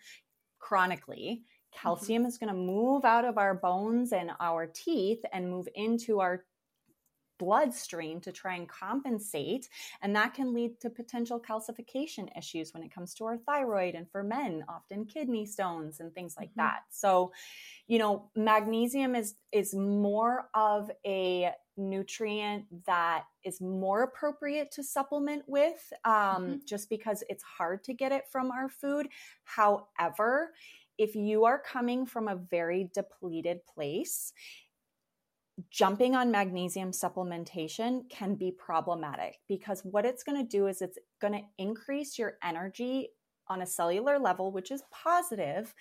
chronically, 0.58 1.42
mm-hmm. 1.42 1.78
calcium 1.78 2.22
mm-hmm. 2.22 2.28
is 2.28 2.38
going 2.38 2.52
to 2.52 2.58
move 2.58 3.04
out 3.04 3.24
of 3.24 3.38
our 3.38 3.54
bones 3.54 4.12
and 4.12 4.32
our 4.40 4.66
teeth 4.66 5.24
and 5.32 5.50
move 5.50 5.68
into 5.74 6.20
our 6.20 6.44
bloodstream 7.40 8.20
to 8.20 8.30
try 8.30 8.54
and 8.54 8.68
compensate. 8.68 9.68
And 10.02 10.14
that 10.14 10.34
can 10.34 10.52
lead 10.52 10.78
to 10.80 10.90
potential 10.90 11.40
calcification 11.40 12.28
issues 12.38 12.74
when 12.74 12.82
it 12.82 12.94
comes 12.94 13.14
to 13.14 13.24
our 13.24 13.38
thyroid 13.38 13.94
and 13.94 14.08
for 14.10 14.22
men, 14.22 14.62
often 14.68 15.06
kidney 15.06 15.46
stones 15.46 16.00
and 16.00 16.14
things 16.14 16.36
like 16.38 16.50
mm-hmm. 16.50 16.60
that. 16.60 16.82
So, 16.90 17.32
you 17.88 17.98
know, 17.98 18.30
magnesium 18.36 19.14
is 19.14 19.34
is 19.52 19.74
more 19.74 20.50
of 20.54 20.90
a 21.06 21.50
nutrient 21.78 22.66
that 22.84 23.24
is 23.42 23.60
more 23.60 24.02
appropriate 24.02 24.70
to 24.72 24.84
supplement 24.84 25.42
with 25.46 25.92
um, 26.04 26.12
mm-hmm. 26.12 26.54
just 26.66 26.90
because 26.90 27.24
it's 27.30 27.42
hard 27.42 27.82
to 27.84 27.94
get 27.94 28.12
it 28.12 28.28
from 28.30 28.50
our 28.50 28.68
food. 28.68 29.08
However, 29.44 30.50
if 30.98 31.14
you 31.14 31.46
are 31.46 31.58
coming 31.58 32.04
from 32.04 32.28
a 32.28 32.36
very 32.36 32.90
depleted 32.92 33.60
place, 33.64 34.34
jumping 35.70 36.14
on 36.14 36.30
magnesium 36.30 36.92
supplementation 36.92 38.08
can 38.08 38.34
be 38.34 38.52
problematic 38.52 39.40
because 39.48 39.80
what 39.84 40.06
it's 40.06 40.22
going 40.22 40.40
to 40.40 40.48
do 40.48 40.66
is 40.66 40.80
it's 40.80 40.98
going 41.20 41.32
to 41.32 41.42
increase 41.58 42.18
your 42.18 42.34
energy 42.42 43.08
on 43.48 43.62
a 43.62 43.66
cellular 43.66 44.18
level, 44.18 44.52
which 44.52 44.70
is 44.70 44.82
positive, 44.92 45.74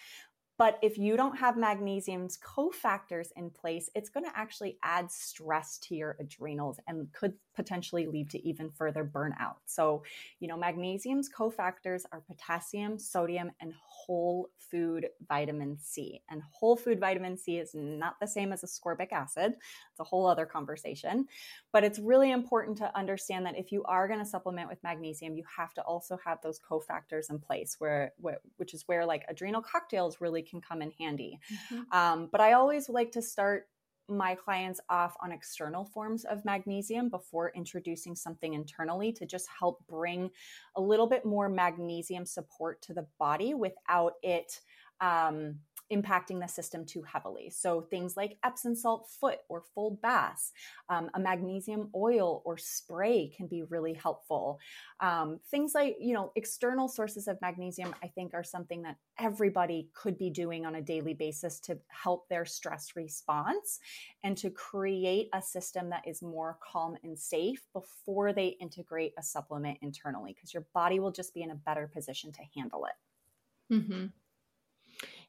but 0.60 0.78
if 0.82 0.97
you 0.97 1.16
don't 1.16 1.38
have 1.38 1.55
magnesium's 1.55 2.38
cofactors 2.38 3.30
in 3.38 3.49
place, 3.49 3.89
it's 3.95 4.10
going 4.10 4.26
to 4.26 4.38
actually 4.38 4.78
add 4.84 5.10
stress 5.10 5.78
to 5.78 5.95
your 5.95 6.18
adrenals 6.20 6.82
and 6.86 7.07
could 7.14 7.34
potentially 7.55 8.05
lead 8.07 8.30
to 8.30 8.45
even 8.45 8.70
further 8.70 9.05
burnout. 9.05 9.55
So, 9.66 10.03
you 10.41 10.49
know, 10.49 10.57
magnesium's 10.57 11.30
cofactors 11.30 12.03
are 12.12 12.20
potassium, 12.20 12.99
sodium, 12.99 13.51
and 13.62 13.74
whole 13.78 14.49
food 14.57 15.07
vitamin 15.28 15.78
C. 15.80 16.22
And 16.30 16.41
whole 16.51 16.76
food 16.76 16.99
vitamin 16.99 17.38
C 17.38 17.57
is 17.57 17.72
not 17.74 18.16
the 18.20 18.28
same 18.28 18.51
as 18.51 18.62
ascorbic 18.62 19.14
acid. 19.14 19.53
It's 19.91 19.99
a 19.99 20.03
whole 20.03 20.26
other 20.26 20.45
conversation. 20.45 21.26
But 21.72 21.86
it's 21.86 21.99
really 21.99 22.32
important 22.32 22.78
to 22.80 22.97
understand 22.97 23.45
that 23.45 23.57
if 23.57 23.72
you 23.72 23.84
are 23.86 24.07
going 24.07 24.20
to 24.20 24.26
supplement 24.26 24.70
with 24.70 24.84
magnesium, 24.84 25.36
you 25.36 25.43
have 25.55 25.74
to 25.76 25.82
also 25.84 26.20
have 26.24 26.41
those 26.41 26.60
cofactors 26.60 27.30
in 27.30 27.39
place, 27.39 27.78
where, 27.80 28.12
which 28.57 28.74
is 28.74 28.84
where 28.88 29.05
like 29.05 29.24
adrenal 29.30 29.62
cocktails 29.62 30.20
really 30.20 30.41
can 30.49 30.61
come 30.61 30.81
in 30.81 30.91
handy. 30.99 31.39
Mm-hmm. 31.51 31.97
Um, 31.97 32.29
but 32.31 32.41
I 32.41 32.53
always 32.53 32.89
like 32.89 33.11
to 33.13 33.21
start 33.21 33.67
my 34.09 34.35
clients 34.35 34.79
off 34.89 35.15
on 35.21 35.31
external 35.31 35.85
forms 35.85 36.25
of 36.25 36.43
magnesium 36.43 37.09
before 37.09 37.51
introducing 37.55 38.15
something 38.15 38.53
internally 38.53 39.11
to 39.13 39.25
just 39.25 39.47
help 39.59 39.85
bring 39.87 40.31
a 40.75 40.81
little 40.81 41.07
bit 41.07 41.25
more 41.25 41.47
magnesium 41.47 42.25
support 42.25 42.81
to 42.81 42.93
the 42.93 43.05
body 43.19 43.53
without 43.53 44.13
it 44.23 44.59
um, 45.01 45.55
impacting 45.91 46.39
the 46.39 46.47
system 46.47 46.85
too 46.85 47.01
heavily. 47.01 47.49
So 47.49 47.81
things 47.81 48.15
like 48.15 48.37
Epsom 48.43 48.75
salt 48.75 49.09
foot 49.19 49.39
or 49.49 49.63
full 49.73 49.91
baths, 50.01 50.51
um, 50.89 51.09
a 51.13 51.19
magnesium 51.19 51.89
oil 51.95 52.41
or 52.45 52.57
spray 52.57 53.31
can 53.35 53.47
be 53.47 53.63
really 53.63 53.93
helpful. 53.93 54.59
Um, 54.99 55.39
things 55.49 55.73
like, 55.73 55.97
you 55.99 56.13
know, 56.13 56.31
external 56.35 56.87
sources 56.87 57.27
of 57.27 57.41
magnesium, 57.41 57.95
I 58.03 58.07
think 58.07 58.33
are 58.33 58.43
something 58.43 58.83
that 58.83 58.97
everybody 59.17 59.89
could 59.93 60.17
be 60.17 60.29
doing 60.29 60.65
on 60.65 60.75
a 60.75 60.81
daily 60.81 61.13
basis 61.13 61.59
to 61.61 61.77
help 61.87 62.29
their 62.29 62.45
stress 62.45 62.95
response 62.95 63.79
and 64.23 64.37
to 64.37 64.49
create 64.49 65.29
a 65.33 65.41
system 65.41 65.89
that 65.89 66.07
is 66.07 66.21
more 66.21 66.57
calm 66.61 66.97
and 67.03 67.17
safe 67.17 67.65
before 67.73 68.31
they 68.31 68.57
integrate 68.61 69.13
a 69.17 69.23
supplement 69.23 69.77
internally, 69.81 70.33
because 70.33 70.53
your 70.53 70.65
body 70.73 70.99
will 70.99 71.11
just 71.11 71.33
be 71.33 71.41
in 71.41 71.51
a 71.51 71.55
better 71.55 71.87
position 71.87 72.31
to 72.31 72.41
handle 72.55 72.85
it. 72.85 73.73
Mm-hmm. 73.73 74.05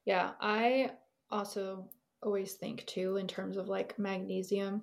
Yeah, 0.05 0.33
I 0.41 0.93
also 1.31 1.89
always 2.23 2.55
think 2.55 2.85
too 2.87 3.17
in 3.17 3.27
terms 3.27 3.57
of 3.57 3.69
like 3.69 3.99
magnesium. 3.99 4.83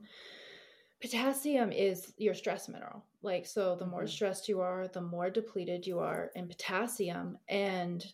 Potassium 1.02 1.72
is 1.72 2.14
your 2.18 2.34
stress 2.34 2.68
mineral. 2.68 3.04
Like, 3.22 3.46
so 3.46 3.76
the 3.76 3.86
more 3.86 4.02
mm-hmm. 4.02 4.10
stressed 4.10 4.50
you 4.50 4.62
are, 4.62 4.88
the 4.88 5.02
more 5.02 5.30
depleted 5.30 5.86
you 5.86 6.00
are 6.00 6.32
in 6.36 6.48
potassium. 6.48 7.38
And 7.48 8.06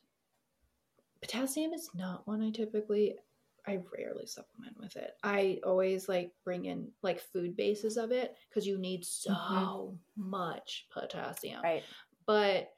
potassium 1.22 1.74
is 1.74 1.90
not 1.94 2.28
one 2.28 2.42
I 2.42 2.52
typically, 2.52 3.16
I 3.66 3.80
rarely 3.98 4.26
supplement 4.26 4.78
with 4.80 4.98
it. 4.98 5.12
I 5.24 5.60
always 5.64 6.10
like 6.10 6.34
bring 6.44 6.66
in 6.66 6.90
like 7.02 7.22
food 7.22 7.56
bases 7.56 7.96
of 7.96 8.12
it 8.12 8.36
because 8.50 8.68
you 8.68 8.78
need 8.78 9.06
so 9.06 9.32
mm-hmm. 9.32 10.30
much 10.30 10.88
potassium. 10.92 11.62
Right. 11.64 11.84
But 12.26 12.74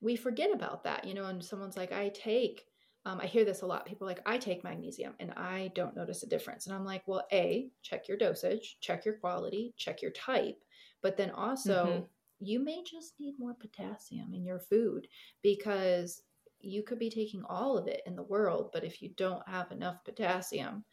we 0.00 0.14
forget 0.14 0.52
about 0.54 0.84
that, 0.84 1.04
you 1.04 1.14
know, 1.14 1.24
and 1.24 1.44
someone's 1.44 1.76
like, 1.76 1.92
I 1.92 2.10
take 2.10 2.66
um, 3.04 3.20
I 3.20 3.26
hear 3.26 3.44
this 3.44 3.62
a 3.62 3.66
lot. 3.66 3.86
People 3.86 4.06
like, 4.06 4.20
I 4.26 4.38
take 4.38 4.64
magnesium 4.64 5.14
and 5.20 5.32
I 5.32 5.70
don't 5.74 5.96
notice 5.96 6.22
a 6.22 6.28
difference. 6.28 6.66
And 6.66 6.74
I'm 6.74 6.84
like, 6.84 7.02
well, 7.06 7.26
A, 7.32 7.70
check 7.82 8.08
your 8.08 8.18
dosage, 8.18 8.76
check 8.80 9.04
your 9.04 9.14
quality, 9.14 9.74
check 9.76 10.02
your 10.02 10.10
type. 10.10 10.62
But 11.02 11.16
then 11.16 11.30
also, 11.30 11.86
mm-hmm. 11.86 12.04
you 12.40 12.62
may 12.62 12.82
just 12.82 13.14
need 13.18 13.36
more 13.38 13.54
potassium 13.54 14.34
in 14.34 14.44
your 14.44 14.58
food 14.58 15.06
because 15.42 16.22
you 16.60 16.82
could 16.82 16.98
be 16.98 17.10
taking 17.10 17.44
all 17.48 17.78
of 17.78 17.86
it 17.86 18.02
in 18.04 18.16
the 18.16 18.22
world. 18.22 18.70
But 18.72 18.84
if 18.84 19.00
you 19.00 19.10
don't 19.16 19.48
have 19.48 19.70
enough 19.70 20.04
potassium, 20.04 20.84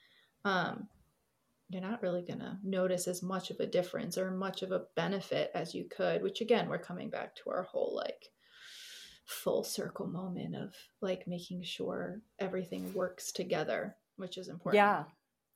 um, 0.46 0.88
you're 1.70 1.82
not 1.82 2.04
really 2.04 2.22
going 2.22 2.40
to 2.40 2.58
notice 2.64 3.08
as 3.08 3.24
much 3.24 3.50
of 3.50 3.60
a 3.60 3.66
difference 3.66 4.18
or 4.18 4.30
much 4.30 4.62
of 4.62 4.72
a 4.72 4.84
benefit 4.96 5.50
as 5.56 5.74
you 5.74 5.86
could, 5.90 6.22
which 6.22 6.42
again, 6.42 6.70
we're 6.70 6.78
coming 6.78 7.10
back 7.10 7.36
to 7.36 7.50
our 7.50 7.64
whole 7.64 7.96
like 7.96 8.30
full 9.26 9.64
circle 9.64 10.08
moment 10.08 10.56
of 10.56 10.74
like 11.02 11.28
making 11.28 11.64
sure 11.64 12.22
everything 12.40 12.94
works 12.94 13.32
together, 13.32 13.96
which 14.18 14.38
is 14.38 14.48
important. 14.48 14.78
Yeah. 14.78 15.04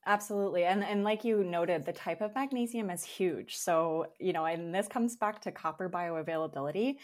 Absolutely. 0.06 0.64
And 0.64 0.82
and 0.82 1.04
like 1.04 1.24
you 1.24 1.44
noted, 1.44 1.84
the 1.84 1.92
type 1.92 2.22
of 2.22 2.34
magnesium 2.34 2.88
is 2.88 3.04
huge. 3.04 3.58
So, 3.58 4.06
you 4.18 4.32
know, 4.32 4.46
and 4.46 4.74
this 4.74 4.88
comes 4.88 5.14
back 5.14 5.42
to 5.42 5.52
copper 5.52 5.90
bioavailability 5.90 6.96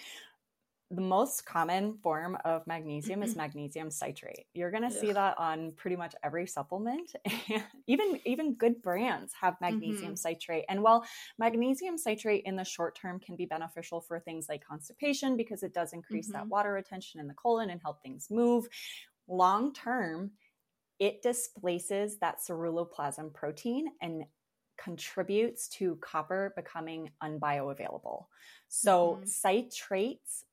the 0.90 1.02
most 1.02 1.44
common 1.44 1.94
form 1.94 2.38
of 2.44 2.64
magnesium 2.66 3.22
is 3.24 3.34
magnesium 3.34 3.90
citrate. 3.90 4.46
You're 4.54 4.70
going 4.70 4.88
to 4.88 4.90
see 4.90 5.10
that 5.12 5.36
on 5.36 5.72
pretty 5.72 5.96
much 5.96 6.14
every 6.22 6.46
supplement. 6.46 7.12
even 7.88 8.20
even 8.24 8.54
good 8.54 8.80
brands 8.82 9.32
have 9.40 9.60
magnesium 9.60 10.12
mm-hmm. 10.12 10.14
citrate. 10.14 10.64
And 10.68 10.82
while 10.82 11.04
magnesium 11.38 11.98
citrate 11.98 12.44
in 12.44 12.54
the 12.54 12.64
short 12.64 12.96
term 12.96 13.18
can 13.18 13.34
be 13.34 13.46
beneficial 13.46 14.00
for 14.00 14.20
things 14.20 14.46
like 14.48 14.64
constipation 14.64 15.36
because 15.36 15.64
it 15.64 15.74
does 15.74 15.92
increase 15.92 16.28
mm-hmm. 16.28 16.38
that 16.38 16.48
water 16.48 16.72
retention 16.72 17.18
in 17.18 17.26
the 17.26 17.34
colon 17.34 17.70
and 17.70 17.80
help 17.82 18.00
things 18.02 18.28
move, 18.30 18.68
long 19.26 19.72
term 19.72 20.30
it 20.98 21.20
displaces 21.20 22.18
that 22.18 22.38
ceruloplasmin 22.48 23.34
protein 23.34 23.86
and 24.00 24.24
contributes 24.78 25.68
to 25.68 25.96
copper 25.96 26.52
becoming 26.56 27.10
unbioavailable. 27.22 28.26
So, 28.68 29.20
mm-hmm. 29.20 29.48
citrates 29.48 30.44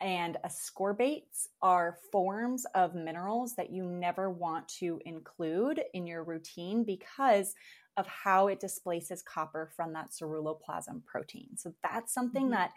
and 0.00 0.36
ascorbates 0.44 1.48
are 1.62 1.98
forms 2.12 2.66
of 2.74 2.94
minerals 2.94 3.54
that 3.54 3.70
you 3.70 3.84
never 3.84 4.30
want 4.30 4.68
to 4.80 5.00
include 5.06 5.82
in 5.94 6.06
your 6.06 6.24
routine 6.24 6.84
because 6.84 7.54
of 7.96 8.06
how 8.06 8.48
it 8.48 8.60
displaces 8.60 9.22
copper 9.22 9.70
from 9.76 9.92
that 9.92 10.10
ceruloplasmin 10.10 11.04
protein. 11.04 11.56
So 11.56 11.72
that's 11.82 12.12
something 12.12 12.44
mm-hmm. 12.44 12.52
that 12.52 12.72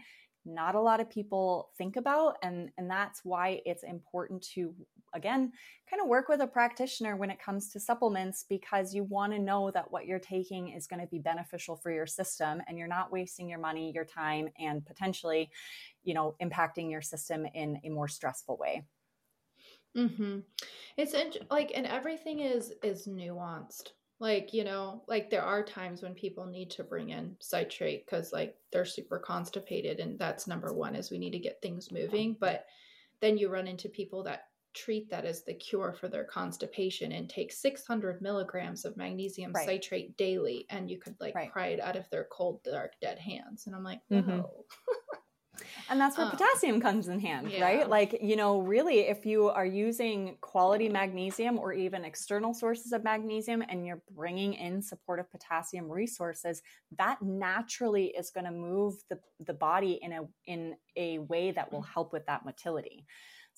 not 0.47 0.75
a 0.75 0.81
lot 0.81 0.99
of 0.99 1.09
people 1.09 1.69
think 1.77 1.97
about 1.97 2.37
and 2.41 2.69
and 2.77 2.89
that's 2.89 3.21
why 3.23 3.61
it's 3.65 3.83
important 3.83 4.41
to 4.41 4.73
again 5.13 5.51
kind 5.89 6.01
of 6.01 6.07
work 6.07 6.29
with 6.29 6.41
a 6.41 6.47
practitioner 6.47 7.15
when 7.15 7.29
it 7.29 7.39
comes 7.39 7.71
to 7.71 7.79
supplements 7.79 8.45
because 8.47 8.93
you 8.93 9.03
want 9.03 9.33
to 9.33 9.39
know 9.39 9.69
that 9.71 9.91
what 9.91 10.05
you're 10.05 10.19
taking 10.19 10.69
is 10.69 10.87
going 10.87 10.99
to 10.99 11.07
be 11.07 11.19
beneficial 11.19 11.75
for 11.75 11.91
your 11.91 12.07
system 12.07 12.61
and 12.67 12.77
you're 12.77 12.87
not 12.87 13.11
wasting 13.11 13.49
your 13.49 13.59
money 13.59 13.91
your 13.93 14.05
time 14.05 14.47
and 14.59 14.85
potentially 14.85 15.49
you 16.03 16.13
know 16.13 16.35
impacting 16.41 16.89
your 16.89 17.01
system 17.01 17.45
in 17.53 17.79
a 17.83 17.89
more 17.89 18.07
stressful 18.07 18.57
way 18.57 18.83
mm-hmm. 19.95 20.39
it's 20.95 21.13
like 21.51 21.71
and 21.75 21.85
everything 21.85 22.39
is 22.39 22.73
is 22.83 23.07
nuanced 23.07 23.89
like, 24.19 24.53
you 24.53 24.63
know, 24.63 25.03
like 25.07 25.29
there 25.29 25.43
are 25.43 25.63
times 25.63 26.01
when 26.01 26.13
people 26.13 26.45
need 26.45 26.71
to 26.71 26.83
bring 26.83 27.09
in 27.09 27.35
citrate 27.39 28.05
because 28.05 28.33
like 28.33 28.55
they're 28.71 28.85
super 28.85 29.19
constipated. 29.19 29.99
And 29.99 30.17
that's 30.17 30.47
number 30.47 30.73
one 30.73 30.95
is 30.95 31.11
we 31.11 31.19
need 31.19 31.31
to 31.31 31.39
get 31.39 31.61
things 31.61 31.91
moving. 31.91 32.35
But 32.39 32.65
then 33.21 33.37
you 33.37 33.49
run 33.49 33.67
into 33.67 33.89
people 33.89 34.23
that 34.23 34.45
treat 34.73 35.09
that 35.09 35.25
as 35.25 35.43
the 35.43 35.53
cure 35.53 35.93
for 35.99 36.07
their 36.07 36.23
constipation 36.23 37.11
and 37.11 37.29
take 37.29 37.51
600 37.51 38.21
milligrams 38.21 38.85
of 38.85 38.97
magnesium 38.97 39.51
right. 39.51 39.65
citrate 39.65 40.17
daily. 40.17 40.65
And 40.69 40.89
you 40.89 40.99
could 40.99 41.15
like 41.19 41.35
right. 41.35 41.51
pry 41.51 41.67
it 41.67 41.79
out 41.79 41.95
of 41.95 42.09
their 42.09 42.27
cold, 42.31 42.63
dark, 42.63 42.93
dead 43.01 43.19
hands. 43.19 43.67
And 43.67 43.75
I'm 43.75 43.83
like, 43.83 44.01
no. 44.09 44.21
Mm-hmm. 44.21 44.41
And 45.89 45.99
that's 45.99 46.17
where 46.17 46.25
um, 46.25 46.31
potassium 46.31 46.81
comes 46.81 47.07
in 47.07 47.19
hand, 47.19 47.51
yeah. 47.51 47.63
right? 47.63 47.89
Like, 47.89 48.19
you 48.21 48.35
know, 48.35 48.59
really, 48.59 48.99
if 48.99 49.25
you 49.25 49.49
are 49.49 49.65
using 49.65 50.37
quality 50.41 50.89
magnesium 50.89 51.57
or 51.57 51.73
even 51.73 52.03
external 52.05 52.53
sources 52.53 52.91
of 52.91 53.03
magnesium 53.03 53.63
and 53.67 53.85
you're 53.85 54.01
bringing 54.15 54.53
in 54.53 54.81
supportive 54.81 55.31
potassium 55.31 55.89
resources, 55.89 56.61
that 56.97 57.21
naturally 57.21 58.07
is 58.07 58.29
going 58.31 58.45
to 58.45 58.51
move 58.51 58.95
the, 59.09 59.19
the 59.45 59.53
body 59.53 59.99
in 60.01 60.13
a, 60.13 60.21
in 60.45 60.75
a 60.95 61.19
way 61.19 61.51
that 61.51 61.71
will 61.71 61.81
help 61.81 62.13
with 62.13 62.25
that 62.25 62.45
motility. 62.45 63.05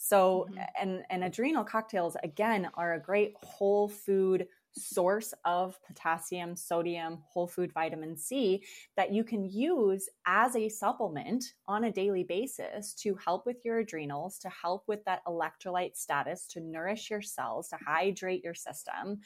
So, 0.01 0.47
mm-hmm. 0.49 0.59
and, 0.79 1.03
and 1.09 1.23
adrenal 1.25 1.65
cocktails, 1.65 2.15
again, 2.23 2.69
are 2.75 2.93
a 2.93 2.99
great 2.99 3.33
whole 3.41 3.89
food 3.89 4.47
source 4.79 5.33
of 5.45 5.79
potassium, 5.85 6.55
sodium, 6.55 7.19
whole 7.27 7.47
food 7.47 7.71
vitamin 7.73 8.17
C 8.17 8.63
that 8.95 9.11
you 9.11 9.23
can 9.23 9.43
use 9.43 10.09
as 10.25 10.55
a 10.55 10.69
supplement 10.69 11.53
on 11.67 11.85
a 11.85 11.91
daily 11.91 12.23
basis 12.23 12.93
to 12.95 13.15
help 13.15 13.45
with 13.45 13.63
your 13.63 13.79
adrenals, 13.79 14.37
to 14.39 14.49
help 14.49 14.83
with 14.87 15.03
that 15.05 15.23
electrolyte 15.25 15.95
status, 15.95 16.47
to 16.47 16.59
nourish 16.59 17.09
your 17.09 17.21
cells, 17.21 17.69
to 17.69 17.77
hydrate 17.85 18.43
your 18.43 18.53
system, 18.53 19.19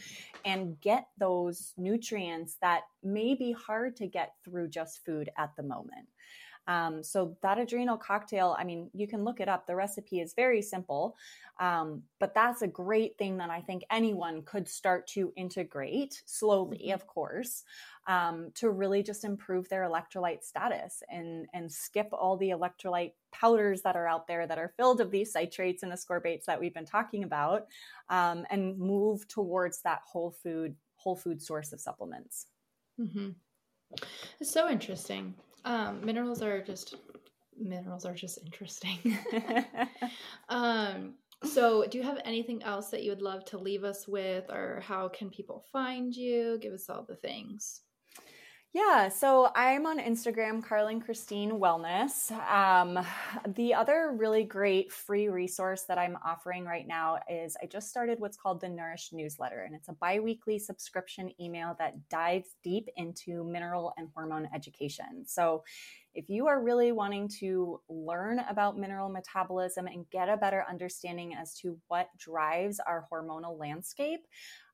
and 0.45 0.79
get 0.81 1.07
those 1.17 1.73
nutrients 1.77 2.57
that 2.61 2.83
may 3.03 3.35
be 3.35 3.51
hard 3.51 3.95
to 3.95 4.07
get 4.07 4.33
through 4.43 4.67
just 4.69 5.05
food 5.05 5.29
at 5.37 5.55
the 5.55 5.63
moment. 5.63 6.07
Um, 6.67 7.03
so 7.03 7.37
that 7.41 7.59
adrenal 7.59 7.97
cocktail, 7.97 8.55
I 8.57 8.63
mean, 8.63 8.89
you 8.93 9.07
can 9.07 9.23
look 9.23 9.39
it 9.39 9.49
up. 9.49 9.67
The 9.67 9.75
recipe 9.75 10.21
is 10.21 10.33
very 10.33 10.61
simple, 10.61 11.15
um, 11.59 12.03
but 12.19 12.33
that's 12.33 12.61
a 12.61 12.67
great 12.67 13.17
thing 13.17 13.37
that 13.37 13.49
I 13.49 13.61
think 13.61 13.83
anyone 13.91 14.43
could 14.43 14.67
start 14.67 15.07
to 15.07 15.33
integrate 15.35 16.21
slowly, 16.25 16.83
mm-hmm. 16.85 16.93
of 16.93 17.05
course, 17.05 17.63
um, 18.07 18.51
to 18.55 18.69
really 18.69 19.03
just 19.03 19.23
improve 19.25 19.67
their 19.67 19.83
electrolyte 19.83 20.43
status 20.43 21.03
and 21.09 21.47
and 21.53 21.71
skip 21.71 22.09
all 22.11 22.37
the 22.37 22.49
electrolyte 22.49 23.13
powders 23.31 23.81
that 23.81 23.95
are 23.95 24.07
out 24.07 24.27
there 24.27 24.47
that 24.47 24.57
are 24.57 24.73
filled 24.77 25.01
of 25.01 25.11
these 25.11 25.33
citrates 25.33 25.83
and 25.83 25.91
ascorbates 25.91 26.45
that 26.45 26.59
we've 26.59 26.73
been 26.73 26.85
talking 26.85 27.23
about, 27.23 27.67
um, 28.09 28.45
and 28.49 28.77
move 28.77 29.27
towards 29.27 29.81
that 29.81 30.01
whole 30.05 30.31
food 30.31 30.75
whole 30.95 31.15
food 31.17 31.41
source 31.41 31.73
of 31.73 31.81
supplements. 31.81 32.47
Mm-hmm. 32.99 33.31
It's 34.39 34.51
so 34.51 34.69
interesting. 34.69 35.33
Um, 35.65 36.05
minerals 36.05 36.41
are 36.41 36.61
just 36.61 36.95
minerals 37.57 38.05
are 38.05 38.15
just 38.15 38.39
interesting. 38.45 39.17
um, 40.49 41.15
so, 41.43 41.85
do 41.85 41.97
you 41.97 42.03
have 42.03 42.21
anything 42.23 42.63
else 42.63 42.89
that 42.89 43.03
you 43.03 43.11
would 43.11 43.21
love 43.21 43.43
to 43.45 43.57
leave 43.57 43.83
us 43.83 44.07
with, 44.07 44.49
or 44.49 44.81
how 44.85 45.09
can 45.09 45.29
people 45.29 45.65
find 45.71 46.15
you? 46.15 46.57
Give 46.61 46.73
us 46.73 46.89
all 46.89 47.03
the 47.03 47.15
things. 47.15 47.81
Yeah, 48.75 49.09
so 49.09 49.51
I'm 49.55 49.85
on 49.85 49.99
Instagram, 49.99 50.65
Carlynn 50.65 51.05
Christine 51.05 51.59
Wellness. 51.59 52.31
Um, 52.51 52.97
the 53.53 53.75
other 53.75 54.15
really 54.17 54.45
great 54.45 54.91
free 54.91 55.27
resource 55.29 55.83
that 55.83 55.99
I'm 55.99 56.17
offering 56.25 56.65
right 56.65 56.87
now 56.87 57.19
is 57.29 57.55
I 57.61 57.67
just 57.67 57.91
started 57.91 58.19
what's 58.19 58.35
called 58.35 58.61
the 58.61 58.69
Nourish 58.69 59.11
newsletter, 59.13 59.61
and 59.61 59.75
it's 59.75 59.89
a 59.89 59.93
bi 59.93 60.19
weekly 60.19 60.57
subscription 60.57 61.31
email 61.39 61.75
that 61.77 62.09
dives 62.09 62.55
deep 62.63 62.89
into 62.97 63.43
mineral 63.43 63.93
and 63.97 64.07
hormone 64.15 64.49
education. 64.55 65.23
So 65.27 65.63
if 66.15 66.27
you 66.27 66.47
are 66.47 66.59
really 66.59 66.91
wanting 66.91 67.27
to 67.41 67.79
learn 67.89 68.39
about 68.49 68.79
mineral 68.79 69.09
metabolism 69.09 69.85
and 69.85 70.09
get 70.09 70.29
a 70.29 70.37
better 70.37 70.65
understanding 70.67 71.35
as 71.35 71.53
to 71.59 71.77
what 71.89 72.09
drives 72.17 72.79
our 72.79 73.05
hormonal 73.11 73.59
landscape, 73.59 74.21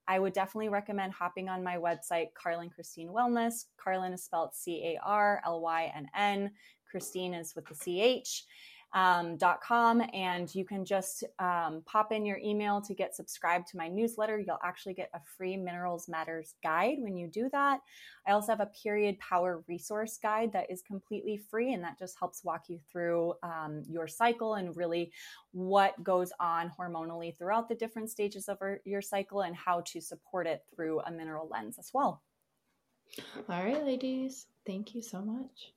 I 0.09 0.17
would 0.17 0.33
definitely 0.33 0.69
recommend 0.69 1.13
hopping 1.13 1.49
on 1.49 1.63
my 1.63 1.77
website, 1.77 2.29
Carlynn 2.33 2.73
Christine 2.73 3.09
Wellness. 3.09 3.65
Carlynn 3.77 4.11
is 4.11 4.23
spelled 4.23 4.55
C 4.55 4.83
A 4.83 4.99
R 5.05 5.39
L 5.45 5.61
Y 5.61 5.91
N 5.95 6.09
N. 6.15 6.51
Christine 6.89 7.35
is 7.35 7.55
with 7.55 7.67
the 7.67 7.75
C 7.75 8.01
H 8.01 8.45
um, 8.93 9.37
.com 9.61 10.01
and 10.13 10.53
you 10.53 10.65
can 10.65 10.83
just 10.83 11.23
um, 11.37 11.83
pop 11.85 12.11
in 12.11 12.25
your 12.25 12.37
email 12.37 12.81
to 12.81 12.93
get 12.93 13.15
subscribed 13.15 13.67
to 13.67 13.77
my 13.77 13.87
newsletter. 13.87 14.39
You'll 14.39 14.57
actually 14.63 14.95
get 14.95 15.09
a 15.13 15.19
free 15.37 15.55
Minerals 15.55 16.07
Matters 16.07 16.55
guide 16.63 16.97
when 16.99 17.15
you 17.15 17.27
do 17.27 17.49
that. 17.51 17.81
I 18.27 18.31
also 18.31 18.51
have 18.51 18.61
a 18.61 18.71
period 18.83 19.19
power 19.19 19.63
resource 19.67 20.17
guide 20.21 20.51
that 20.53 20.71
is 20.71 20.81
completely 20.81 21.37
free 21.37 21.73
and 21.73 21.83
that 21.83 21.99
just 21.99 22.17
helps 22.17 22.43
walk 22.43 22.65
you 22.67 22.79
through 22.91 23.33
um, 23.43 23.83
your 23.87 24.07
cycle 24.07 24.55
and 24.55 24.75
really 24.75 25.11
what 25.51 26.01
goes 26.03 26.31
on 26.39 26.71
hormonally 26.79 27.37
throughout 27.37 27.69
the 27.69 27.75
different 27.75 28.09
stages 28.09 28.49
of 28.49 28.57
your 28.85 29.01
cycle 29.01 29.41
and 29.41 29.55
how 29.55 29.81
to 29.81 30.01
support 30.01 30.47
it 30.47 30.63
through 30.73 30.99
a 31.01 31.11
mineral 31.11 31.47
lens 31.51 31.77
as 31.77 31.91
well. 31.93 32.21
All 33.49 33.63
right, 33.63 33.83
ladies. 33.83 34.47
Thank 34.65 34.93
you 34.93 35.01
so 35.01 35.21
much. 35.21 35.73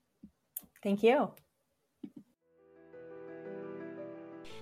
Thank 0.83 1.03
you. 1.03 1.33